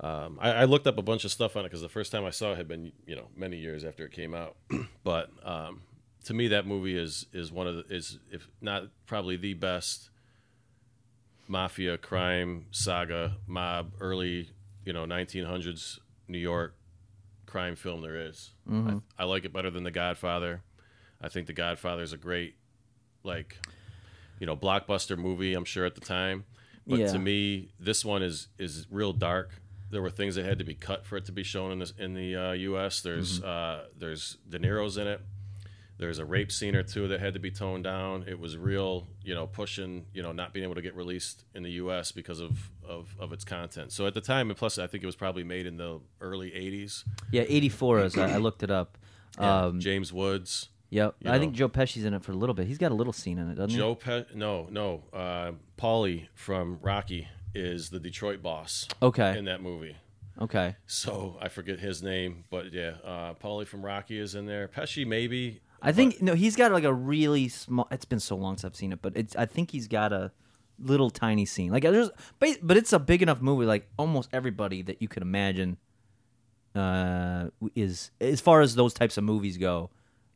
[0.00, 2.24] Um, I, I looked up a bunch of stuff on it because the first time
[2.24, 4.56] I saw it had been, you know, many years after it came out.
[5.04, 5.82] but um,
[6.24, 10.10] to me, that movie is is one of the is if not probably the best
[11.46, 14.50] mafia crime saga mob early,
[14.84, 16.74] you know, 1900s New York
[17.46, 18.50] crime film there is.
[19.18, 20.62] I, I like it better than The Godfather.
[21.20, 22.56] I think The Godfather is a great,
[23.22, 23.58] like,
[24.44, 25.54] you know, blockbuster movie.
[25.54, 26.44] I'm sure at the time,
[26.86, 27.12] but Yeah.
[27.12, 29.48] to me, this one is is real dark.
[29.90, 31.94] There were things that had to be cut for it to be shown in this
[31.98, 33.00] in the uh, U.S.
[33.00, 35.22] There's uh, there's De Niro's in it.
[35.96, 38.24] There's a rape scene or two that had to be toned down.
[38.28, 41.62] It was real, you know, pushing, you know, not being able to get released in
[41.62, 42.12] the U.S.
[42.12, 43.92] because of, of, of its content.
[43.92, 46.50] So at the time, and plus, I think it was probably made in the early
[46.50, 47.04] '80s.
[47.30, 48.18] Yeah, eighty four is.
[48.18, 48.98] I, I looked it up.
[49.38, 51.16] Um, James Woods, yep.
[51.20, 51.54] you I think.
[51.54, 52.66] Joe Pesci's in it for a little bit.
[52.66, 53.76] He's got a little scene in it, doesn't he?
[53.76, 58.88] Joe Pe- no, no, uh, Paulie from Rocky is the Detroit boss?
[59.02, 59.38] Okay.
[59.38, 59.96] in that movie.
[60.40, 60.76] Okay.
[60.86, 64.68] So I forget his name, but yeah, uh, Paulie from Rocky is in there.
[64.68, 65.60] Pesci maybe.
[65.80, 67.86] I think no, he's got like a really small.
[67.90, 69.36] It's been so long since I've seen it, but it's.
[69.36, 70.32] I think he's got a
[70.78, 71.70] little tiny scene.
[71.70, 73.66] Like there's, but, but it's a big enough movie.
[73.66, 75.76] Like almost everybody that you could imagine,
[76.74, 79.90] uh, is as far as those types of movies go,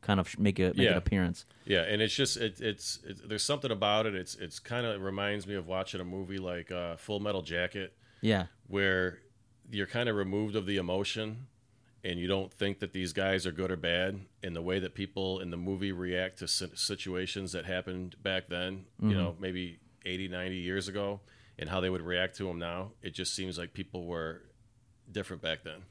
[0.09, 1.45] kind of make a make an appearance.
[1.67, 4.15] Yeah, and it's just it, it's it, there's something about it.
[4.15, 7.93] It's it's kind of reminds me of watching a movie like uh, Full Metal Jacket,
[8.23, 8.47] Yeah.
[8.69, 9.19] where
[9.71, 11.47] you're kind of removed of the emotion,
[12.03, 14.19] and you don't think that these guys are good or bad.
[14.43, 18.87] And the way that people in the movie react to situations that happened back then,
[19.03, 21.21] you know, maybe 80, 90 years ago,
[21.59, 24.41] and how they would react to them now, it just seems like people were
[25.13, 25.83] different back then.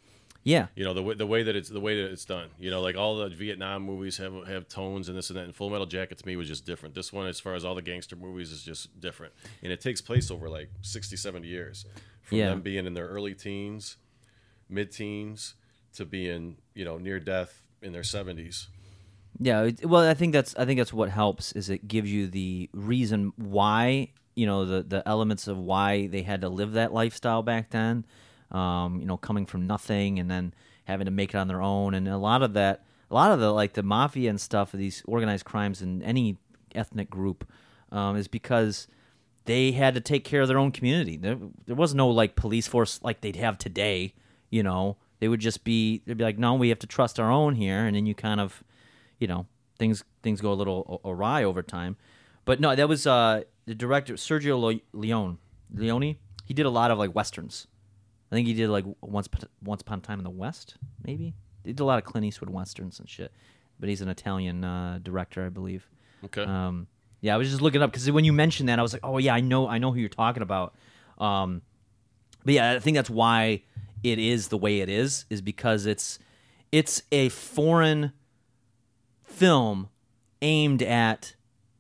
[0.48, 0.68] Yeah.
[0.78, 2.48] You know the way the way that it's the way that it's done.
[2.58, 5.44] You know, like all the Vietnam movies have have tones and this and that.
[5.44, 6.96] And Full Metal Jacket to me was just different.
[6.96, 9.34] This one, as far as all the gangster movies, is just different.
[9.62, 11.86] And it takes place over like 60, 70 years,
[12.22, 12.50] from Yeah.
[12.52, 13.98] them being in their early teens,
[14.70, 15.56] mid teens,
[15.96, 18.68] to being you know near death in their 70s.
[19.40, 22.70] Yeah, well, I think that's I think that's what helps is it gives you the
[22.72, 27.44] reason why you know the the elements of why they had to live that lifestyle
[27.44, 28.06] back then.
[28.52, 30.54] Um, you know, coming from nothing and then
[30.86, 33.40] having to make it on their own, and a lot of that, a lot of
[33.40, 36.38] the like the mafia and stuff of these organized crimes in any
[36.74, 37.50] ethnic group
[37.92, 38.88] um, is because
[39.46, 41.18] they had to take care of their own community.
[41.18, 44.14] There, there was no like police force like they'd have today.
[44.50, 47.32] You know, they would just be they'd be like, no, we have to trust our
[47.32, 48.64] own here, and then you kind of,
[49.20, 49.46] you know,
[49.78, 51.98] things things go a little awry over time.
[52.46, 55.38] But no, that was uh, the director Sergio Leone.
[55.74, 56.16] Leone.
[56.46, 57.68] He did a lot of like westerns.
[58.32, 60.76] I think he did like once Upon- once upon a time in the West,
[61.06, 61.34] maybe.
[61.64, 63.32] He did a lot of Clint Eastwood westerns and shit.
[63.80, 65.88] But he's an Italian uh, director, I believe.
[66.26, 66.44] Okay.
[66.44, 66.88] Um,
[67.22, 69.18] yeah, I was just looking up because when you mentioned that, I was like, oh
[69.18, 70.74] yeah, I know, I know who you're talking about.
[71.18, 71.62] Um,
[72.44, 73.64] but yeah, I think that's why
[74.04, 76.20] it is the way it is, is because it's
[76.72, 78.14] it's a foreign
[79.24, 79.90] film
[80.42, 81.36] aimed at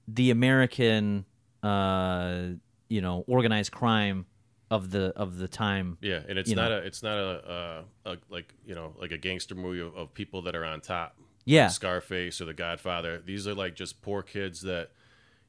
[0.08, 1.26] the American,
[1.64, 2.42] uh,
[2.90, 4.26] you know, organized crime
[4.70, 5.98] of the of the time.
[6.02, 6.78] yeah, and it's not know.
[6.78, 10.14] a it's not a, a, a like you know like a gangster movie of, of
[10.14, 11.16] people that are on top.
[11.46, 11.70] Yeah.
[11.70, 13.22] Scarface or The Godfather.
[13.26, 14.90] These are like just poor kids that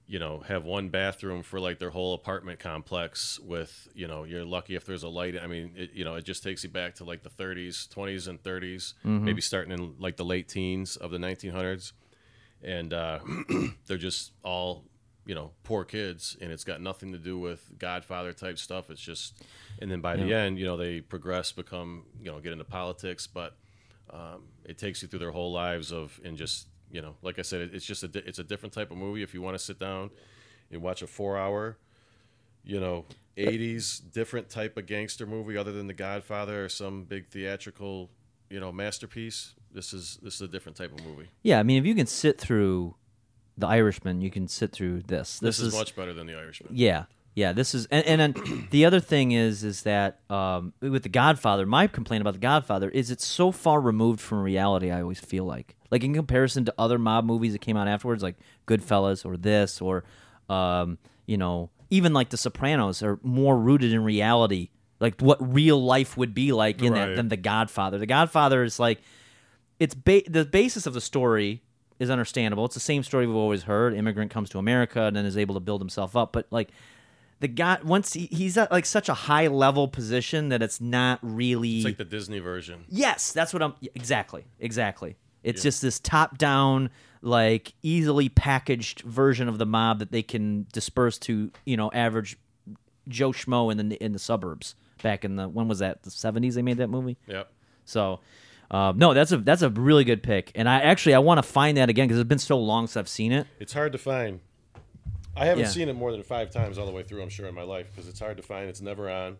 [0.07, 4.45] you know have one bathroom for like their whole apartment complex with you know you're
[4.45, 6.95] lucky if there's a light i mean it, you know it just takes you back
[6.95, 11.11] to like the 30s 20s and 30s maybe starting in like the late teens of
[11.11, 11.93] the 1900s
[12.63, 13.19] and uh,
[13.87, 14.85] they're just all
[15.29, 18.91] you know poor kids and it's got nothing to do with godfather type stuff.
[18.91, 19.41] It's just
[19.79, 23.27] and then by the end you know they progress become you know get into politics
[23.27, 23.57] but
[24.11, 27.43] um, it takes you through their whole lives of and just you know like i
[27.43, 29.23] said it's just a di- it's a different type of movie.
[29.23, 30.11] If you want to sit down
[30.73, 31.77] and watch a four hour
[32.65, 33.05] you know
[33.37, 38.11] 80s different type of gangster movie other than the godfather or some big theatrical
[38.49, 41.29] you know masterpiece this is this is a different type of movie.
[41.43, 42.97] Yeah, I mean, if you can sit through
[43.59, 45.39] The Irishman, you can sit through this.
[45.41, 47.05] this, is, much better than the irishman Yeah,
[47.35, 47.53] yeah.
[47.53, 51.67] This is, and, and then the other thing is, is that um, with the Godfather,
[51.67, 54.91] my complaint about the Godfather is it's so far removed from reality.
[54.91, 58.23] I always feel like, like in comparison to other mob movies that came out afterwards,
[58.23, 58.37] like
[58.67, 60.05] Goodfellas or this, or
[60.49, 64.71] um, you know, even like The Sopranos are more rooted in reality,
[65.01, 67.17] like what real life would be like in that Right.
[67.17, 67.99] than the Godfather.
[67.99, 69.01] The Godfather is like
[69.81, 71.63] it's ba- the basis of the story
[71.99, 72.65] is understandable.
[72.65, 73.95] It's the same story we've always heard.
[73.95, 76.33] Immigrant comes to America and then is able to build himself up.
[76.33, 76.71] But like
[77.41, 81.19] the guy, once he, he's at like such a high level position that it's not
[81.23, 81.77] really.
[81.77, 83.75] it's like the disney version yes, that's what I'm.
[83.95, 85.17] Exactly, exactly.
[85.45, 86.91] It's just this top down,
[87.23, 92.37] like easily packaged version of the mob that they can disperse to you know average
[93.09, 94.75] Joe Schmo in the in the suburbs.
[95.03, 96.57] Back in the when was that the seventies?
[96.57, 97.17] They made that movie.
[97.27, 97.51] yep
[97.85, 98.21] So,
[98.71, 101.43] um, no, that's a that's a really good pick, and I actually I want to
[101.43, 103.47] find that again because it's been so long since I've seen it.
[103.61, 104.41] It's hard to find.
[105.37, 105.71] I haven't Yeah.
[105.71, 107.23] seen it more than five times all the way through.
[107.23, 108.69] I'm sure in my life because it's hard to find.
[108.69, 109.37] It's never on,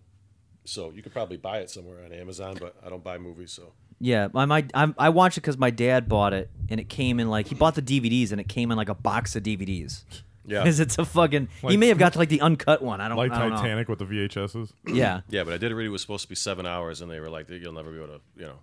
[0.65, 2.57] so you could probably buy it somewhere on Amazon.
[2.59, 5.71] But I don't buy movies, so Yeah, my, my I, I watched it because my
[5.71, 8.71] dad bought it, and it came in like he bought the DVDs, and it came
[8.71, 10.05] in like a box of DVDs.
[10.47, 11.49] yeah, Because it's a fucking.
[11.67, 13.01] he may have got to like the uncut one.
[13.01, 13.17] I don't.
[13.19, 14.55] Like I don't Titanic with the VHSs.
[14.85, 14.95] Know.
[14.95, 15.43] Yeah, yeah.
[15.45, 17.49] But I did read it was supposed to be seven hours, and they were like,
[17.51, 18.59] "You'll never be able to, you know,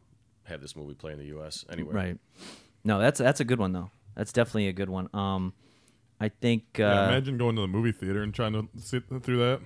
[0.45, 1.65] have this movie play in the U.S.
[1.69, 2.17] anywhere." right.
[2.83, 3.89] No, that's that's a good one though.
[4.15, 5.09] That's definitely a good one.
[5.13, 5.53] Um,
[6.19, 6.63] I think.
[6.79, 9.59] Uh, Yeah, imagine going to the movie theater and trying to sit through that.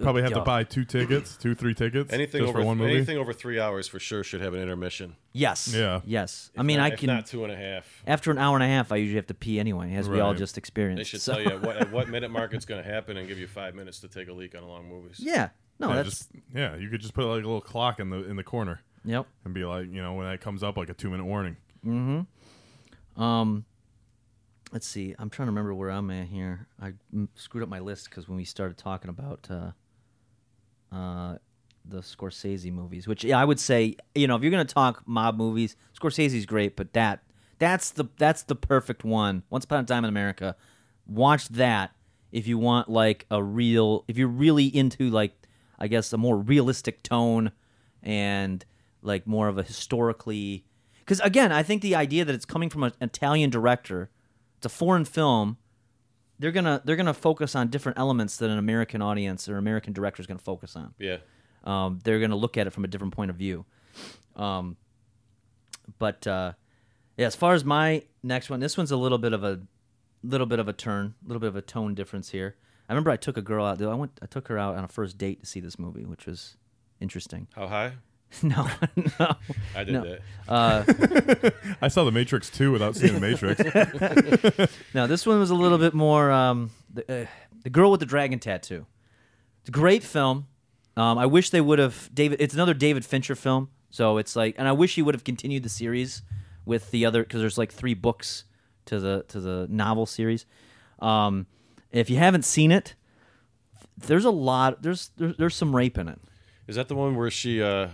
[0.00, 2.94] Probably have to buy two tickets, two, three tickets, Anything just over for one movie.
[2.94, 5.16] anything over three hours for sure should have an intermission.
[5.32, 5.74] Yes.
[5.76, 6.02] Yeah.
[6.04, 6.52] Yes.
[6.56, 7.08] I mean, not- I if can.
[7.08, 7.84] not two and a half.
[8.06, 10.30] after an hour and a half, I usually have to pee anyway, as we all
[10.30, 10.38] Right.
[10.38, 11.00] just experienced.
[11.00, 13.26] They should so- tell you what, at what minute mark it's going to happen and
[13.26, 15.16] give you five minutes to take a leak on a long movies.
[15.18, 15.48] Yeah.
[15.80, 16.08] No, yeah, that's.
[16.10, 18.82] just yeah, you could just put like a little clock in the in the corner
[19.04, 19.26] Yep.
[19.44, 21.56] and be like, you know, when that comes up, like a two minute warning.
[21.84, 23.22] Mm-hmm.
[23.22, 23.64] Um,
[24.72, 25.14] let's see.
[25.18, 26.66] I'm trying to remember where I'm at here.
[26.80, 26.92] I
[27.34, 31.38] screwed up my list because when we started talking about uh, uh,
[31.84, 35.36] the Scorsese movies, which yeah, I would say, you know, if you're gonna talk mob
[35.36, 37.22] movies, Scorsese's great, but that
[37.58, 39.42] that's the that's the perfect one.
[39.50, 40.56] Once Upon a Time in America,
[41.06, 41.92] watch that
[42.32, 45.34] if you want like a real, if you're really into like,
[45.78, 47.52] I guess a more realistic tone
[48.02, 48.64] and
[49.02, 50.64] like more of a historically
[51.00, 54.10] because again i think the idea that it's coming from an italian director
[54.56, 55.56] it's a foreign film
[56.38, 60.20] they're gonna they're gonna focus on different elements that an american audience or american director
[60.20, 61.18] is gonna focus on Yeah.
[61.64, 63.64] um, they're gonna look at it from a different point of view
[64.36, 64.76] um,
[65.98, 66.52] but uh,
[67.16, 69.60] yeah as far as my next one this one's a little bit of a
[70.22, 72.54] little bit of a turn a little bit of a tone difference here
[72.88, 74.88] i remember i took a girl out i went i took her out on a
[74.88, 76.56] first date to see this movie which was
[77.00, 77.92] interesting How high?
[78.42, 78.68] no,
[79.18, 79.34] no.
[79.74, 80.04] I did No.
[80.04, 80.20] that.
[80.48, 81.50] Uh,
[81.82, 83.60] I saw The Matrix 2 without seeing The Matrix.
[84.94, 86.30] no, this one was a little bit more.
[86.30, 87.26] Um, the, uh,
[87.62, 88.86] the girl with the dragon tattoo.
[89.60, 90.46] It's a great film.
[90.96, 92.40] Um, I wish they would have David.
[92.40, 95.62] It's another David Fincher film, so it's like, and I wish he would have continued
[95.62, 96.22] the series
[96.64, 98.44] with the other because there's like three books
[98.86, 100.44] to the to the novel series.
[100.98, 101.46] Um,
[101.92, 102.94] if you haven't seen it,
[103.96, 104.82] there's a lot.
[104.82, 106.18] There's there's, there's some rape in it.
[106.66, 107.88] Is that the one where she uh,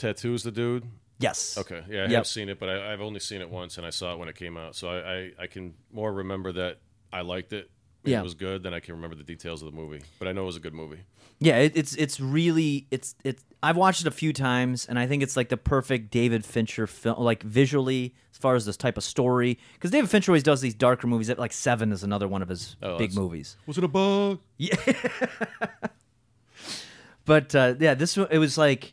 [0.00, 0.84] tattoos the dude?
[1.18, 1.58] Yes.
[1.58, 2.10] Okay, yeah, I Yep.
[2.12, 4.28] have seen it, but I, I've only seen it once, and I saw it when
[4.28, 4.74] it came out.
[4.74, 6.78] So I, I, I can more remember that
[7.12, 7.70] I liked it.
[8.04, 8.20] and Yeah.
[8.20, 8.62] it was good.
[8.62, 10.60] Then I can remember the details of the movie, but I know it was a
[10.60, 11.00] good movie.
[11.42, 13.42] Yeah, it, it's it's really it's it's.
[13.62, 16.86] I've watched it a few times, and I think it's like the perfect David Fincher
[16.86, 19.58] film, like visually as far as this type of story.
[19.74, 21.26] Because David Fincher always does these darker movies.
[21.28, 23.56] That like Seven is another one of his Oh, big movies.
[23.66, 24.40] Was it a bug?
[24.58, 24.76] Yeah.
[27.24, 28.92] but uh, yeah, this one it was like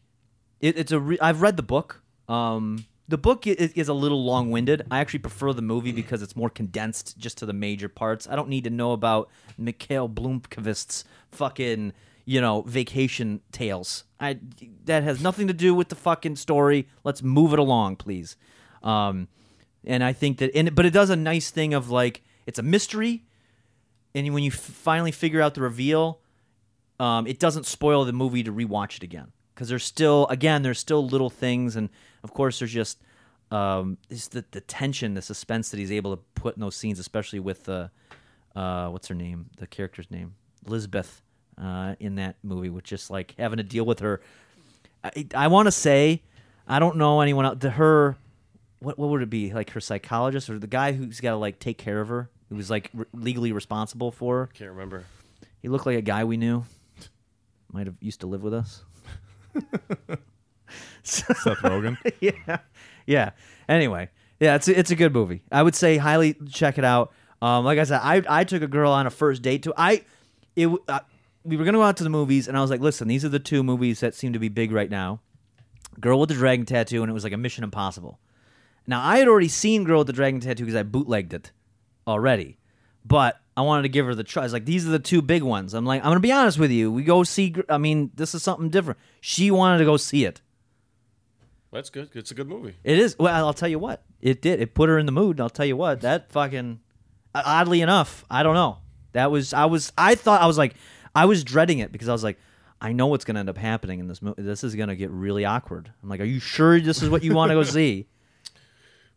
[0.60, 1.00] it, it's a.
[1.00, 2.02] Re- I've read the book.
[2.28, 4.86] Um, the book is, is a little long winded.
[4.92, 8.28] I actually prefer the movie because it's more condensed, just to the major parts.
[8.30, 11.94] I don't need to know about Mikael Blomkvist's fucking
[12.26, 14.04] you know vacation tales.
[14.20, 14.40] I
[14.86, 16.88] that has nothing to do with the fucking story.
[17.04, 18.36] Let's move it along, please.
[18.84, 19.28] Um,
[19.86, 22.64] and I think that, and but it does a nice thing of like it's a
[22.64, 23.26] mystery,
[24.14, 26.20] and when you f- finally figure out the reveal,
[27.00, 30.78] um, it doesn't spoil the movie to rewatch it again because there's still again there's
[30.78, 31.90] still little things and
[32.24, 33.00] of course there's just
[33.50, 37.40] um, the the tension the suspense that he's able to put in those scenes especially
[37.40, 37.90] with the
[38.56, 40.36] uh, what's her name the character's name
[40.68, 41.24] Elizabeth
[41.60, 44.22] uh, in that movie with just like having to deal with her
[45.04, 46.22] I, I want to say
[46.68, 48.16] I don't know anyone else the her
[48.80, 51.58] what what would it be like her psychologist or the guy who's got to like
[51.58, 55.06] take care of her who was like re- legally responsible for her Can't remember.
[55.64, 56.64] he looked like a guy we knew.
[57.72, 58.84] Might have used to live with us.
[61.04, 61.98] Seth Rogen.
[62.20, 62.58] yeah,
[63.06, 63.32] yeah.
[63.70, 64.10] Anyway,
[64.40, 65.42] yeah, it's a, it's a good movie.
[65.52, 67.14] I would say highly check it out.
[67.42, 70.04] Um, like I said, I I took a girl on a first date to I
[70.56, 71.00] it uh,
[71.44, 73.30] we were gonna go out to the movies, and I was like, listen, these are
[73.30, 75.22] the two movies that seem to be big right now.
[76.00, 78.20] Girl with the Dragon Tattoo, and it was like a Mission Impossible.
[78.86, 81.52] Now I had already seen Girl with the Dragon Tattoo because I bootlegged it
[82.06, 82.58] already,
[83.06, 84.54] but I wanted to give her the choice.
[84.54, 85.74] Like, these are the two big ones.
[85.74, 86.92] I'm like, I'm gonna be honest with you.
[86.92, 87.56] We go see.
[87.68, 89.00] I mean, this is something different.
[89.20, 90.42] She wanted to go see it.
[91.74, 92.10] That's good.
[92.14, 92.76] It's a good movie.
[92.84, 93.18] It is.
[93.18, 94.04] Well, I'll tell you what.
[94.22, 94.62] It did.
[94.62, 95.38] It put her in the mood.
[95.38, 96.02] And I'll tell you what.
[96.02, 96.82] That fucking.
[97.34, 98.78] Oddly enough, I don't know.
[99.14, 99.54] That was.
[99.54, 99.92] I was.
[99.98, 100.42] I thought.
[100.42, 100.76] I was like.
[101.16, 102.38] I was dreading it because I was like.
[102.80, 104.44] I know what's going to end up happening in this movie.
[104.44, 105.92] This is going to get really awkward.
[106.04, 108.06] I'm like, are you sure this is what you want to go see?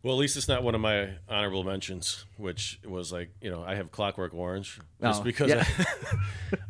[0.03, 3.63] Well, at least it's not one of my honorable mentions, which was like, you know,
[3.63, 5.63] I have Clockwork Orange just Oh, because yeah.
[5.67, 5.85] I,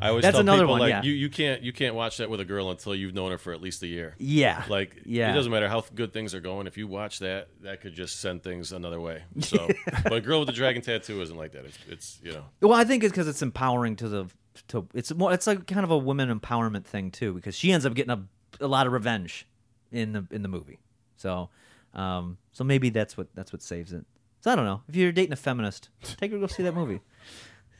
[0.02, 1.02] I always That's tell another people one, like yeah.
[1.02, 3.54] you, you can't you can't watch that with a girl until you've known her for
[3.54, 4.14] at least a year.
[4.18, 4.64] Yeah.
[4.68, 5.30] Like Yeah.
[5.30, 6.66] it doesn't matter how good things are going.
[6.66, 9.22] If you watch that, that could just send things another way.
[9.40, 9.66] So,
[10.04, 11.64] but Girl with the Dragon Tattoo isn't like that.
[11.64, 14.26] It's, it's you know, Well, I think it's because it's empowering to the
[14.68, 17.86] to it's more it's like kind of a women empowerment thing too because she ends
[17.86, 18.22] up getting a,
[18.60, 19.46] a lot of revenge
[19.90, 20.80] in the in the movie.
[21.16, 21.48] So,
[21.94, 24.04] um, so maybe that's what that's what saves it.
[24.40, 26.74] So I don't know if you're dating a feminist, take her to go see that
[26.74, 27.00] movie.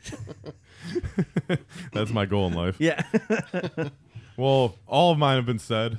[1.93, 2.77] That's my goal in life.
[2.79, 3.03] Yeah.
[4.37, 5.99] Well, all of mine have been said,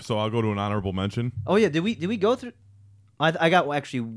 [0.00, 1.32] so I'll go to an honorable mention.
[1.48, 1.68] oh yeah.
[1.68, 2.52] Did we did we go through?
[3.18, 4.08] I I got actually.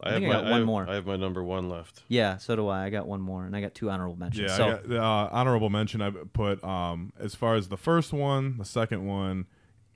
[0.00, 0.88] I, have think my, I got one have- more.
[0.88, 2.04] I have my number one left.
[2.06, 2.84] yeah, so do I.
[2.84, 4.50] I got one more, and I got two honorable mentions.
[4.50, 6.00] Yeah, so I got, uh, honorable mention.
[6.00, 9.46] I put um, as far as the first one, the second one,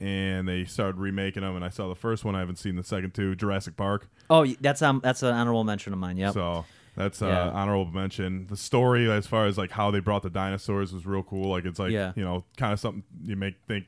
[0.01, 1.57] and they started remaking them.
[1.57, 2.35] And I saw the first one.
[2.35, 3.35] I haven't seen the second two.
[3.35, 4.09] Jurassic Park.
[4.31, 6.16] oh, that's um that's an honorable mention of mine.
[6.16, 6.35] Yep.
[6.35, 6.65] So
[6.97, 7.51] that's uh, Yeah.
[7.51, 8.47] honorable mention.
[8.49, 11.51] The story, as far as like how they brought the dinosaurs, was real cool.
[11.51, 12.12] Like it's like Yeah.
[12.16, 13.87] you know, kind of something you make think.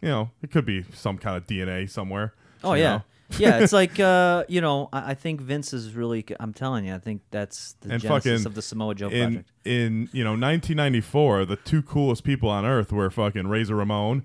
[0.00, 2.32] You know, it could be some kind of DNA somewhere.
[2.62, 3.02] Oh yeah, know?
[3.38, 3.58] yeah.
[3.58, 6.24] It's like uh, you know, I, I think Vince is really.
[6.38, 9.28] I'm telling you, I think that's the And genesis fucking of the Samoa Joe in
[9.32, 9.50] project.
[9.64, 14.24] in you know 1994, the two coolest people on earth were fucking Razor Ramon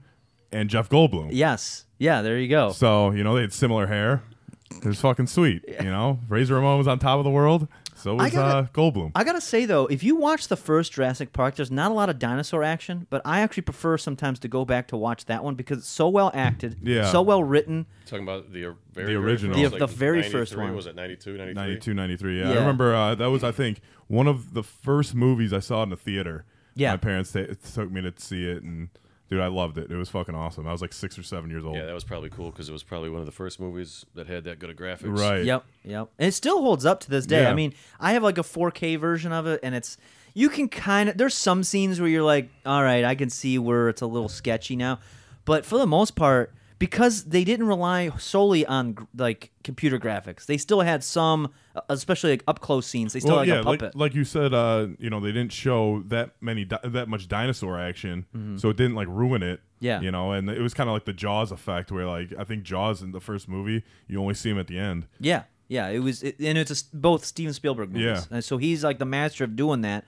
[0.53, 1.29] and Jeff Goldblum.
[1.31, 2.21] Yes, yeah.
[2.21, 2.71] There you go.
[2.71, 4.23] So you know they had similar hair.
[4.71, 5.63] It was fucking sweet.
[5.67, 7.67] You know, Razor Ramon was on top of the world.
[7.95, 9.11] So I was gotta- uh, Goldblum.
[9.15, 12.09] I gotta say though, if you watch the first Jurassic Park, there's not a lot
[12.09, 15.53] of dinosaur action, but I actually prefer sometimes to go back to watch that one
[15.55, 17.09] because it's so well acted, Yeah.
[17.11, 17.85] so well written.
[18.07, 19.55] Talking about the uh, very, The original.
[19.57, 20.75] first, The- the very first one.
[20.75, 21.53] Was it 92, 93?
[21.53, 22.39] 92, 93.
[22.41, 25.83] Yeah, I remember uh, that was I think one of the first movies I saw
[25.83, 26.45] in the theater.
[26.75, 26.91] Yeah.
[26.91, 27.41] my parents ta-
[27.75, 28.89] took me to see it, and
[29.33, 29.89] dude, I loved it.
[29.89, 30.67] It was fucking awesome.
[30.67, 31.75] I was like six or seven years old.
[31.75, 34.27] Yeah, that was probably cool because it was probably one of the first movies that
[34.27, 35.17] had that good of graphics.
[35.17, 35.43] right.
[35.43, 36.09] Yep, yep.
[36.19, 37.41] And it still holds up to this day.
[37.41, 37.49] Yeah.
[37.49, 39.97] I mean, I have like a 4K version of it, and it's
[40.35, 43.57] you can kind of there's some scenes where you're like, all right, I can see
[43.57, 44.99] where it's a little sketchy now,
[45.45, 46.53] but for the most part,
[46.83, 50.45] because they didn't rely solely on like computer graphics.
[50.47, 53.13] They still had some, uh, especially like up close scenes.
[53.13, 53.95] They still well, had yeah, like a puppet.
[53.95, 57.29] like, like you said, uh, you know, they didn't show that many di- that much
[57.29, 58.25] dinosaur action,
[58.57, 59.59] so it didn't like ruin it.
[59.59, 59.85] Mm-hmm.
[59.85, 60.01] Yeah.
[60.01, 62.63] you know, and it was kind of like the Jaws effect, where like I think
[62.63, 65.07] Jaws in the first movie, you only see him at the end.
[65.19, 65.87] yeah, yeah.
[65.87, 68.27] It was, it, and it's a both Steven Spielberg movies.
[68.29, 68.35] Yeah.
[68.35, 70.03] and so he's like the master of doing that.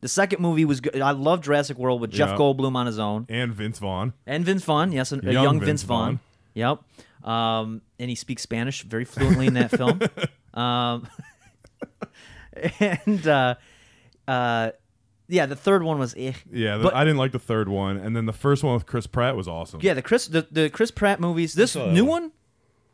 [0.00, 1.00] The second movie was good.
[1.00, 2.36] I love Jurassic World with Jeff Yeah.
[2.36, 4.12] Goldblum on his own And Vince Vaughn.
[4.26, 4.92] and Vince Vaughn.
[4.92, 6.20] Yes, a, a Young young, Vince Vince, Vaughn.
[6.54, 6.78] Yep.
[7.24, 10.00] Um, and he speaks Spanish very fluently in that film.
[10.54, 11.06] Um,
[12.80, 13.54] and uh,
[14.26, 14.70] uh,
[15.28, 16.32] yeah, the third one was eh.
[16.50, 18.86] Yeah, the, But- I didn't like the third one, and then the first one with
[18.86, 19.80] Chris Pratt was awesome.
[19.82, 21.54] Yeah, the Chris the, the Chris Pratt movies.
[21.54, 22.22] This saw that new one.
[22.24, 22.32] one,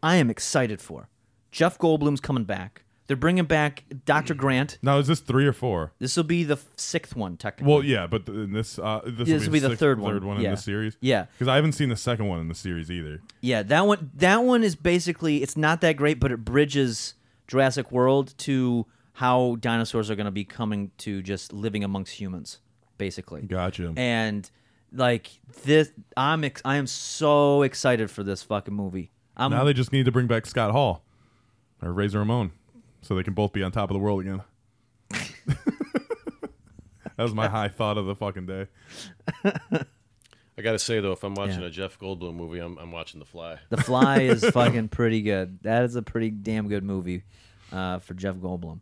[0.03, 1.09] I am excited for.
[1.51, 2.83] Jeff Goldblum's coming back.
[3.07, 4.33] They're bringing back Dr.
[4.35, 4.79] Grant.
[4.83, 5.93] Now is this three or four?
[5.99, 7.71] This will be the f- sixth one, technically.
[7.73, 10.15] Well, yeah, but th- in this uh, this, This will be the sixth- third one.
[10.15, 10.49] third one Yeah.
[10.49, 10.97] in the series.
[11.01, 11.27] Yeah.
[11.33, 13.21] because I haven't seen the second one in the series either.
[13.43, 14.11] Yeah, that one.
[14.15, 17.15] That one is basically it's not that great, but it bridges
[17.47, 18.87] Jurassic World to
[19.19, 22.59] how dinosaurs are going to be coming to just living amongst humans,
[22.99, 23.43] basically.
[23.43, 23.93] Gotcha.
[23.97, 24.51] And
[24.93, 25.29] like
[25.65, 29.11] this, I'm ex- I am so excited for this fucking movie.
[29.37, 31.05] I'm now they just need to bring back Scott Hall
[31.83, 32.53] or Razor Ramon,
[33.05, 34.43] so they can both be on top of the world again.
[37.17, 38.67] that was my high thought of the fucking day.
[40.57, 41.67] I gotta say though, if I'm watching Yeah.
[41.67, 43.59] a Jeff Goldblum movie, I'm, I'm watching The Fly.
[43.71, 45.59] The Fly is fucking pretty good.
[45.63, 47.25] That is a pretty damn good movie
[47.73, 48.81] uh, for Jeff Goldblum.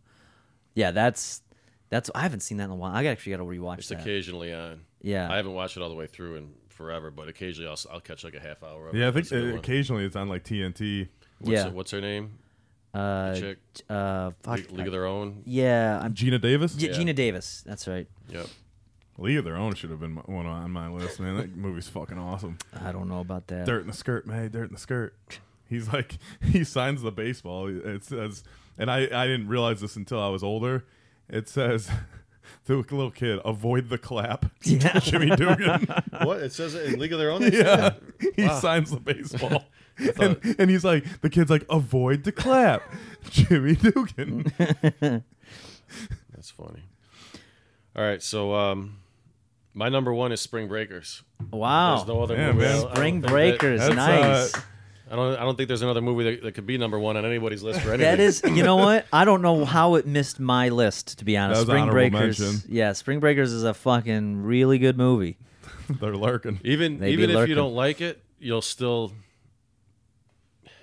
[0.75, 1.43] Yeah, that's
[1.91, 2.95] that's I haven't seen that in a while.
[2.95, 4.01] I actually got to rewatch It's that.
[4.01, 4.83] occasionally on.
[5.03, 5.31] Yeah.
[5.31, 8.01] I haven't watched it all the way through in forever, but occasionally I'll, s- I'll
[8.01, 8.99] catch like a half hour of it.
[8.99, 9.59] Yeah, I if think it's a good uh, one.
[9.59, 11.09] occasionally it's on like TNT.
[11.41, 11.65] What's, Yeah.
[11.65, 12.39] her, what's her name?
[12.95, 13.59] Uh, Chick.
[13.89, 15.43] uh, fuck, League, League of Their Own.
[15.47, 16.75] yeah, I'm Geena Davis.
[16.75, 16.93] G- Yeah.
[16.93, 17.63] Geena Davis.
[17.67, 18.07] That's right.
[18.29, 18.47] Yep.
[19.19, 21.37] League of Their Own should have been my- one on my list, man.
[21.37, 22.59] That movie's fucking awesome.
[22.79, 23.67] I don't know about that.
[23.67, 24.51] Dirt in the skirt, man.
[24.51, 25.15] Dirt in the skirt.
[25.69, 27.67] He's like he signs the baseball.
[27.69, 28.43] It says,
[28.77, 30.85] and I I didn't realize this until I was older.
[31.31, 31.91] It says
[32.67, 34.47] to a little kid, avoid the clap.
[34.65, 34.99] Yeah.
[34.99, 35.87] Jimmy Dugan.
[36.25, 36.43] what?
[36.43, 37.43] It says it in League of Their Own?
[37.43, 38.01] yeah, that?
[38.37, 39.65] he signs the baseball.
[40.21, 42.83] And, and he's like, the kid's like, avoid the clap,
[43.31, 44.53] Jimmy Dugan.
[45.01, 46.83] That's funny.
[47.95, 48.99] All right, so um,
[49.75, 51.23] my number one is Spring Breakers.
[51.51, 51.97] Wow.
[51.97, 52.59] There's no other Yeah, movie.
[52.65, 52.69] man.
[52.69, 54.55] I don't- I Spring don't think Breakers, That's, nice.
[54.55, 54.61] uh,
[55.11, 55.37] I don't.
[55.37, 57.81] I don't think there's another movie that, that could be number one on anybody's list
[57.83, 58.01] for anything.
[58.17, 59.05] that is, you know what?
[59.13, 61.19] I don't know how it missed my list.
[61.19, 62.41] To be honest, That was Spring honorable Breakers.
[62.41, 62.73] mention.
[62.75, 65.37] Yeah, Spring Breakers is a fucking really good movie.
[65.91, 66.61] They're lurking.
[66.65, 67.51] even They be even if lurking.
[67.51, 69.13] you don't like it, you'll still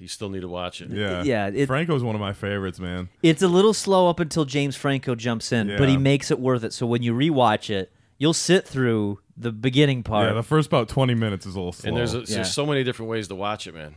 [0.01, 0.89] you still need to watch it.
[0.91, 3.09] Yeah, Yeah, it- Franco's one of my favorites, man.
[3.23, 6.63] It's a little slow up until James Franco jumps in, but he makes it worth
[6.63, 6.73] it.
[6.73, 10.27] So when you rewatch it, you'll sit through the beginning part.
[10.27, 11.87] Yeah, the first about twenty minutes is a little slow.
[11.89, 12.25] And there's a, Yeah.
[12.35, 13.95] there's so many different ways to watch it, man.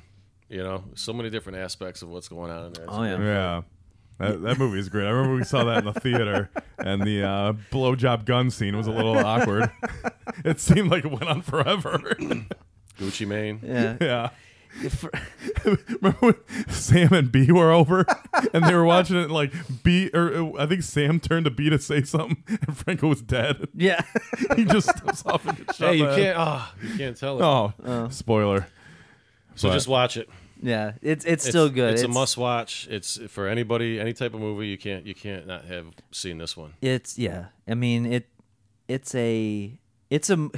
[0.49, 2.85] You know, so many different aspects of what's going on in there.
[2.85, 3.19] It's Oh, yeah.
[3.19, 3.63] Yeah.
[4.19, 5.07] That, that movie is great.
[5.07, 8.87] I remember we saw that in the theater, and the uh, blowjob gun scene was
[8.87, 9.71] a little awkward.
[10.45, 12.15] it seemed like it went on forever.
[13.01, 13.61] Gucci Mane.
[13.65, 13.97] yeah.
[14.01, 14.29] yeah.
[14.91, 15.11] For-
[16.01, 16.35] Remember when
[16.69, 18.05] Sam and B were over,
[18.55, 19.31] and they were watching it?
[19.31, 23.09] Like B, or uh, I think Sam turned to B to say something, and Franco
[23.09, 23.69] was dead.
[23.75, 24.03] yeah.
[24.57, 25.89] he just steps off and gets shot.
[25.91, 26.35] Hey, you the head.
[26.35, 26.39] can't.
[26.39, 27.43] Oh, you can't tell it.
[27.85, 28.67] Oh, spoiler.
[29.55, 30.29] so but- just watch it.
[30.63, 30.93] yeah.
[31.03, 31.95] It's it's still good.
[31.95, 32.89] It's, a must watch.
[32.91, 34.69] It's for anybody, any type of movie.
[34.69, 36.75] You can't you can't not have seen this one.
[36.81, 37.47] It's yeah.
[37.69, 38.29] I mean it.
[38.89, 39.79] It's a.
[40.11, 40.51] It's a.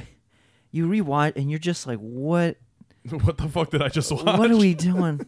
[0.71, 2.57] You rewatch and you're just like, what?
[3.23, 4.25] What the fuck did I just watch?
[4.25, 5.25] What are we doing?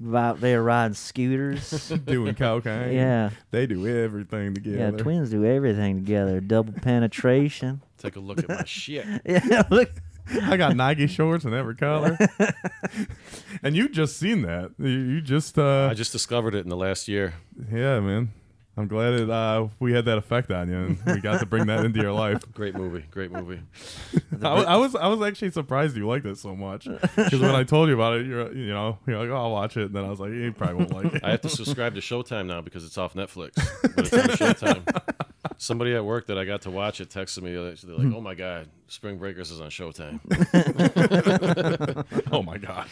[0.00, 1.88] About there riding scooters.
[2.06, 2.94] doing cocaine?
[2.94, 3.30] Yeah.
[3.50, 4.78] they do everything together.
[4.78, 6.40] Yeah, twins do everything together.
[6.40, 7.82] Double penetration.
[7.98, 9.06] Take a look at my shit.
[9.26, 9.90] Yeah, look.
[10.42, 12.16] I got Nike shorts in every color.
[13.62, 14.70] and you just seen that.
[14.78, 17.34] You, you just uh I just discovered it in the last year.
[17.70, 18.32] yeah, man.
[18.74, 21.66] I'm glad it uh we had that effect on you and we got to bring
[21.66, 22.40] that into your life.
[22.54, 23.04] Great movie.
[23.10, 23.60] Great movie.
[24.42, 27.54] I, wa- I was I was actually surprised you liked it so much because when
[27.54, 29.94] I told you about it, you're you know you're like oh, I'll watch it, and
[29.94, 31.22] then I was like you probably won't like it.
[31.22, 33.52] I have to subscribe to Showtime now because it's off Netflix.
[33.94, 35.02] But it's on Showtime.
[35.58, 37.54] Somebody at work that I got to watch it texted me.
[37.56, 40.18] uh, They're like, "Oh my god, Spring Breakers is on Showtime."
[42.32, 42.88] oh my god,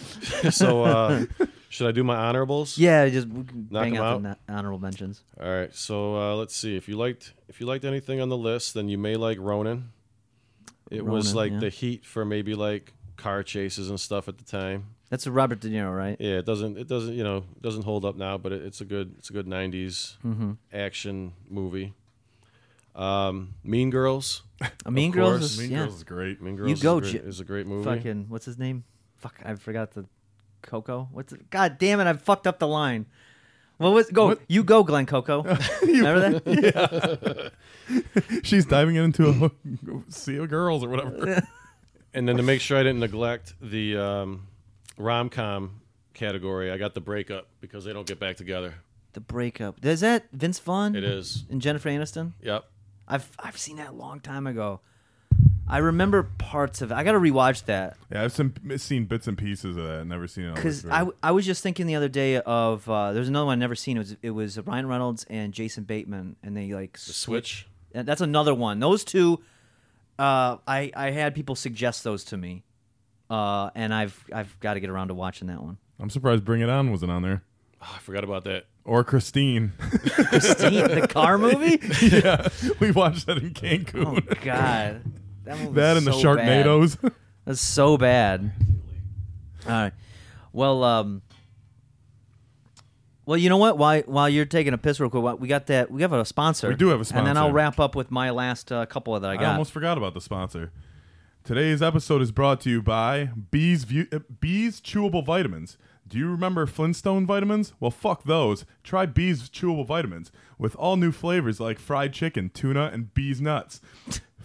[0.53, 1.25] so, uh,
[1.71, 2.77] should I do my honorables?
[2.77, 5.23] Yeah, just we can Knock bang 'em out, the no- honorable mentions.
[5.41, 5.75] All right.
[5.75, 6.77] So uh, let's see.
[6.77, 9.93] If you liked if you liked anything on the list, then you may like Ronin.
[10.91, 11.59] It was like yeah.
[11.61, 14.87] the heat for maybe like car chases and stuff at the time.
[15.09, 16.17] That's a Robert De Niro, right?
[16.21, 18.81] Yeah, it doesn't it doesn't you know it doesn't hold up now, but it, it's
[18.81, 20.53] a good it's a good '90s Mm-hmm.
[20.73, 21.95] action movie.
[22.97, 24.43] Um, mean Girls.
[24.85, 25.79] Uh, mean Girls course, is Mean yeah.
[25.85, 26.43] Girls is great.
[26.43, 27.85] Mean Girls go, is, a Ji- great, is a great movie.
[27.85, 28.85] Fucking what's his name?
[29.17, 30.05] Fuck, I forgot the
[30.63, 31.09] Coco.
[31.13, 31.51] What's it?
[31.51, 32.07] God damn it!
[32.07, 33.07] I've fucked up the line.
[33.81, 34.27] What was go?
[34.27, 34.41] What?
[34.47, 35.43] You go, Glenn Coco.
[35.83, 37.53] Remember that?
[38.43, 41.43] She's diving into a sea of girls or whatever.
[42.13, 44.49] And then to make sure I didn't neglect the um,
[44.99, 45.81] rom com
[46.13, 48.75] category, I got the breakup because they don't get back together.
[49.13, 49.85] The breakup.
[49.85, 50.97] Is that Vince Vaughn?
[50.97, 51.45] It is.
[51.49, 52.33] And Jennifer Aniston.
[52.43, 52.65] Yep.
[53.07, 54.81] I've I've seen that a long time ago.
[55.71, 56.95] I remember parts of it.
[56.95, 60.05] I got to rewatch that Yeah, I've some, seen bits and pieces of that.
[60.07, 60.49] Never seen it.
[60.49, 60.91] all the way because through.
[60.93, 63.59] I, w- I was just thinking the other day of uh, there's another one I've
[63.61, 63.97] never seen.
[63.97, 67.67] It was it was Ryan Reynolds and Jason Bateman, and they like The switch.
[67.95, 68.79] And That's another one.
[68.81, 69.41] Those two,
[70.19, 72.63] uh, I I had people suggest those to me,
[73.31, 75.79] uh, and I've I've got to get around to watching that one.
[75.99, 77.43] I'm surprised Bring It On wasn't on there.
[77.83, 78.67] Oh, I forgot about that.
[78.85, 79.73] Or Christine.
[79.81, 81.79] Christine, the car movie.
[82.07, 82.49] yeah,
[82.81, 84.23] we watched that in Cancun.
[84.31, 85.03] Oh God,
[85.75, 86.67] that and the so bad.
[86.67, 87.13] Sharknadoes.
[87.45, 88.53] That's so bad.
[89.67, 89.93] All right.
[90.53, 91.23] Well, um,
[93.27, 93.79] well, you know what?
[93.79, 95.91] While while you're taking a piss real quick, we got that.
[95.91, 96.69] We have a sponsor.
[96.69, 97.19] We do have a sponsor.
[97.19, 99.45] and then I'll wrap up with my last uh, couple of that I got.
[99.45, 100.73] I almost forgot about the sponsor.
[101.45, 105.79] Today's episode is brought to you by Bees View- uh, Bees Chewable Vitamins.
[106.07, 107.73] Do you remember Flintstone vitamins?
[107.79, 108.65] Well, fuck those.
[108.83, 113.81] Try Bees Chewable Vitamins with all new flavors like fried chicken, tuna, and Bees Nuts.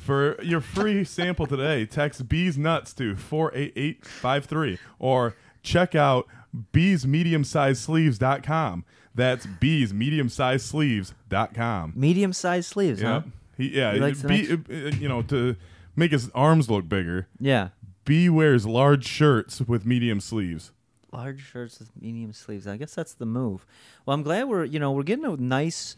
[0.05, 6.27] For your free sample today, text Bees Nuts to 48853 or check out
[6.73, 8.85] beesmediumsizesleeves.com.
[9.15, 11.93] That's beesmediumsizesleeves.com.
[11.95, 13.07] Medium sized sleeves, huh?
[13.07, 13.25] Yep.
[13.57, 14.57] He, yeah, He likes be, uh,
[14.95, 15.55] you know, to
[15.95, 17.27] make his arms look bigger.
[17.39, 17.69] Yeah.
[18.03, 20.71] B wears large shirts with medium sleeves.
[21.11, 22.67] Large shirts with medium sleeves.
[22.67, 23.65] I guess that's the move.
[24.05, 25.95] Well, I'm glad we're you know we're getting a nice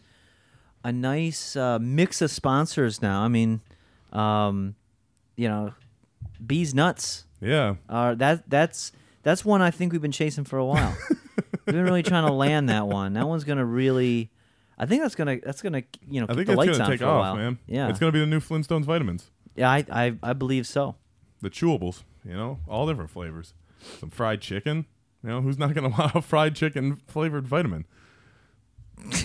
[0.82, 3.20] a nice uh, mix of sponsors now.
[3.20, 3.60] I mean,
[4.12, 4.74] um,
[5.36, 5.72] you know,
[6.44, 7.24] bees nuts.
[7.40, 7.76] Yeah.
[7.88, 10.96] Uh, that that's that's one I think we've been chasing for a while.
[11.66, 13.12] we've been really trying to land that one.
[13.14, 14.30] That one's gonna really.
[14.78, 16.84] I think that's gonna that's gonna you know I keep think the it's lights to
[16.84, 17.36] on take for a off, while.
[17.36, 17.58] man.
[17.66, 19.30] Yeah, It's to be the new Flintstones vitamins.
[19.56, 20.96] yeah, I, I I believe so.
[21.40, 23.54] The chewables, you know, all different flavors.
[24.00, 24.86] Some fried chicken.
[25.22, 27.86] You know, who's not to want a fried chicken flavored vitamin?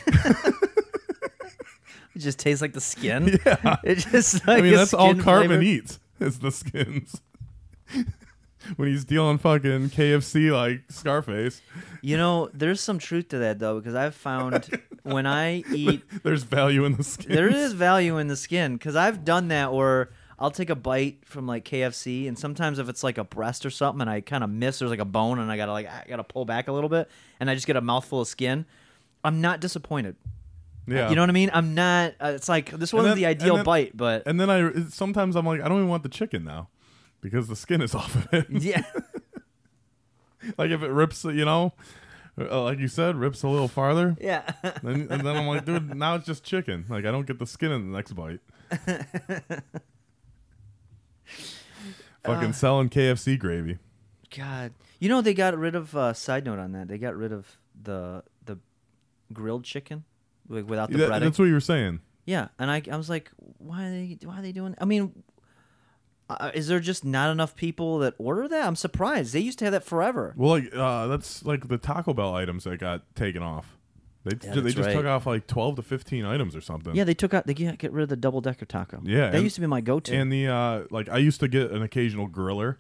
[2.16, 3.40] It just tastes like the skin.
[3.46, 3.78] Yeah.
[3.84, 5.64] It just like I mean, that's all Cartman flavor.
[5.64, 7.22] eats is the skins.
[8.76, 11.62] when he's dealing fucking KFC like Scarface,
[12.02, 14.70] You know, there's some truth to that though, because I've found
[15.04, 17.36] when I eat, there's value in the skin.
[17.36, 18.74] there is value in the skin.
[18.78, 22.90] Because I've done that where I'll take a bite from like KFC, and sometimes if
[22.90, 25.40] it's like a breast or something, and I kind of miss, there's like a bone,
[25.40, 27.10] and I gotta like I gotta pull back a little bit,
[27.40, 28.66] and I just get a mouthful of skin.
[29.24, 30.16] I'm not disappointed.
[30.86, 31.10] Yeah.
[31.10, 31.50] You know what I mean?
[31.54, 32.14] I'm not.
[32.20, 35.36] Uh, it's like this wasn't then- the ideal then- bite, but And then I sometimes
[35.36, 36.70] I'm like, I don't even want the chicken now
[37.22, 38.48] because the skin is off of it.
[38.52, 38.84] yeah,
[40.58, 41.74] like if it rips, you know,
[42.38, 44.18] uh, like you said, rips a little farther.
[44.20, 44.44] yeah.
[44.84, 46.86] Then, and then I'm like, dude, now it's just chicken.
[46.90, 48.40] Like I don't get the skin in the next bite.
[52.24, 53.80] Fucking selling KFC gravy.
[54.36, 55.96] God, you know they got rid of.
[55.96, 58.58] Uh, side note on that, they got rid of the the
[59.32, 60.06] grilled chicken,
[60.50, 61.20] like without the That- breading.
[61.22, 62.00] that's what you were saying.
[62.26, 64.76] Yeah, and I, I was like, why are they why are they doing?
[64.80, 65.24] I mean,
[66.30, 68.66] uh, is there just not enough people that order that?
[68.66, 69.34] I'm surprised.
[69.34, 70.34] They used to have that forever.
[70.38, 73.78] Well, like uh, that's like the Taco Bell items that got taken off.
[74.24, 74.96] They Yeah, they that's just right.
[74.96, 76.96] took off like twelve to fifteen items or something.
[76.96, 79.02] Yeah, they took out they get, get rid of the double decker taco.
[79.04, 80.16] Yeah, that and- used to be my go to.
[80.16, 82.78] And the uh, like I used to get an occasional griller,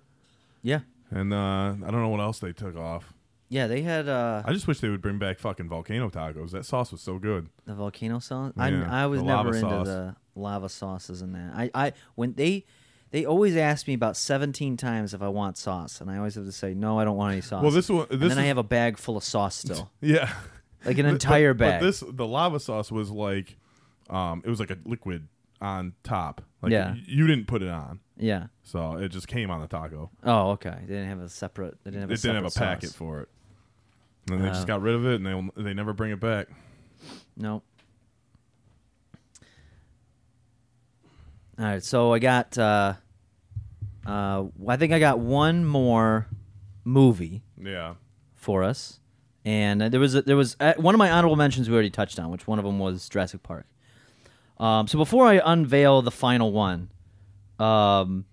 [0.61, 0.79] Yeah,
[1.11, 1.37] and uh,
[1.85, 3.12] I don't know what else they took off.
[3.53, 6.51] Yeah, they had uh, I just wish they would bring back fucking volcano tacos.
[6.51, 7.49] That sauce was so good.
[7.65, 8.51] the volcano sauce.
[8.57, 9.85] Yeah, I I was never into sauce.
[9.85, 11.53] the lava sauces and that.
[11.55, 12.65] I I when they.
[13.11, 16.45] They always ask me about 17 times if I want sauce, and I always have
[16.45, 16.97] to say no.
[16.97, 17.61] I don't want any sauce.
[17.61, 20.33] Well, this one, and this then I have a bag full of sauce still, yeah,
[20.83, 21.79] like an entire but, bag.
[21.81, 23.55] But this the lava sauce was like,
[24.09, 25.27] um, it was like a liquid
[25.61, 26.41] on top.
[26.63, 26.95] Like Yeah.
[27.05, 28.47] you didn't put it on, yeah.
[28.63, 30.09] so it just came on the taco.
[30.23, 30.77] Oh, okay.
[30.81, 31.77] They didn't have a separate.
[31.83, 33.29] They didn't have a it didn't have a packet for it.
[34.29, 35.25] And then they Uh, just got rid of it, and
[35.55, 36.47] they they never bring it back.
[37.35, 37.61] No.
[41.59, 42.57] All right, so I got.
[42.57, 42.93] Uh,
[44.05, 46.27] uh, I think I got one more
[46.83, 47.93] movie Yeah,
[48.33, 48.99] for us,
[49.45, 51.89] and uh, there was a, there was uh, one of my honorable mentions we already
[51.89, 53.65] touched on, which one of them was Jurassic Park.
[54.57, 56.89] Um, so before I unveil the final one,
[57.59, 58.25] um,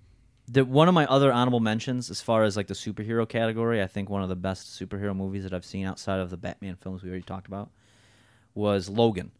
[0.51, 3.87] the one of my other honorable mentions, as far as like the superhero category, I
[3.87, 7.03] think one of the best superhero movies that I've seen outside of the Batman films
[7.03, 7.71] we already talked about
[8.55, 9.31] was Logan,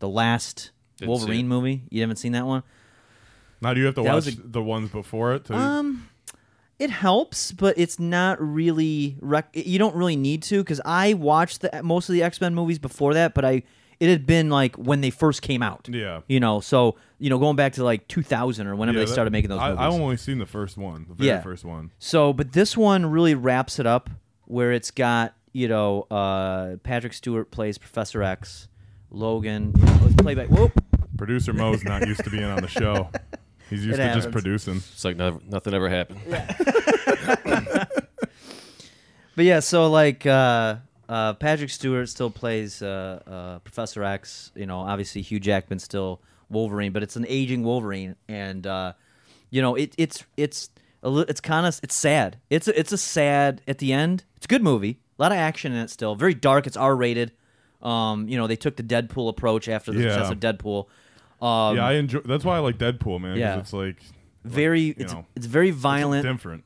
[0.00, 1.84] the last Didn't Wolverine movie.
[1.90, 2.62] You haven't seen that one?
[3.62, 5.44] now do you have to That watch a- the ones before it?
[5.46, 6.08] To, Um,
[6.78, 9.16] It helps, but it's not really.
[9.20, 12.54] Rec- you don't really need to because I watched the, most of the X Men
[12.54, 13.62] movies before that, but I
[14.00, 15.88] it had been like when they first came out.
[15.90, 16.22] Yeah.
[16.26, 19.12] You know, so you know, going back to like 2000 or whenever Yeah, they that-
[19.12, 19.80] started making those I, movies.
[19.84, 21.42] I've only seen the first one, the very Yeah.
[21.42, 21.90] first one.
[21.98, 24.08] So, but this one really wraps it up
[24.46, 28.68] where it's got, you know, uh, Patrick Stewart plays Professor X,
[29.10, 30.48] Logan, you know, let's play back.
[30.48, 30.72] Whoop.
[31.18, 33.10] Producer Mo's not used to being on the show.
[33.68, 34.76] He's used It to just producing.
[34.76, 36.20] It's like never, nothing ever happened.
[36.26, 37.84] Yeah.
[39.36, 40.76] But yeah, so like uh,
[41.10, 44.52] uh, Patrick Stewart still plays uh, uh, Professor X.
[44.54, 48.92] You know, obviously Hugh Jackman still Wolverine, but it's an aging Wolverine, and uh,
[49.50, 50.70] you know it, it's it's
[51.02, 52.38] a li- it's kind of it's sad.
[52.48, 54.24] It's a, it's a sad at the end.
[54.36, 56.14] It's a good movie, a lot of action in it still.
[56.14, 56.66] Very dark.
[56.66, 57.32] It's R rated.
[57.82, 60.12] Um, you know, they took the Deadpool approach after the Yeah.
[60.12, 60.86] success of Deadpool.
[61.40, 62.20] Um, yeah, I enjoy.
[62.20, 63.32] That's why I like Deadpool, man.
[63.32, 63.58] 'cause Yeah.
[63.58, 63.96] it's like
[64.44, 66.24] very it's, know, it's very violent.
[66.24, 66.64] different.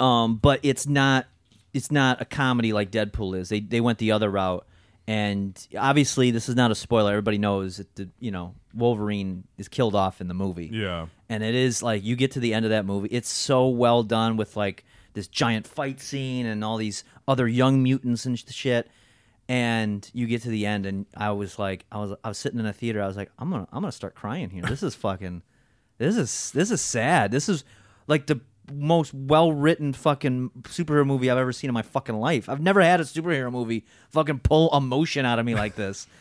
[0.00, 1.26] um, but it's not
[1.72, 3.48] it's not a comedy like Deadpool is.
[3.48, 4.66] They they went the other route,
[5.06, 7.12] and obviously this is not a spoiler.
[7.12, 10.70] Everybody knows that the you know Wolverine is killed off in the movie.
[10.72, 13.68] Yeah, and it is like you get to the end of that movie, it's so
[13.68, 14.84] well done with like
[15.14, 18.88] this giant fight scene and all these other young mutants and shit.
[19.48, 22.60] And you get to the end, and I was like, I was I was sitting
[22.60, 23.02] in a theater.
[23.02, 24.62] I was like, I'm gonna I'm gonna start crying here.
[24.62, 25.42] This is fucking,
[25.98, 27.32] this is this is sad.
[27.32, 27.64] This is
[28.06, 28.40] like the
[28.72, 32.48] most well written fucking superhero movie I've ever seen in my fucking life.
[32.48, 36.06] I've never had a superhero movie fucking pull emotion out of me like this.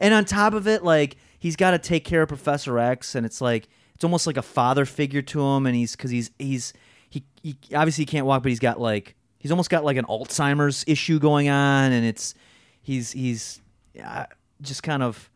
[0.00, 3.26] And on top of it, like he's got to take care of Professor X, and
[3.26, 5.66] it's like it's almost like a father figure to him.
[5.66, 6.72] And he's because he's he's
[7.10, 10.06] he, he obviously he can't walk, but he's got like he's almost got like an
[10.06, 12.34] Alzheimer's issue going on, and it's
[12.80, 13.60] he's he's
[14.02, 14.24] uh,
[14.62, 15.30] just kind of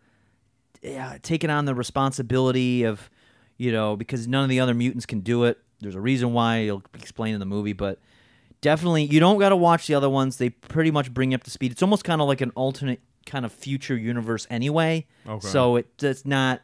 [0.81, 3.11] yeah taking on the responsibility of
[3.59, 5.59] you know because none of the other mutants can do it.
[5.81, 7.99] There's a reason why he'll explain in the movie, but
[8.61, 10.39] definitely you don't got to watch the other ones.
[10.39, 11.73] They pretty much bring you up to speed.
[11.73, 15.07] It's almost kind of like an alternate kind of future universe anyway.
[15.29, 15.47] Okay.
[15.47, 16.63] So it it's not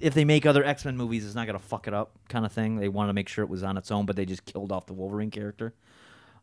[0.00, 2.52] if they make other X Men movies, it's not gonna fuck it up, kind of
[2.52, 2.76] thing.
[2.76, 4.86] They wanted to make sure it was on its own, but they just killed off
[4.86, 5.74] the Wolverine character.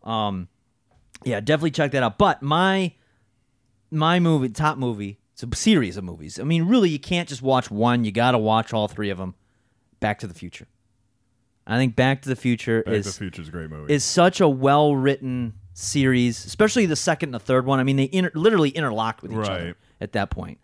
[0.04, 0.48] Um,
[1.24, 2.18] yeah, definitely check that out.
[2.18, 2.94] But my
[3.92, 6.40] my movie, top movie, it's a series of movies.
[6.40, 8.06] I mean, really, you can't just watch one.
[8.06, 9.36] You got to watch all three of them.
[10.00, 10.68] Back to the Future.
[11.66, 13.94] I think Back to the Future Back is to the Future's a great movie.
[13.94, 17.80] is such a well written series, especially the second and the third one.
[17.80, 20.60] I mean, they inter- literally interlocked with each other at that point.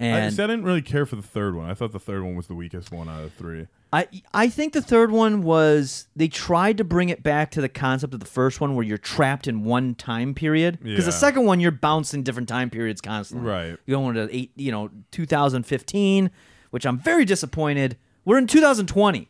[0.00, 1.68] I, And see, I didn't really care for the third one.
[1.68, 3.66] I thought the third one was the weakest one out of three.
[3.92, 7.68] I I think the third one was they tried to bring it back to the
[7.70, 11.46] concept of the first one where you're trapped in one time period because the second
[11.46, 13.48] one you're bouncing different time periods constantly.
[13.48, 13.76] Right.
[13.86, 16.30] You're going to eight, you know, 2015,
[16.70, 17.96] which I'm very disappointed.
[18.24, 19.28] We're in 2020,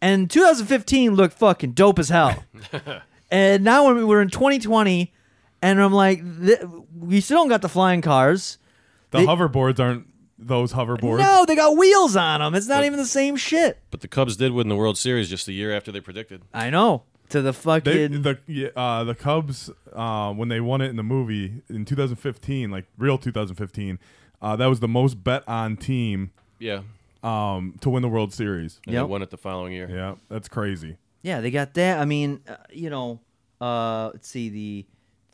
[0.00, 2.44] and 2015 looked fucking dope as hell.
[3.30, 5.12] and now we're, we're in 2020,
[5.62, 6.60] and I'm like, th-
[6.98, 8.58] we still don't got the flying cars.
[9.10, 10.06] The They- hoverboards aren't
[10.38, 11.18] those hoverboards.
[11.18, 12.54] No, they got wheels on them.
[12.54, 13.78] It's not even the same shit.
[13.90, 16.42] But the Cubs did win the World Series just a year after they predicted.
[16.54, 17.02] I know.
[17.30, 20.96] To the They, fucking the yeah, uh, the Cubs uh, when they won it in
[20.96, 23.98] the movie in 2015, like real 2015,
[24.40, 26.82] uh, that was the most bet on team Yeah.
[27.22, 28.80] Um, to win the World Series.
[28.86, 29.02] And Yep.
[29.04, 29.88] they won it the following year.
[29.90, 30.96] Yeah, that's crazy.
[31.22, 31.98] yeah, they got that.
[31.98, 33.20] I mean, uh, you know,
[33.60, 34.86] uh, let's see the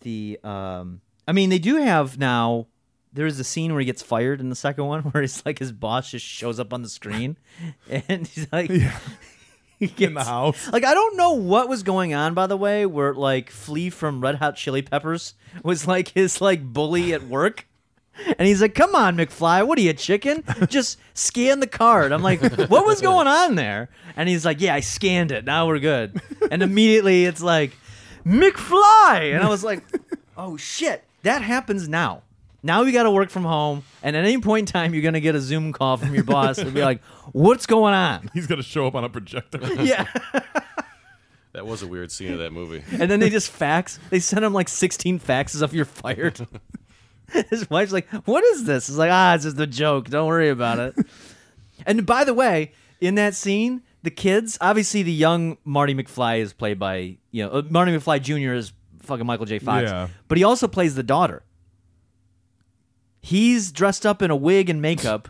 [0.03, 2.67] the um, I mean, they do have now.
[3.13, 5.71] There's a scene where he gets fired in the second one, where it's like his
[5.73, 7.37] boss just shows up on the screen,
[7.91, 8.99] and he's like, Yeah,
[9.79, 10.73] he gets, in the house.
[10.73, 14.21] Like I don't know what was going on, by the way, where like Flea from
[14.21, 17.67] Red Hot Chili Peppers was like his like bully at work.
[18.39, 20.45] And he's like, "Come on, McFly, what are you, chicken?
[20.69, 24.75] Just scan the card." I'm like, "What was going on there?" And he's like, "Yeah,
[24.75, 25.45] I scanned it.
[25.45, 26.21] Now we're good."
[26.51, 27.77] And immediately it's like,
[28.25, 29.83] "McFly," and I was like,
[30.37, 32.23] "Oh shit, that happens now."
[32.63, 35.21] Now we got to work from home, and at any point in time, you're gonna
[35.21, 38.63] get a Zoom call from your boss and be like, "What's going on?" He's gonna
[38.63, 39.59] show up on a projector.
[39.83, 40.07] Yeah.
[41.53, 42.83] That was a weird scene of that movie.
[42.99, 44.01] And then they just fax.
[44.11, 46.45] They send him like 16 faxes of you're fired.
[47.51, 50.09] His wife's like, "What is this?" It's like, "Ah, it's just a joke.
[50.11, 50.95] Don't worry about it."
[51.87, 56.53] and by the way, in that scene, the kids, obviously, the young Marty McFly is
[56.53, 58.53] played by you know uh, Marty McFly Jr.
[58.55, 59.59] is fucking Michael J.
[59.59, 60.09] Fox, Yeah.
[60.29, 61.43] but he also plays the daughter.
[63.21, 65.29] He's dressed up in a wig and makeup,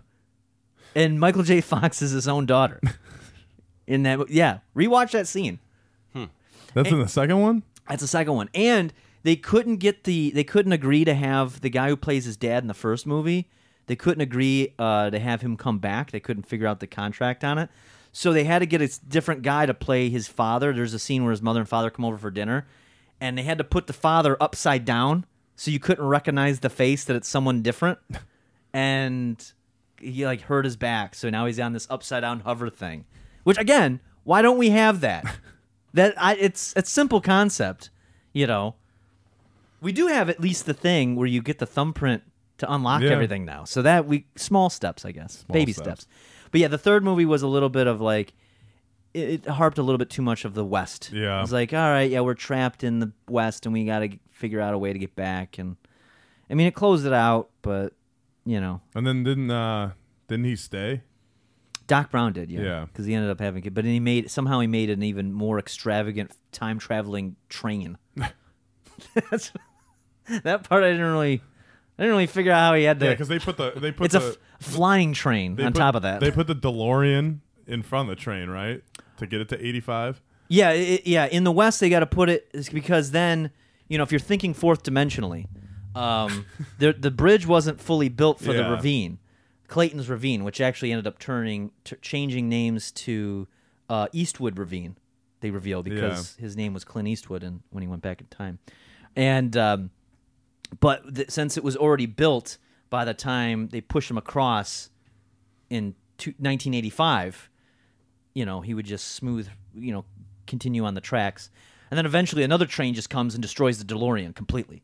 [0.94, 1.60] and Michael J.
[1.60, 2.80] Fox is his own daughter.
[3.86, 5.58] In that, yeah, rewatch that scene.
[6.72, 7.62] That's in the second one.
[7.86, 8.48] That's the second one.
[8.54, 8.92] And
[9.24, 12.62] they couldn't get the they couldn't agree to have the guy who plays his dad
[12.62, 13.48] in the first movie.
[13.86, 16.10] They couldn't agree uh, to have him come back.
[16.10, 17.68] They couldn't figure out the contract on it.
[18.12, 20.72] So they had to get a different guy to play his father.
[20.72, 22.66] There's a scene where his mother and father come over for dinner,
[23.20, 25.26] and they had to put the father upside down
[25.56, 27.98] so you couldn't recognize the face that it's someone different.
[28.72, 29.52] and
[30.00, 33.04] he like hurt his back, so now he's on this upside down hover thing.
[33.42, 35.24] Which again, why don't we have that?
[35.94, 37.90] that I it's it's simple concept,
[38.32, 38.74] you know.
[39.84, 42.22] We do have at least the thing where you get the thumbprint
[42.58, 43.10] to unlock Yeah.
[43.10, 43.64] everything now.
[43.64, 46.02] So that we small steps, I guess, baby steps.
[46.02, 46.06] steps.
[46.50, 48.32] But yeah, the third movie was a little bit of like
[49.12, 51.10] it, it harped a little bit too much of the West.
[51.12, 51.38] Yeah.
[51.38, 54.18] it was like, all right, yeah, we're trapped in the West, and we got to
[54.32, 55.58] figure out a way to get back.
[55.58, 55.76] And
[56.50, 57.92] I mean, it closed it out, but
[58.44, 59.92] you know, And then didn't uh
[60.28, 61.02] didn't he stay?
[61.86, 62.84] Doc Brown did, yeah, Yeah.
[62.86, 65.32] because he ended up having it, but then he made somehow he made an even
[65.32, 67.98] more extravagant time traveling train.
[69.30, 69.52] That's
[70.42, 71.42] that part I didn't really,
[71.98, 73.06] I didn't really figure out how he had the.
[73.06, 75.78] Yeah, because they put the they put it's a the f- flying train on put-
[75.78, 76.20] top of that.
[76.20, 78.82] They put the DeLorean in front of the train, right?
[79.18, 80.20] To get it to 85.
[80.48, 81.26] Yeah, it, yeah.
[81.26, 83.50] In the West, they got to put it because then
[83.88, 85.46] you know if you're thinking fourth dimensionally,
[85.94, 86.46] um,
[86.78, 89.18] the the bridge wasn't fully built for the ravine,
[89.68, 93.48] Clayton's Ravine, which actually ended up turning t- changing names to
[93.88, 94.96] uh, Eastwood Ravine.
[95.40, 98.58] They revealed because his name was Clint Eastwood, and when he went back in time,
[99.14, 99.90] and um,
[100.80, 102.58] but th- since it was already built
[102.90, 104.90] by the time they push him across
[105.70, 107.50] in two- 1985
[108.34, 110.04] you know, he would just smooth, you know,
[110.46, 111.50] continue on the tracks.
[111.90, 114.82] And then eventually another train just comes and destroys the DeLorean completely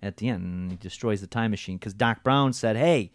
[0.00, 0.42] at the end.
[0.42, 3.10] And he destroys the time machine because Doc Brown said, hey,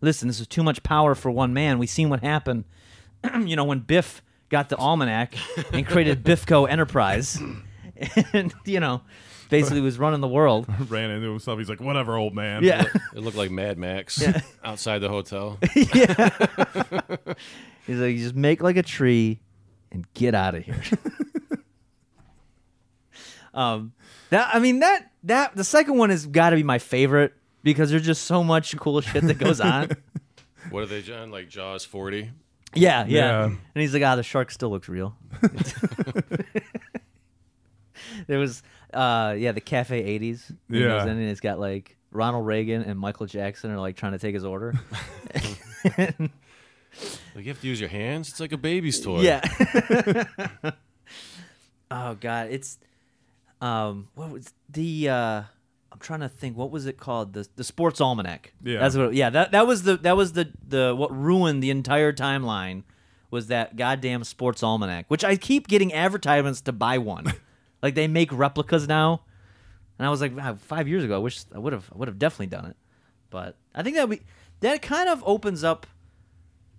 [0.00, 1.78] listen, this is too much power for one man.
[1.78, 2.64] we seen what happened,
[3.44, 5.34] you know, when Biff got the almanac
[5.72, 7.42] and created Biffco Enterprise.
[8.32, 9.02] and, you know,
[9.52, 10.66] basically was running the world.
[10.90, 11.58] Ran into himself.
[11.58, 12.64] He's like, whatever, old man.
[12.64, 12.84] Yeah.
[13.14, 14.22] It looked like Mad Max
[14.64, 15.58] outside the hotel.
[15.76, 16.30] yeah.
[17.86, 19.40] He's like, just make like a tree
[19.90, 20.80] and get out of here.
[23.54, 23.92] um,
[24.30, 27.90] that I mean that that the second one has got to be my favorite because
[27.90, 29.90] there's just so much cool shit that goes on.
[30.70, 31.30] What are they, John?
[31.30, 32.30] Like Jaws 40?
[32.74, 33.44] yeah, yeah, Yeah.
[33.44, 35.14] And he's like, ah, the shark still looks real.
[38.26, 38.62] there was,
[38.94, 40.52] uh, yeah, the Cafe 80s.
[40.68, 40.88] He Yeah.
[40.88, 44.18] goes in and it's got like Ronald Reagan and Michael Jackson are like trying to
[44.18, 44.74] take his order.
[47.34, 48.28] Like, you have to use your hands?
[48.28, 49.20] It's like a baby's toy.
[49.22, 49.40] Yeah.
[51.90, 52.78] oh god, it's
[53.60, 55.42] um what was the uh
[55.92, 57.32] I'm trying to think what was it called?
[57.32, 58.52] The the Sports Almanac.
[58.62, 58.80] Yeah.
[58.80, 62.12] That's what yeah, that that was the that was the the what ruined the entire
[62.12, 62.82] timeline
[63.30, 67.32] was that goddamn Sports Almanac, which I keep getting advertisements to buy one.
[67.82, 69.22] Like they make replicas now.
[69.98, 72.08] And I was like, wow, 5 years ago I wish I would have I would
[72.08, 72.76] have definitely done it.
[73.30, 74.20] But I think that we
[74.60, 75.86] that kind of opens up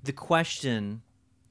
[0.03, 1.01] the question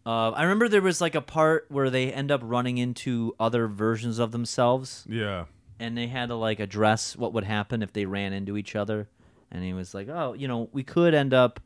[0.04, 3.68] of I remember there was like a part where they end up running into other
[3.68, 5.44] versions of themselves Yeah.
[5.78, 9.08] and they had to like address what would happen if they ran into each other
[9.50, 11.60] and he was like oh you know we could end up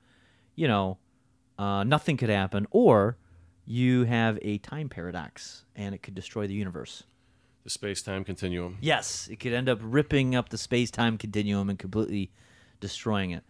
[0.54, 0.98] you know
[1.58, 3.16] uh, nothing could happen or
[3.64, 7.04] you have a time paradox and it could destroy the universe
[7.66, 8.78] The space time continuum.
[8.80, 12.30] yes it could end up ripping up the space-time continuum and completely
[12.80, 13.42] destroying it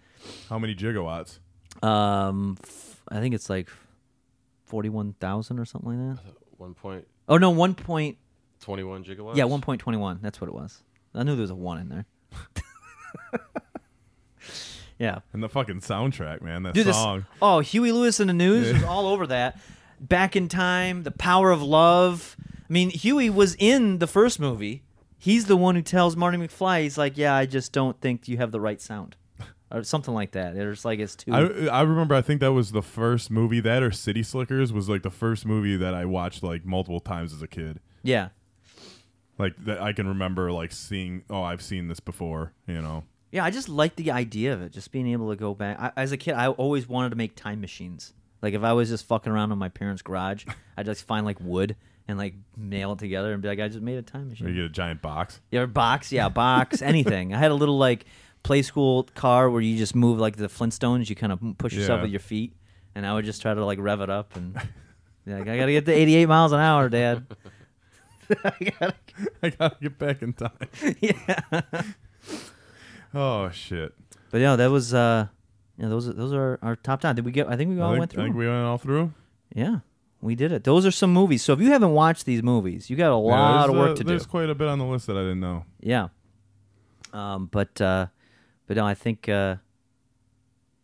[0.49, 1.39] How many gigawatts?
[1.83, 3.69] um f- i think it's like
[4.65, 8.17] 41000 or something like that 1.21 oh no 1 point
[8.65, 9.37] gigawatts?
[9.37, 10.19] Yeah, one point twenty one.
[10.23, 10.83] That's what it was.
[11.15, 12.05] I knew there was a one in there.
[14.99, 16.63] yeah, And the fucking soundtrack, man.
[16.63, 16.87] That dude.
[16.87, 17.27] This, song.
[17.43, 19.61] oh, Huey Lewis and the News was all over that.
[20.01, 22.37] Back in time, the power of love.
[22.69, 24.83] I mean, Huey was in the first movie.
[25.19, 28.37] He's the one who tells Marty McFly, he's like, "Yeah, I just don't think you
[28.37, 29.17] have the right sound,"
[29.73, 30.57] or something like that.
[30.57, 31.33] It's like it's too.
[31.33, 34.89] I, I remember I think that was the first movie that or City Slickers was
[34.89, 37.81] like the first movie that I watched like multiple times as a kid.
[38.03, 38.29] yeah,
[39.39, 43.05] Like that I can remember like seeing oh I've seen this before, you know.
[43.33, 43.45] yeah.
[43.45, 45.79] I just like the idea of it, just being able to go back.
[45.81, 48.13] I, as a kid, I always wanted to make time machines.
[48.43, 50.45] Like if I was just fucking around in my parents' garage,
[50.77, 51.75] I'd just find like wood
[52.09, 54.47] and like nail it together and be like, I just made a time machine.
[54.47, 55.41] Or you get a giant box.
[55.51, 57.35] Yeah, or box, yeah, box, anything.
[57.35, 58.05] I had a little like
[58.43, 61.09] play school car where you just move like the Flintstones.
[61.11, 62.03] You kind of push yourself Yeah.
[62.03, 62.55] with your feet,
[62.95, 64.55] and I would just try to like rev it up and
[65.27, 67.27] like, I gotta get to 88 miles an hour, Dad.
[68.45, 68.95] I gotta,
[69.43, 70.51] I gotta get back in time.
[71.01, 71.41] yeah.
[73.15, 73.95] Oh shit.
[74.31, 75.29] But yeah, that was uh,
[75.79, 77.15] yeah, those are, those are our top ten.
[77.17, 77.49] Did we get?
[77.49, 78.23] I think we all think, went through.
[78.23, 79.13] I think we went all through.
[79.55, 79.79] yeah,
[80.27, 80.65] we did it.
[80.65, 81.43] Those are some movies.
[81.43, 83.95] So if you haven't watched these movies, you got a lot there's, of work uh,
[83.95, 84.09] to do.
[84.09, 85.65] There's quite a bit on the list that I didn't know.
[85.81, 86.09] Yeah.
[87.13, 88.07] Um, but uh,
[88.67, 89.57] but no, I think uh,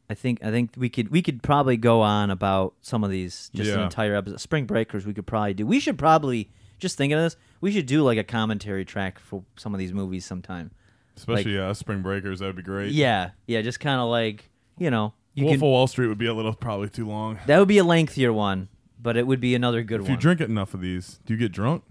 [0.09, 3.51] I think I think we could we could probably go on about some of these
[3.55, 4.41] just an entire episode.
[4.41, 5.67] Spring Breakers we could probably do.
[5.67, 7.37] We should probably just thinking of this.
[7.61, 10.71] We should do like a commentary track for some of these movies sometime.
[11.17, 12.93] Especially uh, Spring Breakers, that'd be great.
[12.93, 15.59] Yeah, yeah, just kind of like you know you Wolf can.
[15.59, 17.39] of Wall Street would be a little probably too long.
[17.47, 18.69] That would be a lengthier one,
[19.03, 20.05] but it would be another good one.
[20.07, 20.17] If one.
[20.19, 21.83] you drink enough of these, do you get drunk?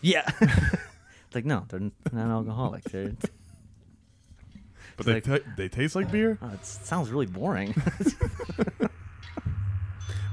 [0.00, 0.28] yeah.
[0.40, 2.84] it's like no, they're not alcoholic.
[2.84, 3.12] They're,
[4.96, 6.38] But they like- ta they taste like beer.
[6.40, 7.74] oh, it sounds really boring.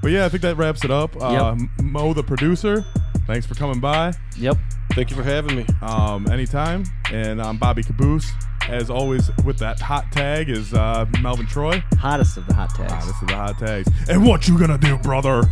[0.01, 1.15] But yeah, I think that wraps it up.
[1.21, 2.83] Uh, M- Mo, the producer,
[3.27, 4.11] thanks for coming by.
[4.35, 4.57] yep.
[4.93, 5.65] Thank you for having me.
[5.83, 6.85] Um, anytime.
[7.11, 8.27] And I'm Bobby Caboose.
[8.71, 11.83] As always, with that hot tag is uh, Melvin Troy.
[11.99, 13.05] Hottest of the hot tags.
[13.05, 13.89] This is the hot tags.
[14.09, 15.43] And what you gonna do, brother,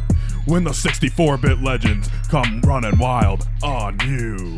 [0.46, 4.56] when the 64-bit legends come running wild on you?